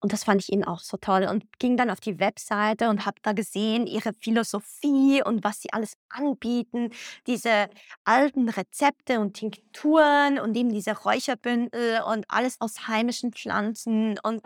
Und 0.01 0.13
das 0.13 0.23
fand 0.23 0.41
ich 0.41 0.51
ihnen 0.51 0.63
auch 0.63 0.79
so 0.79 0.95
toll 0.95 1.27
und 1.29 1.43
ging 1.59 1.75
dann 1.75 1.89
auf 1.89 1.99
die 1.99 2.19
Webseite 2.19 2.89
und 2.89 3.05
habe 3.05 3.17
da 3.21 3.33
gesehen, 3.33 3.85
ihre 3.85 4.13
Philosophie 4.13 5.21
und 5.21 5.43
was 5.43 5.61
sie 5.61 5.73
alles 5.73 5.97
anbieten, 6.07 6.91
diese 7.27 7.69
alten 8.05 8.47
Rezepte 8.47 9.19
und 9.19 9.33
Tinkturen 9.33 10.39
und 10.39 10.55
eben 10.55 10.69
diese 10.69 10.97
Räucherbündel 10.97 12.01
und 12.03 12.25
alles 12.29 12.61
aus 12.61 12.87
heimischen 12.87 13.33
Pflanzen 13.33 14.17
und 14.23 14.41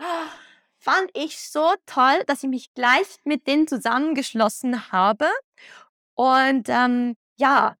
fand 0.84 1.10
ich 1.14 1.40
so 1.40 1.74
toll, 1.86 2.22
dass 2.26 2.42
ich 2.42 2.50
mich 2.50 2.74
gleich 2.74 3.06
mit 3.24 3.46
denen 3.46 3.66
zusammengeschlossen 3.66 4.92
habe. 4.92 5.28
Und 6.14 6.68
ähm, 6.68 7.16
ja, 7.36 7.76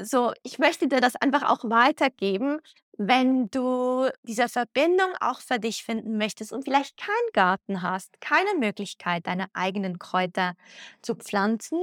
so, 0.00 0.32
ich 0.42 0.58
möchte 0.58 0.88
dir 0.88 1.00
das 1.00 1.14
einfach 1.16 1.48
auch 1.48 1.64
weitergeben, 1.64 2.60
wenn 2.98 3.48
du 3.50 4.08
diese 4.22 4.48
Verbindung 4.48 5.12
auch 5.20 5.40
für 5.40 5.58
dich 5.58 5.84
finden 5.84 6.16
möchtest 6.18 6.52
und 6.52 6.64
vielleicht 6.64 6.96
keinen 6.96 7.32
Garten 7.32 7.82
hast, 7.82 8.20
keine 8.20 8.54
Möglichkeit, 8.58 9.26
deine 9.26 9.46
eigenen 9.52 9.98
Kräuter 9.98 10.54
zu 11.02 11.14
pflanzen. 11.14 11.78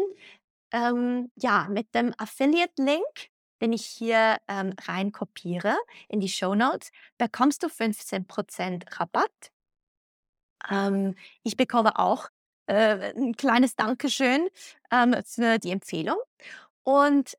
Ähm, 0.74 1.32
ja, 1.36 1.68
mit 1.70 1.94
dem 1.96 2.14
Affiliate-Link, 2.18 3.30
den 3.62 3.74
ich 3.74 3.86
hier 3.86 4.38
ähm, 4.48 4.74
rein 4.88 5.12
kopiere 5.12 5.76
in 6.10 6.20
die 6.20 6.30
Show 6.30 6.56
Notes, 6.56 6.92
bekommst 7.18 7.64
du 7.64 7.68
15% 7.68 9.00
Rabatt. 9.00 9.51
Ähm, 10.70 11.16
ich 11.44 11.58
bekomme 11.58 11.98
auch 12.00 12.30
äh, 12.68 13.14
ein 13.16 13.36
kleines 13.36 13.76
Dankeschön 13.76 14.48
ähm, 14.92 15.16
für 15.26 15.60
die 15.60 15.72
Empfehlung. 15.72 16.18
Und 16.84 17.38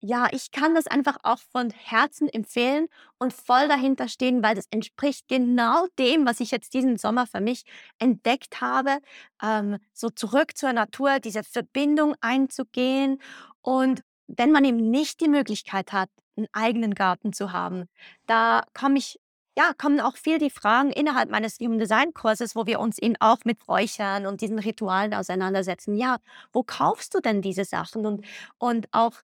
ja, 0.00 0.28
ich 0.30 0.50
kann 0.50 0.74
das 0.74 0.86
einfach 0.86 1.16
auch 1.22 1.38
von 1.38 1.70
Herzen 1.70 2.28
empfehlen 2.28 2.86
und 3.18 3.32
voll 3.32 3.66
dahinter 3.68 4.08
stehen, 4.08 4.42
weil 4.42 4.54
das 4.54 4.66
entspricht 4.70 5.26
genau 5.28 5.86
dem, 5.98 6.26
was 6.26 6.40
ich 6.40 6.50
jetzt 6.50 6.74
diesen 6.74 6.96
Sommer 6.98 7.26
für 7.26 7.40
mich 7.40 7.64
entdeckt 7.98 8.60
habe, 8.60 8.98
ähm, 9.42 9.78
so 9.92 10.10
zurück 10.10 10.56
zur 10.56 10.72
Natur, 10.72 11.18
diese 11.20 11.42
Verbindung 11.42 12.14
einzugehen. 12.20 13.20
Und 13.62 14.02
wenn 14.28 14.52
man 14.52 14.64
eben 14.64 14.90
nicht 14.90 15.20
die 15.20 15.28
Möglichkeit 15.28 15.92
hat, 15.92 16.10
einen 16.36 16.48
eigenen 16.52 16.94
Garten 16.94 17.32
zu 17.32 17.52
haben, 17.52 17.86
da 18.26 18.64
komme 18.74 18.98
ich 18.98 19.18
ja, 19.56 19.72
kommen 19.78 20.00
auch 20.00 20.16
viel 20.16 20.38
die 20.38 20.50
Fragen 20.50 20.90
innerhalb 20.90 21.30
meines 21.30 21.58
Human 21.60 21.78
Design 21.78 22.12
Kurses, 22.12 22.54
wo 22.56 22.66
wir 22.66 22.78
uns 22.78 22.98
eben 22.98 23.16
auch 23.20 23.38
mit 23.44 23.66
Räuchern 23.68 24.26
und 24.26 24.40
diesen 24.42 24.58
Ritualen 24.58 25.14
auseinandersetzen. 25.14 25.96
Ja, 25.96 26.18
wo 26.52 26.62
kaufst 26.62 27.14
du 27.14 27.20
denn 27.20 27.40
diese 27.42 27.64
Sachen? 27.64 28.04
Und, 28.06 28.26
und 28.58 28.88
auch 28.92 29.14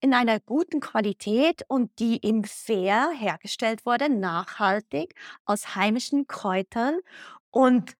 in 0.00 0.14
einer 0.14 0.40
guten 0.40 0.80
Qualität 0.80 1.62
und 1.68 1.90
die 1.98 2.24
eben 2.24 2.44
fair 2.44 3.10
hergestellt 3.16 3.86
wurde, 3.86 4.08
nachhaltig 4.10 5.14
aus 5.44 5.76
heimischen 5.76 6.26
Kräutern. 6.26 6.98
Und 7.50 7.94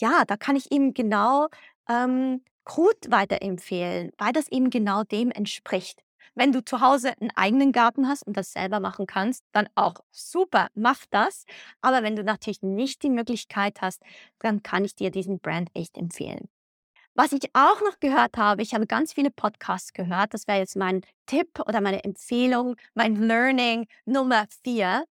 ja, 0.00 0.24
da 0.26 0.36
kann 0.36 0.56
ich 0.56 0.70
eben 0.72 0.94
genau 0.94 1.48
ähm, 1.88 2.44
Krut 2.64 3.10
weiterempfehlen, 3.10 4.12
weil 4.18 4.32
das 4.32 4.48
eben 4.48 4.70
genau 4.70 5.04
dem 5.04 5.30
entspricht. 5.30 6.02
Wenn 6.34 6.52
du 6.52 6.64
zu 6.64 6.80
Hause 6.80 7.12
einen 7.20 7.30
eigenen 7.36 7.72
Garten 7.72 8.08
hast 8.08 8.26
und 8.26 8.36
das 8.36 8.52
selber 8.52 8.80
machen 8.80 9.06
kannst, 9.06 9.44
dann 9.52 9.68
auch 9.76 9.94
super, 10.10 10.68
mach 10.74 11.04
das. 11.10 11.44
Aber 11.80 12.02
wenn 12.02 12.16
du 12.16 12.24
natürlich 12.24 12.62
nicht 12.62 13.02
die 13.02 13.10
Möglichkeit 13.10 13.80
hast, 13.80 14.02
dann 14.40 14.62
kann 14.62 14.84
ich 14.84 14.94
dir 14.96 15.10
diesen 15.10 15.38
Brand 15.38 15.70
echt 15.74 15.96
empfehlen. 15.96 16.48
Was 17.16 17.32
ich 17.32 17.54
auch 17.54 17.80
noch 17.82 18.00
gehört 18.00 18.36
habe, 18.36 18.62
ich 18.62 18.74
habe 18.74 18.88
ganz 18.88 19.12
viele 19.12 19.30
Podcasts 19.30 19.92
gehört, 19.92 20.34
das 20.34 20.48
wäre 20.48 20.58
jetzt 20.58 20.74
mein 20.76 21.02
Tipp 21.26 21.60
oder 21.64 21.80
meine 21.80 22.02
Empfehlung, 22.02 22.74
mein 22.94 23.14
Learning 23.14 23.86
Nummer 24.04 24.46
vier, 24.64 25.04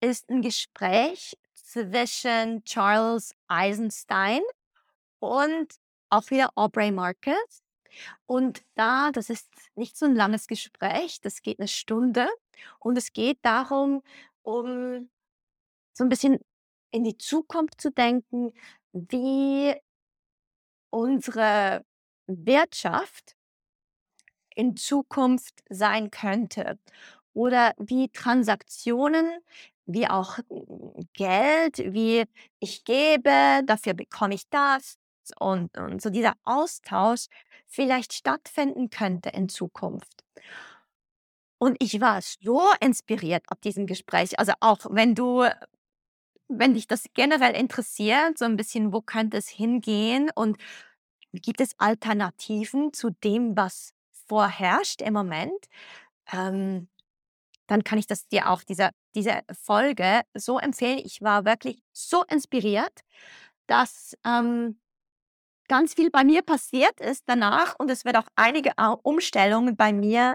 ist 0.00 0.28
ein 0.28 0.42
Gespräch 0.42 1.38
zwischen 1.54 2.64
Charles 2.64 3.36
Eisenstein 3.46 4.40
und 5.20 5.74
auch 6.10 6.28
wieder 6.30 6.50
Aubrey 6.56 6.90
Marcus. 6.90 7.61
Und 8.26 8.62
da 8.76 9.10
das 9.12 9.30
ist 9.30 9.48
nicht 9.76 9.96
so 9.98 10.06
'n 10.06 10.14
langes 10.16 10.46
Gespräch, 10.48 11.20
das 11.22 11.42
geht 11.42 11.58
'ne 11.60 11.68
Stunde. 11.68 12.28
Und 12.80 12.98
es 12.98 13.12
geht 13.12 13.38
darum, 13.42 14.02
um 14.42 15.10
so 15.94 16.04
'n 16.04 16.10
bisschen 16.10 16.38
in 16.92 17.04
die 17.04 17.18
Zukunft 17.18 17.80
zu 17.80 17.90
denken, 17.92 18.52
wie 18.92 19.74
unsere 20.94 21.84
Wirtschaft 22.26 23.34
in 24.56 24.76
Zukunft 24.76 25.62
sein 25.68 26.10
könnte. 26.10 26.78
Oder 27.34 27.74
wie 27.78 28.08
Transaktionen, 28.10 29.26
wie 29.86 30.06
auch 30.08 30.38
Geld, 31.14 31.78
wie 31.78 32.24
ich 32.60 32.84
gebe, 32.84 33.62
dafür 33.66 33.94
bekomme 33.94 34.34
ich 34.34 34.48
das 34.50 34.96
und 35.38 35.76
und 35.78 36.02
so 36.02 36.10
dieser 36.10 36.34
Austausch 36.44 37.26
vielleicht 37.66 38.12
stattfinden 38.14 38.90
könnte 38.90 39.30
in 39.30 39.48
Zukunft. 39.48 40.22
Und 41.60 41.76
ich 41.80 42.00
war 42.00 42.20
so 42.22 42.60
inspiriert 42.80 43.44
ab 43.48 43.60
diesem 43.62 43.86
Gespräch. 43.86 44.38
Also, 44.38 44.52
auch 44.60 44.80
wenn 44.90 45.14
du 45.14 45.44
wenn 46.48 46.74
dich 46.74 46.86
das 46.86 47.04
generell 47.14 47.54
interessiert, 47.56 48.38
so 48.38 48.44
'n 48.44 48.56
bisschen, 48.56 48.92
wo 48.92 49.00
könnte 49.00 49.36
es 49.38 49.48
hingehen 49.48 50.30
und 50.34 50.58
gibt 51.32 51.60
es 51.60 51.72
Alternativen 51.78 52.92
zu 52.92 53.10
dem, 53.24 53.56
was 53.56 53.92
vorherrscht 54.28 55.02
im 55.02 55.14
Moment, 55.14 55.66
ähm, 56.32 56.88
dann 57.68 57.84
kann 57.84 57.98
ich 57.98 58.06
das 58.08 58.28
dir 58.28 58.50
auch 58.50 58.62
diese 58.64 58.90
diese 59.16 59.42
Folge 59.52 60.22
so 60.34 60.58
empfehlen. 60.60 61.00
Ich 61.04 61.22
war 61.22 61.44
wirklich 61.46 61.82
so 61.92 62.24
inspiriert, 62.24 63.00
dass, 63.68 64.16
ähm, 64.26 64.80
ganz 65.72 65.94
viel 65.94 66.10
bei 66.10 66.22
mir 66.22 66.42
passiert 66.42 67.00
ist 67.00 67.22
danach 67.24 67.76
und 67.78 67.90
es 67.90 68.04
wird 68.04 68.18
auch 68.18 68.26
einige 68.36 68.72
Umstellungen 69.04 69.74
bei 69.74 69.94
mir 69.94 70.34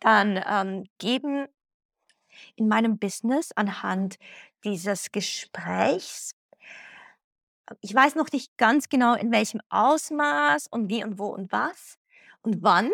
dann, 0.00 0.38
ähm, 0.46 0.84
geben 0.98 1.46
in 2.54 2.68
meinem 2.68 2.98
Business 2.98 3.50
anhand 3.52 4.16
dieses 4.62 5.10
Gesprächs. 5.10 6.32
Ich 7.80 7.94
weiß 7.94 8.14
noch 8.14 8.30
nicht 8.30 8.54
ganz 8.58 8.90
genau, 8.90 9.14
in 9.14 9.32
welchem 9.32 9.62
Ausmaß 9.70 10.66
und 10.66 10.90
wie 10.90 11.02
und 11.02 11.18
wo 11.18 11.28
und 11.28 11.50
was 11.50 11.96
und 12.42 12.62
wann. 12.62 12.92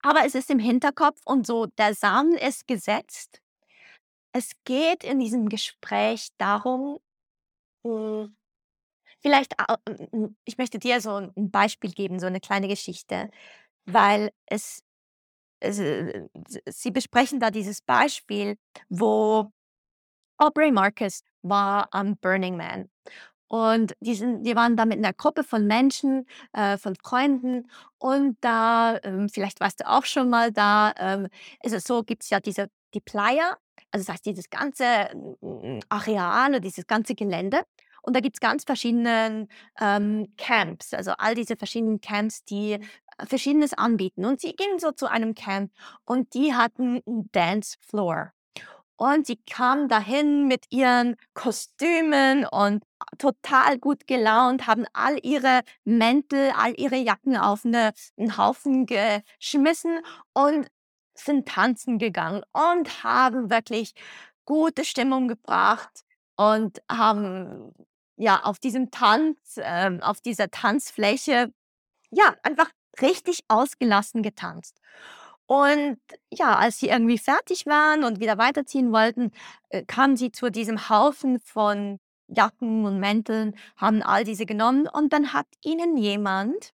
Aber 0.00 0.24
es 0.24 0.34
ist 0.34 0.48
im 0.48 0.58
Hinterkopf 0.58 1.20
und 1.26 1.46
so 1.46 1.66
der 1.66 1.94
Samen 1.94 2.32
ist 2.32 2.66
gesetzt. 2.66 3.42
Es 4.32 4.52
geht 4.64 5.04
in 5.04 5.18
diesem 5.18 5.50
Gespräch 5.50 6.30
darum, 6.38 7.00
hm, 7.84 8.34
vielleicht 9.22 9.58
a 9.60 9.76
hm 9.88 10.08
hm, 10.12 10.36
ich 10.44 10.58
möchte 10.58 10.78
dir 10.78 11.00
so 11.00 11.16
'n 11.18 11.32
Beispiel 11.50 11.92
geben, 11.92 12.20
so 12.20 12.28
'ne 12.28 12.40
kleine 12.40 12.68
Geschichte, 12.68 13.30
weil 13.86 14.30
es 14.46 14.82
es 15.60 15.78
äh, 15.80 16.28
sie 16.70 16.90
besprechen 16.92 17.40
da 17.40 17.50
dieses 17.50 17.82
Beispiel, 17.82 18.56
wo 18.90 19.52
Aubrey 20.38 20.72
Marcus 20.72 21.22
war 21.42 21.88
am 21.92 22.16
Burning 22.18 22.56
Man. 22.58 22.90
Und 23.48 23.94
die 24.00 24.14
sind 24.16 24.44
die 24.44 24.56
waren 24.56 24.76
da 24.76 24.86
mit 24.86 25.00
'ner 25.00 25.12
Gruppe 25.14 25.44
von 25.44 25.66
Menschen, 25.68 26.26
äh, 26.54 26.78
von 26.78 26.96
Freunden 27.04 27.70
und 27.98 28.38
da, 28.42 28.98
ähm 29.04 29.28
vielleicht 29.30 29.60
warst 29.60 29.80
du 29.80 29.88
auch 29.90 30.04
schon 30.06 30.30
mal 30.30 30.52
da, 30.52 30.94
ähm, 30.98 31.28
ist 31.64 31.74
es 31.74 31.84
so, 31.84 32.02
gibt's 32.04 32.30
ja 32.30 32.40
diese 32.40 32.70
die 32.94 33.00
Playa, 33.02 33.56
also, 33.92 34.04
das 34.06 34.14
heißt 34.14 34.26
dieses 34.26 34.50
ganze, 34.50 34.84
hm, 35.42 35.80
Areal 35.90 36.54
und 36.56 36.64
dieses 36.64 36.86
ganze 36.88 37.14
Gelände 37.16 37.62
und 38.02 38.14
da 38.16 38.20
gibt's 38.20 38.40
ganz 38.40 38.64
verschiedenen, 38.64 39.48
ähm, 39.80 40.32
Camps, 40.38 40.94
also, 40.94 41.12
all 41.18 41.34
diese 41.34 41.56
verschiedenen 41.56 42.00
Camps, 42.00 42.44
die 42.44 42.78
Verschiedenes 43.26 43.74
anbieten. 43.74 44.24
Und 44.26 44.40
sie 44.40 44.54
gingen 44.54 44.78
so 44.78 44.92
zu 44.92 45.06
einem 45.10 45.34
Camp 45.34 45.72
und 46.06 46.34
die 46.34 46.54
hatten 46.54 47.02
'n 47.06 47.28
Dance 47.32 47.76
Floor. 47.80 48.32
Und 48.96 49.26
sie 49.26 49.38
kamen 49.50 49.88
dahin 49.88 50.48
mit 50.48 50.66
ihren 50.70 51.16
Kostümen 51.34 52.46
und 52.46 52.84
total 53.18 53.78
gut 53.78 54.06
gelaunt, 54.08 54.66
haben 54.68 54.86
all 54.94 55.18
ihre 55.24 55.62
Mäntel, 55.84 56.52
all 56.56 56.74
ihre 56.80 56.96
Jacken 56.96 57.36
auf 57.36 57.64
'ne 57.64 57.92
'n 58.18 58.36
Haufen 58.38 58.86
geschmissen 58.86 60.00
und 60.34 60.68
sind 61.16 61.48
tanzen 61.48 61.98
gegangen 61.98 62.42
und 62.54 63.04
haben 63.04 63.50
wirklich 63.50 63.94
gute 64.46 64.84
Stimmung 64.86 65.28
gebracht 65.28 66.04
und 66.36 66.82
haben, 66.90 67.74
ja, 68.20 68.42
auf 68.44 68.58
diesem 68.58 68.90
Tanz 68.90 69.58
ähm, 69.62 70.02
auf 70.02 70.20
dieser 70.20 70.50
Tanzfläche, 70.50 71.52
ja, 72.10 72.34
einfach 72.42 72.70
richtig 73.00 73.40
ausgelassen 73.48 74.22
getanzt. 74.22 74.78
Und 75.46 75.98
ja, 76.30 76.56
als 76.56 76.78
sie 76.78 76.88
irgendwie 76.88 77.18
fertig 77.18 77.66
waren 77.66 78.04
und 78.04 78.20
wieder 78.20 78.38
weiterziehen 78.38 78.92
wollten, 78.92 79.32
äh, 79.70 79.84
kamen 79.84 80.16
sie 80.16 80.30
zu 80.32 80.50
diesem 80.50 80.88
Haufen 80.90 81.40
von 81.40 81.98
Jacken 82.28 82.84
und 82.84 83.00
Mänteln, 83.00 83.56
haben 83.76 84.02
all 84.02 84.22
diese 84.24 84.46
genommen 84.46 84.86
und 84.86 85.12
dann 85.12 85.32
hat 85.32 85.46
ihnen 85.64 85.96
jemand 85.96 86.72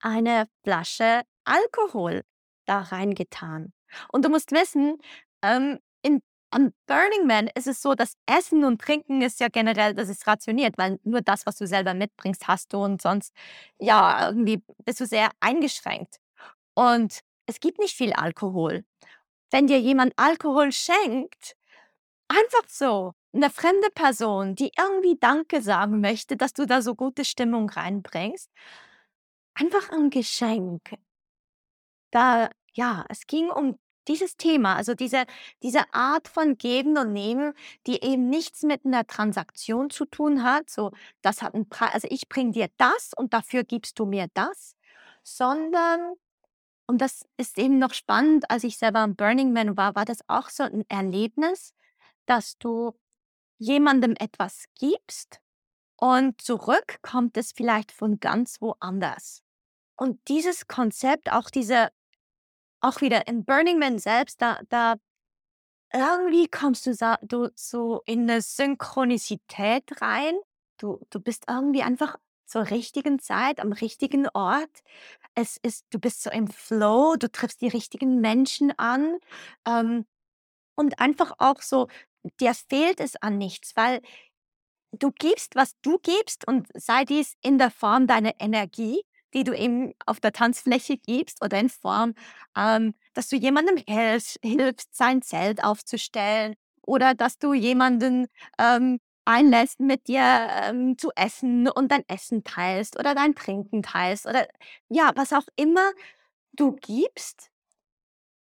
eine 0.00 0.48
Flasche 0.64 1.22
Alkohol 1.44 2.22
da 2.66 2.80
reingetan. 2.80 3.72
Und 4.10 4.24
du 4.24 4.30
musst 4.30 4.52
wissen, 4.52 4.98
ähm, 5.42 5.78
in 6.02 6.22
am 6.52 6.72
Burning 6.86 7.26
Man 7.26 7.48
ist 7.54 7.66
es 7.68 7.82
so, 7.82 7.94
dass 7.94 8.14
Essen 8.26 8.64
und 8.64 8.80
Trinken 8.80 9.22
ist 9.22 9.40
ja 9.40 9.48
generell 9.48 9.94
das 9.94 10.08
ist 10.10 10.26
rationiert, 10.26 10.78
weil 10.78 10.98
nur 11.04 11.22
das, 11.22 11.46
was 11.46 11.56
du 11.58 11.66
selber 11.66 11.94
mitbringst, 11.94 12.48
hast 12.48 12.72
du 12.74 12.78
und 12.84 13.02
sonst, 13.02 13.34
ja, 13.80 14.28
irgendwie 14.28 14.62
bist 14.84 15.00
du 15.00 15.06
sehr 15.06 15.30
eingeschränkt. 15.40 16.16
Und 16.74 17.20
es 17.46 17.60
gibt 17.60 17.78
nicht 17.80 17.96
viel 17.96 18.12
Alkohol. 18.14 18.84
Wenn 19.52 19.66
dir 19.68 19.80
jemand 19.80 20.14
Alkohol 20.18 20.72
schenkt, 20.72 21.56
einfach 22.28 22.68
so, 22.68 23.14
'ne 23.32 23.50
fremde 23.50 23.90
Person, 23.94 24.54
die 24.56 24.72
irgendwie 24.78 25.18
Danke 25.20 25.62
sagen 25.62 26.00
möchte, 26.02 26.36
dass 26.38 26.52
du 26.54 26.66
da 26.66 26.82
so 26.82 26.94
gute 26.96 27.24
Stimmung 27.26 27.70
reinbringst, 27.70 28.48
einfach 29.54 29.90
'n 29.92 30.10
Geschenk. 30.10 30.82
Da 32.14 32.50
ja, 32.74 33.04
es 33.08 33.26
ging 33.26 33.50
um 33.50 33.78
dieses 34.08 34.36
Thema, 34.36 34.76
also, 34.76 34.94
diese 34.94 35.24
diese 35.62 35.82
Art 35.94 36.28
von 36.28 36.58
Geben 36.58 36.98
und 36.98 37.12
Nehmen, 37.12 37.54
die 37.86 38.02
eben 38.04 38.28
nichts 38.30 38.62
mit 38.62 38.84
'ner 38.84 39.06
Transaktion 39.06 39.90
zu 39.90 40.04
tun 40.06 40.42
hat, 40.44 40.70
so, 40.70 40.92
das 41.22 41.42
hat 41.42 41.54
'n 41.54 41.68
Prei 41.68 41.86
also, 41.92 42.08
ich 42.10 42.28
bringe 42.28 42.52
dir 42.52 42.68
das 42.78 43.12
und 43.16 43.34
dafür 43.34 43.64
gibst 43.64 43.98
du 43.98 44.06
mir 44.06 44.28
das, 44.34 44.76
sondern 45.22 46.14
und 46.88 47.00
das 47.02 47.26
ist 47.38 47.58
eben 47.58 47.78
noch 47.80 47.94
spannend, 47.94 48.50
als 48.50 48.64
ich 48.64 48.78
selber 48.78 49.00
am 49.00 49.16
Burning 49.16 49.52
Man 49.54 49.76
war, 49.76 49.94
war 49.96 50.04
das 50.06 50.20
auch 50.28 50.50
so 50.50 50.64
'n 50.64 50.84
Erlebnis, 50.88 51.74
dass 52.26 52.58
du 52.58 52.92
jemandem 53.58 54.14
etwas 54.18 54.66
gibst 54.80 55.40
und 55.98 56.40
zurück 56.42 56.98
kommt 57.02 57.36
es 57.38 57.52
vielleicht 57.52 57.92
von 57.92 58.20
ganz 58.20 58.60
woanders. 58.62 59.42
Und 59.96 60.20
dieses 60.28 60.68
Konzept, 60.68 61.32
auch 61.32 61.50
diese 61.50 61.90
auch 62.82 63.00
wieder 63.02 63.26
im 63.28 63.44
Burning 63.44 63.78
Man 63.78 63.98
selbst, 63.98 64.42
da 64.42 64.60
da 64.70 64.96
irgendwie 65.94 66.48
kommst 66.48 66.86
du 66.86 66.94
du 67.22 67.50
so 67.56 68.02
in 68.06 68.26
'ne 68.26 68.42
Synchronizität 68.42 69.84
rein. 70.02 70.34
Du 70.78 71.00
du 71.10 71.20
bist 71.20 71.44
irgendwie 71.48 71.82
einfach 71.82 72.16
zur 72.46 72.70
richtigen 72.70 73.18
Zeit 73.20 73.60
am 73.60 73.72
richtigen 73.72 74.28
Ort. 74.34 74.70
Es 75.36 75.58
ist 75.62 75.86
du 75.90 75.98
bist 76.00 76.22
so 76.22 76.30
im 76.30 76.48
Flow, 76.48 77.16
du 77.18 77.30
triffst 77.32 77.60
die 77.62 77.68
richtigen 77.68 78.20
Menschen 78.22 78.72
an, 78.78 79.18
ähm, 79.68 80.06
und 80.76 81.00
einfach 81.00 81.34
auch 81.38 81.62
so, 81.62 81.88
dir 82.40 82.54
fehlt 82.54 83.00
es 83.00 83.16
an 83.16 83.38
nichts, 83.38 83.76
weil 83.76 84.00
du 84.92 85.12
gibst, 85.12 85.56
was 85.56 85.74
du 85.82 85.98
gibst 86.00 86.46
und 86.48 86.68
sei 86.74 87.04
dies 87.06 87.34
in 87.42 87.58
der 87.58 87.70
Form 87.70 88.06
deiner 88.08 88.34
Energie, 88.40 89.02
die 89.34 89.44
du 89.44 89.54
eben 89.56 89.92
auf 90.06 90.20
der 90.20 90.32
Tanzfläche 90.32 90.96
gibst 90.98 91.42
oder 91.44 91.58
in 91.58 91.68
Form, 91.70 92.14
ähm, 92.56 92.94
dass 93.14 93.28
du 93.28 93.36
jemandem 93.36 93.76
helfst 93.88 94.38
hilfst, 94.42 94.94
sein 94.94 95.22
Zelt 95.22 95.64
aufzustellen 95.64 96.54
oder 96.82 97.14
dass 97.14 97.38
du 97.38 97.54
jemanden, 97.54 98.26
ähm, 98.58 98.98
einlässt, 99.24 99.78
mit 99.80 100.08
dir, 100.08 100.22
ähm, 100.64 100.98
zu 100.98 101.10
essen 101.14 101.68
und 101.68 101.92
dein 101.92 102.02
Essen 102.08 102.42
teilst 102.44 102.98
oder 102.98 103.14
dein 103.14 103.34
Trinken 103.34 103.82
teilst 103.82 104.26
oder 104.26 104.48
ja, 104.88 105.12
was 105.14 105.32
auch 105.32 105.46
immer 105.56 105.92
du 106.54 106.72
gibst 106.72 107.50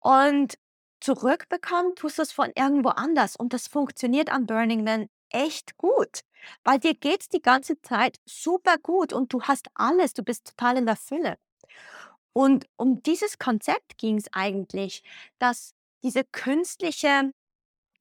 und 0.00 0.58
zurückbekommen 1.00 1.94
tust 1.96 2.18
du's 2.18 2.32
von 2.32 2.50
irgendwo 2.54 2.90
anders 2.90 3.36
und 3.36 3.52
das 3.52 3.68
funktioniert 3.68 4.30
am 4.32 4.46
Burning 4.46 4.84
Man 4.84 5.08
echt 5.30 5.76
gut, 5.76 6.22
weil 6.64 6.78
dir 6.78 6.94
geht's 6.94 7.28
die 7.28 7.42
ganze 7.42 7.80
Zeit 7.82 8.18
supergut 8.24 9.12
und 9.12 9.32
du 9.32 9.42
hast 9.42 9.68
alles, 9.74 10.14
du 10.14 10.22
bist 10.22 10.46
total 10.46 10.78
in 10.78 10.86
der 10.86 10.96
Fülle. 10.96 11.38
Und 12.32 12.66
um 12.76 13.02
dieses 13.02 13.38
Konzept 13.38 13.98
ging's 13.98 14.26
eigentlich, 14.32 15.02
dass 15.38 15.72
diese 16.02 16.24
künstliche 16.24 17.32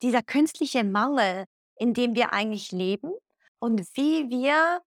dieser 0.02 0.22
künstliche 0.22 0.84
Mangel, 0.84 1.46
in 1.76 1.94
dem 1.94 2.16
wir 2.16 2.34
eigentlich 2.34 2.72
leben 2.72 3.12
und 3.60 3.82
wie 3.96 4.30
wir 4.30 4.82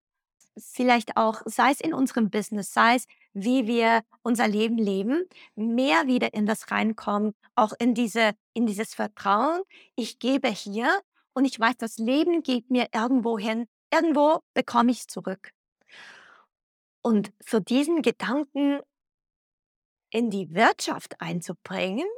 vielleicht 0.57 1.17
auch 1.17 1.43
sei 1.45 1.71
es 1.71 1.81
in 1.81 1.95
unserem 1.95 2.31
Business, 2.31 2.73
sei 2.73 2.97
es 2.97 3.07
wie 3.33 3.67
wir 3.67 4.03
unser 4.23 4.49
Leben 4.49 4.79
leben, 4.79 5.29
mehr 5.55 6.07
wieder 6.07 6.35
in 6.35 6.47
das 6.47 6.71
reinkommen, 6.71 7.35
auch 7.55 7.73
in 7.79 7.95
diese, 7.95 8.33
in 8.55 8.67
dieses 8.67 8.95
Vertrauen. 8.95 9.63
Ich 9.95 10.19
gebe 10.19 10.49
hier 10.49 11.01
und 11.39 11.45
ich 11.45 11.61
weiß, 11.61 11.77
das 11.77 11.99
Leben 11.99 12.43
geht 12.43 12.69
mir 12.69 12.89
irgendwo 12.93 13.39
hin. 13.39 13.69
Irgendwo 13.95 14.41
bekomme 14.55 14.91
ich 14.91 14.99
es 14.99 15.07
zurück. 15.07 15.53
Und 17.01 17.33
so 17.49 17.61
diesen 17.61 18.03
Gedanken 18.03 18.81
in 20.11 20.31
die 20.31 20.53
Wirtschaft 20.53 21.21
einzubringen, 21.21 22.09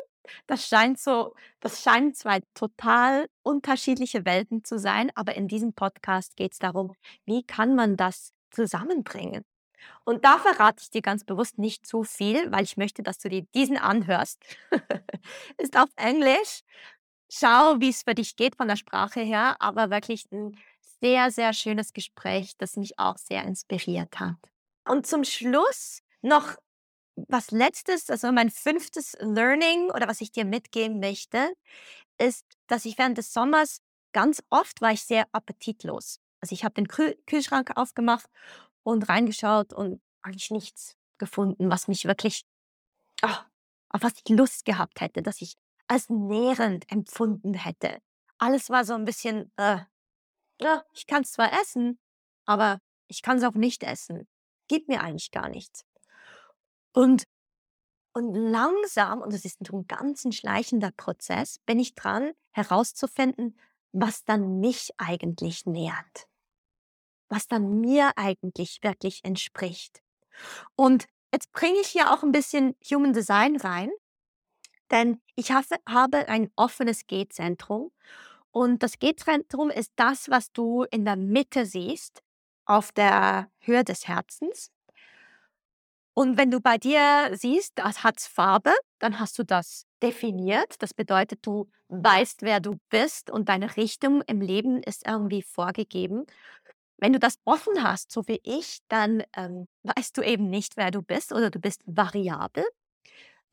das 0.46 0.66
scheint 0.66 0.98
so, 0.98 1.34
das 1.60 1.82
scheinen 1.82 2.14
zwei 2.14 2.40
total 2.54 3.28
unterschiedliche 3.42 4.24
Welten 4.24 4.64
zu 4.64 4.78
sein, 4.78 5.12
aber 5.14 5.34
in 5.34 5.48
diesem 5.48 5.74
Podcast 5.74 6.34
geht 6.36 6.52
es 6.52 6.58
darum, 6.58 6.94
wie 7.26 7.42
kann 7.42 7.74
man 7.74 7.98
das 7.98 8.32
zusammenbringen? 8.50 9.44
Und 10.04 10.24
da 10.24 10.38
verrate 10.38 10.82
ich 10.82 10.88
dir 10.88 11.02
ganz 11.02 11.24
bewusst 11.24 11.58
nicht 11.58 11.86
zu 11.86 12.04
viel, 12.04 12.50
weil 12.50 12.64
ich 12.64 12.78
möchte, 12.78 13.02
dass 13.02 13.18
du 13.18 13.28
dir 13.28 13.42
diesen 13.54 13.76
anhörst. 13.76 14.42
Ist 15.58 15.76
auf 15.76 15.90
Englisch. 15.96 16.62
Schau, 17.32 17.78
wie 17.78 17.90
es 17.90 18.02
für 18.02 18.14
dich 18.14 18.34
geht 18.36 18.56
von 18.56 18.66
der 18.68 18.76
Sprache 18.76 19.20
her, 19.20 19.56
aber 19.60 19.90
wirklich 19.90 20.26
ein 20.32 20.58
sehr, 21.00 21.30
sehr 21.30 21.52
schönes 21.52 21.92
Gespräch, 21.92 22.56
das 22.58 22.76
mich 22.76 22.98
auch 22.98 23.16
sehr 23.18 23.44
inspiriert 23.44 24.18
hat. 24.18 24.36
Und 24.84 25.06
zum 25.06 25.24
Schluss 25.24 26.02
noch 26.22 26.56
was 27.28 27.50
Letztes, 27.50 28.10
also 28.10 28.32
mein 28.32 28.50
fünftes 28.50 29.16
Learning 29.20 29.90
oder 29.90 30.08
was 30.08 30.20
ich 30.20 30.32
dir 30.32 30.44
mitgeben 30.44 31.00
möchte, 31.00 31.52
ist, 32.18 32.44
dass 32.66 32.84
ich 32.84 32.98
während 32.98 33.18
des 33.18 33.32
Sommers 33.32 33.80
ganz 34.12 34.42
oft 34.50 34.80
war 34.80 34.92
ich 34.92 35.02
sehr 35.02 35.26
appetitlos. 35.32 36.20
Also 36.40 36.54
ich 36.54 36.64
habe 36.64 36.74
den 36.74 36.88
Kühl 36.88 37.16
Kühlschrank 37.26 37.76
aufgemacht 37.76 38.28
und 38.82 39.08
reingeschaut 39.08 39.72
und 39.72 40.00
eigentlich 40.22 40.50
nichts 40.50 40.96
gefunden, 41.18 41.70
was 41.70 41.86
mich 41.86 42.06
wirklich, 42.06 42.44
oh, 43.22 43.28
auf 43.90 44.02
was 44.02 44.14
ich 44.24 44.28
Lust 44.36 44.64
gehabt 44.64 45.00
hätte, 45.00 45.22
dass 45.22 45.42
ich 45.42 45.56
als 45.90 46.08
nährend 46.08 46.90
empfunden 46.90 47.52
hätte. 47.52 48.00
Alles 48.38 48.70
war 48.70 48.84
so 48.84 48.94
ein 48.94 49.04
bisschen, 49.04 49.52
äh, 49.56 49.78
ja, 50.60 50.84
ich 50.92 51.08
kann 51.08 51.22
es 51.22 51.32
zwar 51.32 51.52
essen, 51.60 51.98
aber 52.46 52.78
ich 53.08 53.22
kann 53.22 53.38
es 53.38 53.44
auch 53.44 53.54
nicht 53.54 53.82
essen. 53.82 54.28
Gibt 54.68 54.86
mir 54.86 55.00
eigentlich 55.02 55.32
gar 55.32 55.48
nichts. 55.48 55.84
Und, 56.92 57.24
und 58.12 58.34
langsam, 58.34 59.20
und 59.20 59.34
es 59.34 59.44
ist 59.44 59.60
ein 59.60 59.86
ganz 59.88 60.24
ein 60.24 60.30
schleichender 60.30 60.92
Prozess, 60.92 61.58
bin 61.66 61.80
ich 61.80 61.96
dran, 61.96 62.30
herauszufinden, 62.52 63.58
was 63.90 64.24
dann 64.24 64.60
mich 64.60 64.90
eigentlich 64.96 65.66
nährt. 65.66 66.28
Was 67.28 67.48
dann 67.48 67.80
mir 67.80 68.12
eigentlich 68.14 68.78
wirklich 68.82 69.24
entspricht. 69.24 70.04
Und 70.76 71.06
jetzt 71.32 71.50
bringe 71.50 71.80
ich 71.80 71.88
hier 71.88 72.12
auch 72.12 72.22
ein 72.22 72.32
bisschen 72.32 72.76
Human 72.88 73.12
Design 73.12 73.56
rein, 73.56 73.90
denn 74.90 75.20
ich 75.36 75.52
habe, 75.52 76.28
ein 76.28 76.50
offenes 76.56 77.06
G-Zentrum. 77.06 77.90
Und 78.50 78.82
das 78.82 78.98
G-Zentrum 78.98 79.70
ist 79.70 79.92
das, 79.96 80.28
was 80.28 80.52
du 80.52 80.84
in 80.90 81.04
der 81.04 81.16
Mitte 81.16 81.66
siehst, 81.66 82.22
auf 82.64 82.92
der 82.92 83.50
Höhe 83.60 83.84
des 83.84 84.08
Herzens. 84.08 84.70
Und 86.14 86.36
wenn 86.36 86.50
du 86.50 86.60
bei 86.60 86.76
dir 86.76 87.30
siehst, 87.32 87.72
das 87.76 88.02
hat 88.02 88.20
Farbe, 88.20 88.72
dann 88.98 89.20
hast 89.20 89.38
du 89.38 89.44
das 89.44 89.86
definiert. 90.02 90.74
Das 90.80 90.92
bedeutet, 90.92 91.46
du 91.46 91.70
weißt, 91.88 92.42
wer 92.42 92.60
du 92.60 92.78
bist 92.90 93.30
und 93.30 93.48
deine 93.48 93.76
Richtung 93.76 94.22
im 94.26 94.40
Leben 94.40 94.82
ist 94.82 95.06
irgendwie 95.06 95.42
vorgegeben. 95.42 96.26
Wenn 96.98 97.12
du 97.12 97.18
das 97.18 97.36
offen 97.44 97.82
hast, 97.82 98.12
so 98.12 98.26
wie 98.28 98.40
ich, 98.42 98.80
dann 98.88 99.22
ähm, 99.36 99.66
weißt 99.84 100.16
du 100.18 100.22
eben 100.22 100.50
nicht, 100.50 100.76
wer 100.76 100.90
du 100.90 101.00
bist 101.00 101.32
oder 101.32 101.50
du 101.50 101.58
bist 101.58 101.80
variabel 101.86 102.64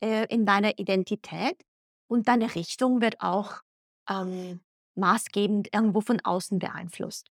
äh, 0.00 0.26
in 0.26 0.46
deiner 0.46 0.78
Identität 0.78 1.64
und 2.08 2.28
deine 2.28 2.54
Richtung 2.54 3.00
wird 3.00 3.20
auch 3.20 3.60
ähm, 4.08 4.60
maßgebend 4.94 5.68
irgendwo 5.72 6.00
von 6.00 6.20
außen 6.20 6.58
beeinflusst. 6.58 7.28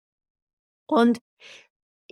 Und 0.87 1.19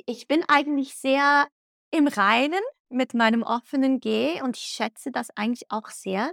ich 0.05 0.27
bin 0.27 0.43
eigentlich 0.47 0.95
sehr 0.95 1.47
im 1.91 2.07
Reinen 2.07 2.61
mit 2.89 3.13
meinem 3.13 3.43
offenen 3.43 3.99
G 3.99 4.41
und 4.41 4.57
ich 4.57 4.63
schätze 4.63 5.11
das 5.11 5.29
eigentlich 5.35 5.69
auch 5.69 5.89
sehr. 5.89 6.31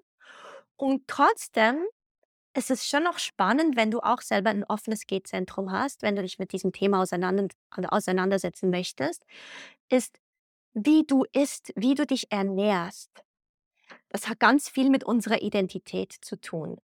Und 0.77 1.07
trotzdem 1.09 1.85
ist 2.57 2.71
es 2.71 2.87
schon 2.87 3.03
noch 3.05 3.19
spannend, 3.19 3.77
wenn 3.77 3.91
du 3.91 4.01
auch 4.01 4.23
selber 4.23 4.51
ein 4.51 4.65
offenes 4.65 5.07
G-Zentrum 5.07 5.71
hast, 5.73 6.03
wenn 6.03 6.17
du 6.17 6.23
dich 6.23 6.39
mit 6.39 6.53
diesem 6.53 6.73
Thema 6.73 7.03
auseinander, 7.03 7.49
auseinandersetzen 7.89 8.71
möchtest, 8.71 9.25
ist, 9.91 10.19
wie 10.73 11.05
du 11.07 11.25
isst, 11.33 11.73
wie 11.77 11.95
du 11.95 12.07
dich 12.07 12.33
ernährst. 12.33 13.11
Das 14.17 14.29
hat 14.31 14.41
ganz 14.41 14.71
viel 14.71 14.89
mit 14.89 15.05
unserer 15.05 15.43
Identität 15.43 16.11
zu 16.23 16.41
tun, 16.41 16.79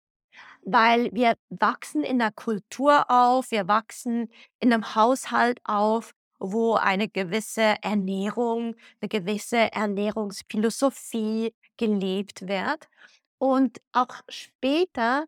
weil 0.66 1.10
wir 1.14 1.38
wachsen 1.48 2.04
in 2.04 2.18
der 2.18 2.30
Kultur 2.30 3.10
auf, 3.10 3.50
wir 3.50 3.68
wachsen 3.68 4.30
in 4.60 4.70
einem 4.70 4.94
Haushalt 4.94 5.58
auf, 5.64 6.12
wo 6.38 6.74
eine 6.74 7.08
gewisse 7.08 7.76
Ernährung, 7.80 8.76
eine 9.00 9.08
gewisse 9.08 9.72
Ernährungsphilosophie 9.72 11.54
gelebt 11.78 12.48
wird. 12.48 12.90
Und 13.38 13.80
auch 13.92 14.20
später 14.28 15.24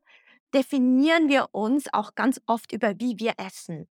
definieren 0.53 1.31
wir 1.31 1.49
uns 1.53 1.87
auch 1.95 2.15
ganz 2.15 2.39
oft 2.45 2.71
über, 2.73 3.01
wie 3.01 3.19
wir 3.19 3.33
essen. 3.39 3.89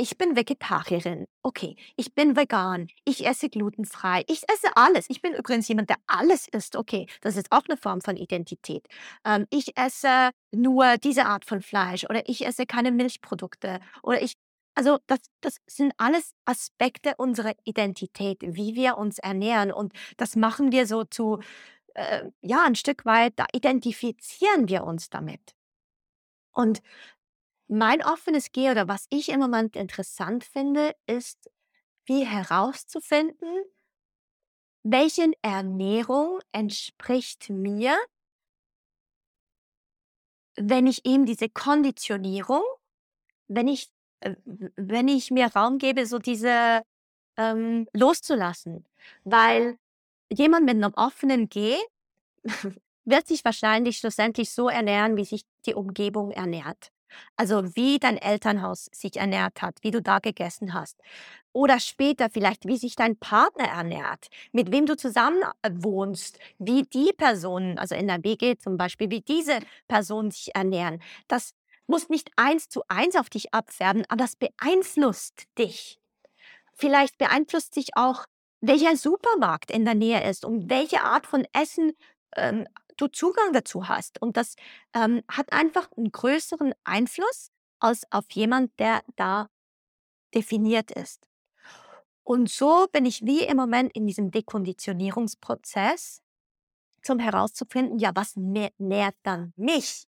Ich 0.00 0.16
bin 0.16 0.34
Vegetarierin. 0.34 1.26
Okay, 1.42 1.76
ich 1.94 2.14
bin 2.14 2.34
vegan. 2.34 2.88
Ich 3.04 3.26
esse 3.26 3.50
glutenfrei. 3.50 4.24
Ich 4.28 4.48
esse 4.50 4.74
alles. 4.74 5.10
Ich 5.10 5.20
bin 5.20 5.34
übrigens 5.34 5.68
jemand, 5.68 5.90
der 5.90 5.98
alles 6.06 6.48
isst. 6.48 6.74
Okay, 6.74 7.06
das 7.20 7.36
ist 7.36 7.52
auch 7.52 7.64
eine 7.68 7.76
Form 7.76 8.00
von 8.00 8.16
Identität. 8.16 8.86
Ähm, 9.26 9.46
ich 9.50 9.76
esse 9.76 10.30
nur 10.52 10.96
diese 10.96 11.26
Art 11.26 11.44
von 11.44 11.60
Fleisch 11.60 12.04
oder 12.04 12.26
ich 12.30 12.46
esse 12.46 12.64
keine 12.64 12.92
Milchprodukte 12.92 13.78
oder 14.02 14.22
ich 14.22 14.38
also 14.74 14.96
das, 15.06 15.18
das 15.42 15.58
sind 15.66 15.92
alles 15.98 16.32
Aspekte 16.46 17.12
unserer 17.18 17.52
Identität, 17.64 18.38
wie 18.40 18.74
wir 18.74 18.96
uns 18.96 19.18
ernähren. 19.18 19.70
Und 19.70 19.92
das 20.16 20.34
machen 20.34 20.72
wir 20.72 20.86
so 20.86 21.04
zu, 21.04 21.40
äh, 21.92 22.24
ja, 22.40 22.64
ein 22.64 22.74
Stück 22.74 23.04
weit, 23.04 23.34
da 23.36 23.44
identifizieren 23.52 24.66
wir 24.70 24.84
uns 24.84 25.10
damit. 25.10 25.54
Und 26.52 26.80
mein 27.70 28.04
offenes 28.04 28.50
Geh 28.52 28.70
oder 28.70 28.88
was 28.88 29.06
ich 29.10 29.28
im 29.28 29.40
Moment 29.40 29.76
interessant 29.76 30.44
finde, 30.44 30.94
ist, 31.06 31.50
wie 32.04 32.26
herauszufinden, 32.26 33.62
welche 34.82 35.30
Ernährung 35.42 36.40
entspricht 36.52 37.50
mir, 37.50 37.96
wenn 40.56 40.86
ich 40.86 41.06
eben 41.06 41.26
diese 41.26 41.48
Konditionierung, 41.48 42.62
wenn 43.46 43.68
ich 43.68 43.90
äh, 44.20 44.34
wenn 44.76 45.08
ich 45.08 45.30
mir 45.30 45.46
Raum 45.54 45.78
gebe, 45.78 46.06
so 46.06 46.18
diese 46.18 46.82
ähm, 47.36 47.86
loszulassen. 47.92 48.84
Weil 49.24 49.78
jemand 50.32 50.66
mit 50.66 50.76
einem 50.76 50.94
offenen 50.94 51.48
G 51.48 51.76
wird 53.04 53.28
sich 53.28 53.44
wahrscheinlich 53.44 53.98
schlussendlich 53.98 54.50
so 54.50 54.68
ernähren, 54.68 55.16
wie 55.16 55.24
sich 55.24 55.42
die 55.66 55.74
Umgebung 55.74 56.32
ernährt. 56.32 56.90
Also 57.36 57.74
wie 57.76 57.98
dein 57.98 58.16
Elternhaus 58.16 58.88
sich 58.92 59.16
ernährt 59.16 59.62
hat, 59.62 59.78
wie 59.82 59.90
du 59.90 60.02
da 60.02 60.18
gegessen 60.18 60.74
hast. 60.74 60.98
Oder 61.52 61.80
später 61.80 62.30
vielleicht, 62.30 62.66
wie 62.66 62.76
sich 62.76 62.94
dein 62.94 63.16
Partner 63.16 63.64
ernährt, 63.64 64.28
mit 64.52 64.70
wem 64.70 64.86
du 64.86 64.96
zusammen 64.96 65.42
äh, 65.62 65.70
wohnst, 65.72 66.38
wie 66.58 66.82
die 66.84 67.12
Personen, 67.16 67.78
also 67.78 67.94
in 67.94 68.06
der 68.06 68.22
WG 68.22 68.56
zum 68.56 68.76
Beispiel, 68.76 69.10
wie 69.10 69.20
diese 69.20 69.58
Personen 69.88 70.30
sich 70.30 70.54
ernähren. 70.54 71.02
Das 71.26 71.54
muss 71.86 72.08
nicht 72.08 72.30
eins 72.36 72.68
zu 72.68 72.82
eins 72.88 73.16
auf 73.16 73.28
dich 73.28 73.52
abfärben, 73.52 74.04
aber 74.08 74.22
das 74.24 74.36
beeinflusst 74.36 75.44
dich. 75.58 76.00
Vielleicht 76.74 77.18
beeinflusst 77.18 77.76
dich 77.76 77.96
auch, 77.96 78.26
welcher 78.60 78.96
Supermarkt 78.96 79.70
in 79.70 79.84
der 79.84 79.94
Nähe 79.94 80.28
ist 80.28 80.44
und 80.44 80.70
welche 80.70 81.02
Art 81.02 81.26
von 81.26 81.46
Essen 81.52 81.92
ähm, 82.36 82.66
du 83.00 83.08
Zugang 83.08 83.52
dazu 83.52 83.88
hast. 83.88 84.20
Und 84.20 84.36
das 84.36 84.56
ähm, 84.94 85.22
hat 85.28 85.52
einfach 85.52 85.88
einen 85.96 86.12
größeren 86.12 86.74
Einfluss 86.84 87.50
als 87.78 88.02
auf 88.10 88.30
jemand, 88.32 88.78
der 88.78 89.02
da 89.16 89.48
definiert 90.34 90.90
ist. 90.90 91.26
Und 92.22 92.48
so 92.48 92.86
bin 92.92 93.06
ich 93.06 93.22
wie 93.24 93.42
im 93.44 93.56
Moment 93.56 93.92
in 93.94 94.06
diesem 94.06 94.30
Dekonditionierungsprozess, 94.30 96.22
zum 97.02 97.18
herauszufinden, 97.18 97.98
ja, 97.98 98.12
was 98.14 98.36
nährt 98.36 99.16
dann 99.22 99.52
mich? 99.56 100.06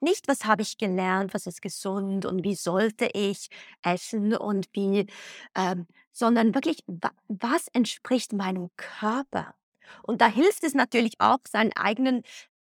Nicht, 0.00 0.28
was 0.28 0.44
habe 0.44 0.62
ich 0.62 0.78
gelernt, 0.78 1.34
was 1.34 1.46
ist 1.46 1.60
gesund 1.60 2.24
und 2.24 2.44
wie 2.44 2.54
sollte 2.54 3.10
ich 3.12 3.48
essen 3.82 4.36
und 4.36 4.68
wie, 4.72 5.08
ähm, 5.56 5.88
sondern 6.12 6.54
wirklich, 6.54 6.84
wa 6.86 7.10
was 7.26 7.66
entspricht 7.68 8.32
meinem 8.32 8.70
Körper? 8.76 9.54
Und 10.02 10.20
da 10.20 10.28
hilft 10.28 10.64
es 10.64 10.74
natürlich 10.74 11.14
auch, 11.20 11.38
seinen 11.48 11.72
eigenen 11.74 12.22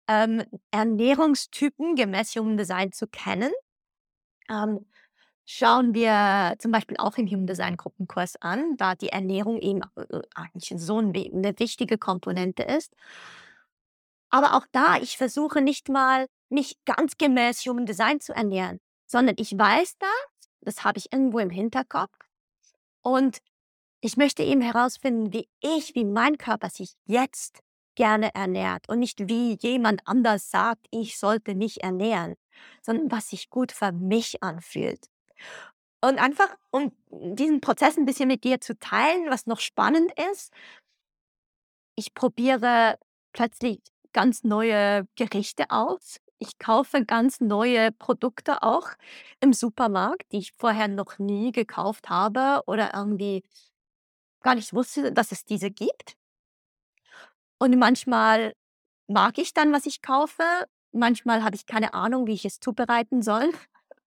ähm, 0.07 0.43
Ernährungstypen 0.71 1.95
gemäß 1.95 2.35
Human 2.35 2.57
Design 2.57 2.91
zu 2.91 3.07
kennen. 3.07 3.51
Ähm, 4.49 4.85
schauen 5.45 5.93
wir 5.93 6.55
zum 6.59 6.71
Beispiel 6.71 6.97
auch 6.97 7.17
im 7.17 7.27
Human 7.27 7.47
Design 7.47 7.77
Gruppenkurs 7.77 8.35
an, 8.41 8.77
da 8.77 8.95
die 8.95 9.09
Ernährung 9.09 9.59
eben 9.59 9.81
äh, 9.95 10.21
eigentlich 10.35 10.73
so 10.77 10.99
ein, 10.99 11.15
eine 11.15 11.57
wichtige 11.59 11.97
Komponente 11.97 12.63
ist. 12.63 12.93
Aber 14.29 14.55
auch 14.55 14.65
da, 14.71 14.97
ich 14.97 15.17
versuche 15.17 15.61
nicht 15.61 15.89
mal, 15.89 16.27
mich 16.49 16.77
ganz 16.85 17.17
gemäß 17.17 17.65
Human 17.65 17.85
Design 17.85 18.19
zu 18.19 18.33
ernähren, 18.33 18.79
sondern 19.05 19.35
ich 19.39 19.57
weiß 19.57 19.97
das, 19.97 20.09
das 20.61 20.83
habe 20.83 20.97
ich 20.97 21.11
irgendwo 21.11 21.39
im 21.39 21.49
Hinterkopf 21.49 22.15
und 23.01 23.39
ich 24.01 24.17
möchte 24.17 24.43
eben 24.43 24.61
herausfinden, 24.61 25.33
wie 25.33 25.47
ich, 25.61 25.95
wie 25.95 26.05
mein 26.05 26.37
Körper 26.37 26.69
sich 26.69 26.93
jetzt 27.05 27.59
gerne 27.95 28.33
ernährt 28.33 28.87
und 28.87 28.99
nicht 28.99 29.27
wie 29.27 29.57
jemand 29.59 30.01
anders 30.05 30.49
sagt, 30.49 30.87
ich 30.91 31.19
sollte 31.19 31.53
mich 31.55 31.83
ernähren, 31.83 32.35
sondern 32.81 33.11
was 33.11 33.29
sich 33.29 33.49
gut 33.49 33.71
für 33.71 33.91
mich 33.91 34.41
anfühlt. 34.41 35.07
Und 36.01 36.17
einfach, 36.17 36.55
um 36.71 36.93
diesen 37.09 37.59
Prozess 37.59 37.97
ein 37.97 38.05
bisschen 38.05 38.29
mit 38.29 38.45
dir 38.45 38.61
zu 38.61 38.77
teilen, 38.79 39.29
was 39.29 39.47
noch 39.47 39.59
spannend 39.59 40.11
ist, 40.31 40.53
ich 41.95 42.13
probiere 42.13 42.97
plötzlich 43.33 43.81
ganz 44.13 44.45
neue 44.45 45.05
Gerichte 45.15 45.65
aus. 45.69 46.19
Ich 46.37 46.57
kaufe 46.57 47.03
ganz 47.03 47.41
neue 47.41 47.91
Produkte 47.91 48.63
auch 48.63 48.87
im 49.41 49.51
Supermarkt, 49.51 50.31
die 50.31 50.37
ich 50.37 50.53
vorher 50.53 50.87
noch 50.87 51.19
nie 51.19 51.51
gekauft 51.51 52.09
habe 52.09 52.63
oder 52.65 52.93
irgendwie 52.93 53.43
gar 54.41 54.55
nicht 54.55 54.73
wusste, 54.73 55.11
dass 55.11 55.31
es 55.31 55.45
diese 55.45 55.71
gibt. 55.71 56.15
Und 57.57 57.77
manchmal 57.77 58.53
mag 59.07 59.37
ich 59.37 59.53
dann, 59.53 59.73
was 59.73 59.85
ich 59.85 60.01
kaufe. 60.01 60.43
Manchmal 60.91 61.43
habe 61.43 61.55
ich 61.55 61.65
keine 61.65 61.93
Ahnung, 61.93 62.27
wie 62.27 62.33
ich 62.33 62.45
es 62.45 62.59
zubereiten 62.59 63.21
soll 63.21 63.51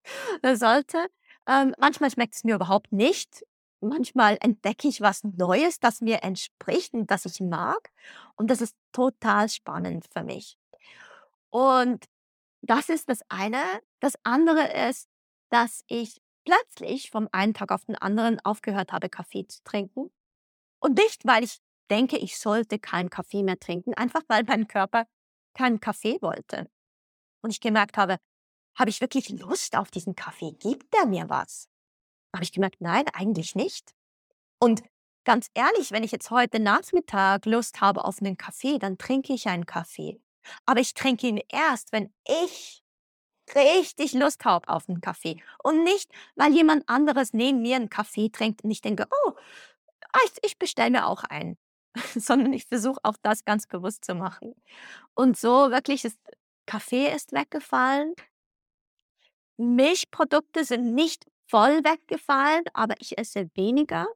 sollte. 0.54 1.06
Ähm, 1.46 1.74
manchmal 1.78 2.10
schmeckt 2.10 2.34
es 2.34 2.44
mir 2.44 2.54
überhaupt 2.54 2.92
nicht. 2.92 3.44
Manchmal 3.80 4.38
entdecke 4.40 4.88
ich 4.88 5.00
was 5.00 5.24
Neues, 5.24 5.80
das 5.80 6.00
mir 6.00 6.22
entspricht 6.22 6.94
und 6.94 7.10
das 7.10 7.24
ich 7.24 7.40
mag. 7.40 7.90
Und 8.36 8.48
das 8.50 8.60
ist 8.60 8.76
total 8.92 9.48
spannend 9.48 10.06
für 10.12 10.22
mich. 10.22 10.56
Und 11.50 12.06
das 12.62 12.88
ist 12.88 13.08
das 13.08 13.20
eine. 13.28 13.62
Das 14.00 14.14
andere 14.22 14.88
ist, 14.88 15.08
dass 15.50 15.82
ich 15.88 16.22
plötzlich 16.44 17.10
vom 17.10 17.28
einen 17.32 17.54
Tag 17.54 17.72
auf 17.72 17.84
den 17.84 17.96
anderen 17.96 18.40
aufgehört 18.40 18.92
habe, 18.92 19.08
Kaffee 19.08 19.46
zu 19.46 19.62
trinken. 19.64 20.10
Und 20.82 20.98
nicht, 20.98 21.24
weil 21.24 21.44
ich 21.44 21.58
denke, 21.90 22.18
ich 22.18 22.38
sollte 22.38 22.78
keinen 22.78 23.08
Kaffee 23.08 23.44
mehr 23.44 23.58
trinken, 23.58 23.94
einfach 23.94 24.22
weil 24.26 24.42
mein 24.44 24.66
Körper 24.66 25.06
keinen 25.54 25.80
Kaffee 25.80 26.18
wollte. 26.20 26.68
Und 27.40 27.50
ich 27.50 27.60
gemerkt 27.60 27.96
habe, 27.96 28.18
habe 28.76 28.90
ich 28.90 29.00
wirklich 29.00 29.28
Lust 29.28 29.76
auf 29.76 29.90
diesen 29.90 30.16
Kaffee? 30.16 30.52
Gibt 30.58 30.92
der 30.94 31.06
mir 31.06 31.28
was? 31.28 31.68
Habe 32.34 32.42
ich 32.42 32.52
gemerkt, 32.52 32.80
nein, 32.80 33.04
eigentlich 33.12 33.54
nicht. 33.54 33.92
Und 34.58 34.82
ganz 35.24 35.50
ehrlich, 35.54 35.92
wenn 35.92 36.02
ich 36.02 36.10
jetzt 36.10 36.30
heute 36.30 36.58
Nachmittag 36.58 37.46
Lust 37.46 37.80
habe 37.80 38.04
auf 38.04 38.20
einen 38.20 38.36
Kaffee, 38.36 38.78
dann 38.78 38.98
trinke 38.98 39.34
ich 39.34 39.46
einen 39.46 39.66
Kaffee. 39.66 40.20
Aber 40.66 40.80
ich 40.80 40.94
trinke 40.94 41.28
ihn 41.28 41.40
erst, 41.48 41.92
wenn 41.92 42.12
ich 42.26 42.82
richtig 43.54 44.14
Lust 44.14 44.44
habe 44.44 44.68
auf 44.68 44.88
einen 44.88 45.00
Kaffee. 45.00 45.42
Und 45.62 45.84
nicht, 45.84 46.10
weil 46.34 46.52
jemand 46.52 46.88
anderes 46.88 47.32
neben 47.32 47.62
mir 47.62 47.76
einen 47.76 47.90
Kaffee 47.90 48.30
trinkt 48.30 48.64
und 48.64 48.70
ich 48.70 48.80
denke, 48.80 49.06
oh, 49.26 49.32
ich, 50.24 50.32
ich 50.42 50.58
bestelle 50.58 50.90
mir 50.90 51.06
auch 51.06 51.24
einen. 51.24 51.56
Sondern 52.14 52.52
ich 52.52 52.66
versuche 52.66 53.00
auch 53.02 53.16
das 53.22 53.44
ganz 53.44 53.66
bewusst 53.66 54.04
zu 54.04 54.14
machen. 54.14 54.54
Und 55.14 55.36
so 55.36 55.70
wirklich 55.70 56.04
ist 56.04 56.18
Kaffee 56.66 57.12
ist 57.14 57.32
weggefallen. 57.32 58.14
Milchprodukte 59.58 60.64
sind 60.64 60.94
nicht 60.94 61.26
voll 61.48 61.84
weggefallen, 61.84 62.64
aber 62.72 62.94
ich 63.00 63.18
esse 63.18 63.50
weniger. 63.54 64.06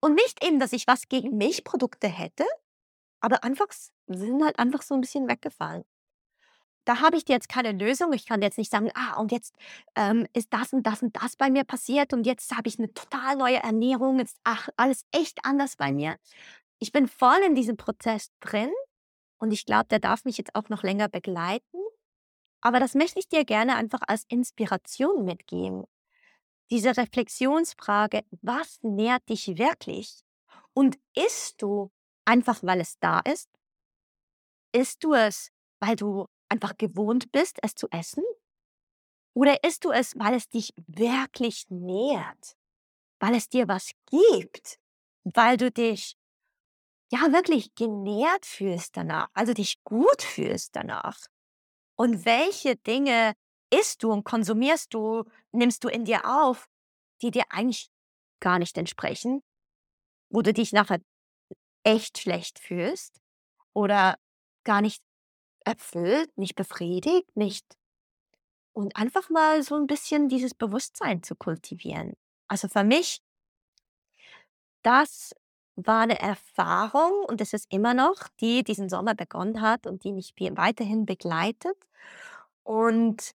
Und 0.00 0.14
nicht 0.14 0.42
eben, 0.42 0.58
dass 0.58 0.72
ich 0.72 0.86
was 0.86 1.08
gegen 1.08 1.36
Milchprodukte 1.36 2.08
hätte, 2.08 2.46
aber 3.20 3.44
einfach 3.44 3.68
sind 4.06 4.42
halt 4.42 4.58
einfach 4.58 4.82
so 4.82 4.94
ein 4.94 5.02
bisschen 5.02 5.28
weggefallen. 5.28 5.84
Da 6.84 7.00
habe 7.00 7.16
ich 7.16 7.28
jetzt 7.28 7.48
keine 7.48 7.72
Lösung. 7.72 8.12
Ich 8.12 8.26
kann 8.26 8.42
jetzt 8.42 8.58
nicht 8.58 8.70
sagen, 8.70 8.90
ah, 8.94 9.20
und 9.20 9.32
jetzt 9.32 9.54
ähm, 9.96 10.26
ist 10.32 10.52
das 10.52 10.72
und 10.72 10.86
das 10.86 11.02
und 11.02 11.14
das 11.16 11.36
bei 11.36 11.50
mir 11.50 11.64
passiert 11.64 12.12
und 12.12 12.26
jetzt 12.26 12.56
habe 12.56 12.68
ich 12.68 12.78
eine 12.78 12.92
total 12.92 13.36
neue 13.36 13.62
Ernährung. 13.62 14.18
Jetzt 14.18 14.38
ach, 14.44 14.68
alles 14.76 15.04
echt 15.12 15.44
anders 15.44 15.76
bei 15.76 15.92
mir. 15.92 16.16
Ich 16.78 16.92
bin 16.92 17.08
voll 17.08 17.38
in 17.46 17.54
diesem 17.54 17.76
Prozess 17.76 18.30
drin 18.40 18.70
und 19.38 19.52
ich 19.52 19.66
glaube, 19.66 19.86
der 19.88 20.00
darf 20.00 20.24
mich 20.24 20.38
jetzt 20.38 20.54
auch 20.54 20.68
noch 20.68 20.82
länger 20.82 21.08
begleiten. 21.08 21.78
Aber 22.62 22.80
das 22.80 22.94
möchte 22.94 23.18
ich 23.18 23.28
dir 23.28 23.44
gerne 23.44 23.76
einfach 23.76 24.00
als 24.06 24.24
Inspiration 24.28 25.24
mitgeben. 25.24 25.84
Diese 26.70 26.96
Reflexionsfrage, 26.96 28.22
was 28.42 28.78
nährt 28.82 29.28
dich 29.28 29.58
wirklich? 29.58 30.22
Und 30.72 30.98
isst 31.14 31.62
du 31.62 31.90
einfach, 32.24 32.62
weil 32.62 32.80
es 32.80 32.98
da 33.00 33.20
ist? 33.20 33.50
Isst 34.72 35.02
du 35.02 35.14
es, 35.14 35.50
weil 35.80 35.96
du 35.96 36.26
einfach 36.50 36.76
gewohnt 36.76 37.32
bist, 37.32 37.58
es 37.62 37.74
zu 37.74 37.88
essen? 37.90 38.24
Oder 39.34 39.62
isst 39.64 39.84
du 39.84 39.90
es, 39.90 40.18
weil 40.18 40.34
es 40.34 40.48
dich 40.48 40.74
wirklich 40.86 41.70
nährt? 41.70 42.56
Weil 43.20 43.34
es 43.34 43.48
dir 43.48 43.68
was 43.68 43.92
gibt? 44.10 44.78
Weil 45.24 45.56
du 45.56 45.70
dich 45.70 46.16
ja 47.12 47.32
wirklich 47.32 47.74
genährt 47.74 48.46
fühlst 48.46 48.96
danach, 48.96 49.28
also 49.34 49.52
dich 49.52 49.82
gut 49.84 50.22
fühlst 50.22 50.74
danach? 50.76 51.18
Und 51.96 52.24
welche 52.24 52.76
Dinge 52.76 53.34
isst 53.70 54.02
du 54.02 54.10
und 54.10 54.24
konsumierst 54.24 54.92
du, 54.94 55.24
nimmst 55.52 55.84
du 55.84 55.88
in 55.88 56.04
dir 56.04 56.24
auf, 56.24 56.68
die 57.22 57.30
dir 57.30 57.44
eigentlich 57.50 57.90
gar 58.40 58.58
nicht 58.58 58.76
entsprechen, 58.78 59.42
wo 60.30 60.42
du 60.42 60.52
dich 60.52 60.72
nachher 60.72 61.00
echt 61.84 62.18
schlecht 62.18 62.58
fühlst 62.58 63.20
oder 63.74 64.18
gar 64.64 64.80
nicht 64.80 65.02
erfüllt, 65.64 66.36
nicht 66.36 66.54
befriedigt, 66.56 67.36
nicht. 67.36 67.76
Und 68.72 68.96
einfach 68.96 69.30
mal 69.30 69.62
so 69.62 69.74
ein 69.76 69.86
bisschen 69.86 70.28
dieses 70.28 70.54
Bewusstsein 70.54 71.22
zu 71.22 71.34
kultivieren. 71.34 72.14
Also 72.48 72.68
für 72.68 72.84
mich, 72.84 73.20
das 74.82 75.34
war 75.76 76.02
eine 76.02 76.18
Erfahrung 76.18 77.24
und 77.26 77.40
es 77.40 77.52
ist 77.52 77.72
immer 77.72 77.94
noch, 77.94 78.28
die 78.40 78.64
diesen 78.64 78.88
Sommer 78.88 79.14
begonnen 79.14 79.60
hat 79.60 79.86
und 79.86 80.04
die 80.04 80.12
mich 80.12 80.34
weiterhin 80.38 81.06
begleitet. 81.06 81.76
Und 82.62 83.32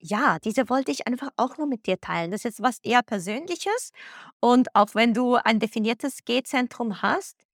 ja, 0.00 0.38
diese 0.38 0.68
wollte 0.68 0.92
ich 0.92 1.06
einfach 1.06 1.30
auch 1.36 1.56
nur 1.58 1.66
mit 1.66 1.86
dir 1.86 2.00
teilen. 2.00 2.30
Das 2.30 2.44
ist 2.44 2.62
was 2.62 2.78
eher 2.80 3.02
Persönliches. 3.02 3.92
Und 4.40 4.74
auch 4.74 4.94
wenn 4.94 5.12
du 5.14 5.36
ein 5.36 5.58
definiertes 5.58 6.24
G-Zentrum 6.24 7.02
hast, 7.02 7.47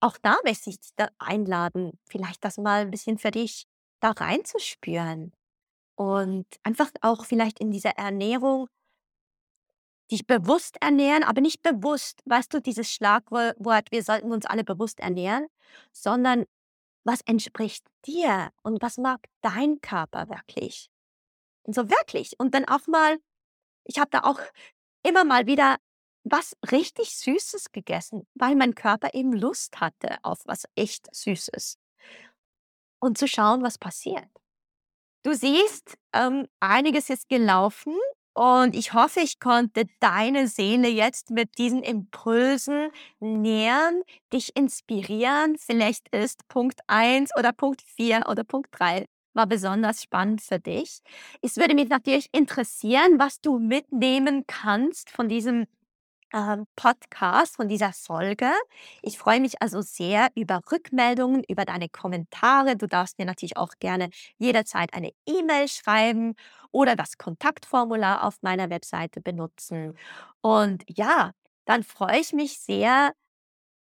auch 0.00 0.18
da 0.18 0.36
möchte 0.44 0.70
ich 0.70 0.80
dich 0.80 0.92
einladen, 1.18 1.98
vielleicht 2.08 2.44
das 2.44 2.58
mal 2.58 2.82
ein 2.82 2.90
bisschen 2.90 3.18
für 3.18 3.30
dich 3.30 3.66
da 4.00 4.10
reinzuspüren. 4.10 5.32
Und 5.96 6.46
einfach 6.62 6.90
auch 7.00 7.24
vielleicht 7.24 7.58
in 7.58 7.70
dieser 7.70 7.90
Ernährung 7.90 8.68
dich 10.10 10.26
bewusst 10.26 10.76
ernähren, 10.80 11.24
aber 11.24 11.40
nicht 11.40 11.62
bewusst, 11.62 12.20
weißt 12.26 12.52
du, 12.54 12.60
dieses 12.60 12.92
Schlagwort, 12.92 13.90
wir 13.90 14.02
sollten 14.02 14.30
uns 14.32 14.46
alle 14.46 14.62
bewusst 14.62 15.00
ernähren, 15.00 15.48
sondern 15.92 16.44
was 17.04 17.20
entspricht 17.22 17.86
dir 18.04 18.50
und 18.62 18.82
was 18.82 18.98
mag 18.98 19.20
dein 19.40 19.80
Körper 19.80 20.28
wirklich? 20.28 20.90
Und 21.62 21.74
so 21.74 21.88
wirklich. 21.88 22.38
Und 22.38 22.54
dann 22.54 22.64
auch 22.66 22.86
mal, 22.86 23.18
ich 23.84 23.98
habe 23.98 24.10
da 24.10 24.20
auch 24.24 24.40
immer 25.02 25.24
mal 25.24 25.46
wieder 25.46 25.76
was 26.28 26.56
richtig 26.72 27.16
Süßes 27.16 27.72
gegessen, 27.72 28.26
weil 28.34 28.56
mein 28.56 28.74
Körper 28.74 29.14
eben 29.14 29.32
Lust 29.32 29.80
hatte 29.80 30.16
auf 30.22 30.40
was 30.44 30.64
echt 30.74 31.08
Süßes. 31.14 31.78
Und 32.98 33.18
zu 33.18 33.28
schauen, 33.28 33.62
was 33.62 33.78
passiert. 33.78 34.28
Du 35.22 35.34
siehst, 35.34 35.96
ähm, 36.12 36.48
einiges 36.60 37.10
ist 37.10 37.28
gelaufen 37.28 37.94
und 38.34 38.74
ich 38.74 38.92
hoffe, 38.92 39.20
ich 39.20 39.38
konnte 39.38 39.84
deine 40.00 40.48
Seele 40.48 40.88
jetzt 40.88 41.30
mit 41.30 41.58
diesen 41.58 41.82
Impulsen 41.82 42.90
nähern, 43.20 44.02
dich 44.32 44.56
inspirieren. 44.56 45.56
Vielleicht 45.58 46.08
ist 46.08 46.46
Punkt 46.48 46.80
1 46.86 47.30
oder 47.38 47.52
Punkt 47.52 47.82
4 47.82 48.24
oder 48.28 48.44
Punkt 48.44 48.68
3 48.72 49.06
war 49.34 49.46
besonders 49.46 50.02
spannend 50.02 50.40
für 50.40 50.58
dich. 50.58 51.00
Es 51.42 51.56
würde 51.56 51.74
mich 51.74 51.88
natürlich 51.88 52.28
interessieren, 52.32 53.18
was 53.18 53.40
du 53.40 53.58
mitnehmen 53.58 54.44
kannst 54.46 55.10
von 55.10 55.28
diesem 55.28 55.66
ähm, 56.32 56.66
Podcast, 56.76 57.56
von 57.56 57.68
dieser 57.68 57.92
Folge. 57.92 58.50
Ich 59.02 59.18
freue 59.18 59.40
mich 59.40 59.62
also 59.62 59.80
sehr 59.82 60.28
über 60.34 60.60
Rückmeldungen, 60.70 61.44
über 61.48 61.64
deine 61.64 61.88
Kommentare. 61.88 62.76
Du 62.76 62.86
darfst 62.86 63.18
mir 63.18 63.24
natürlich 63.26 63.56
auch 63.56 63.72
gerne 63.80 64.10
jederzeit 64.38 64.94
eine 64.94 65.12
E-Mail 65.26 65.68
schreiben 65.68 66.34
oder 66.72 66.96
das 66.96 67.18
Kontaktformular 67.18 68.24
auf 68.24 68.38
meiner 68.42 68.70
Webseite 68.70 69.20
benutzen. 69.20 69.96
Und 70.40 70.84
ja, 70.88 71.32
dann 71.64 71.82
freue 71.82 72.20
ich 72.20 72.32
mich 72.32 72.58
sehr 72.60 73.12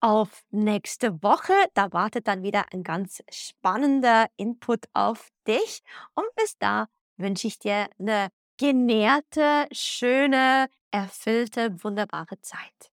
auf 0.01 0.43
nächste 0.51 1.23
Woche. 1.23 1.53
Da 1.73 1.93
wartet 1.93 2.27
dann 2.27 2.43
wieder 2.43 2.65
ein 2.73 2.83
ganz 2.83 3.23
spannender 3.31 4.27
Input 4.37 4.85
auf 4.93 5.29
dich. 5.47 5.81
Und 6.15 6.25
bis 6.35 6.57
da 6.59 6.87
wünsche 7.17 7.47
ich 7.47 7.59
dir 7.59 7.87
eine 7.99 8.29
genährte, 8.57 9.67
schöne, 9.71 10.67
erfüllte, 10.93 11.83
wunderbare 11.83 12.39
Zeit. 12.41 12.92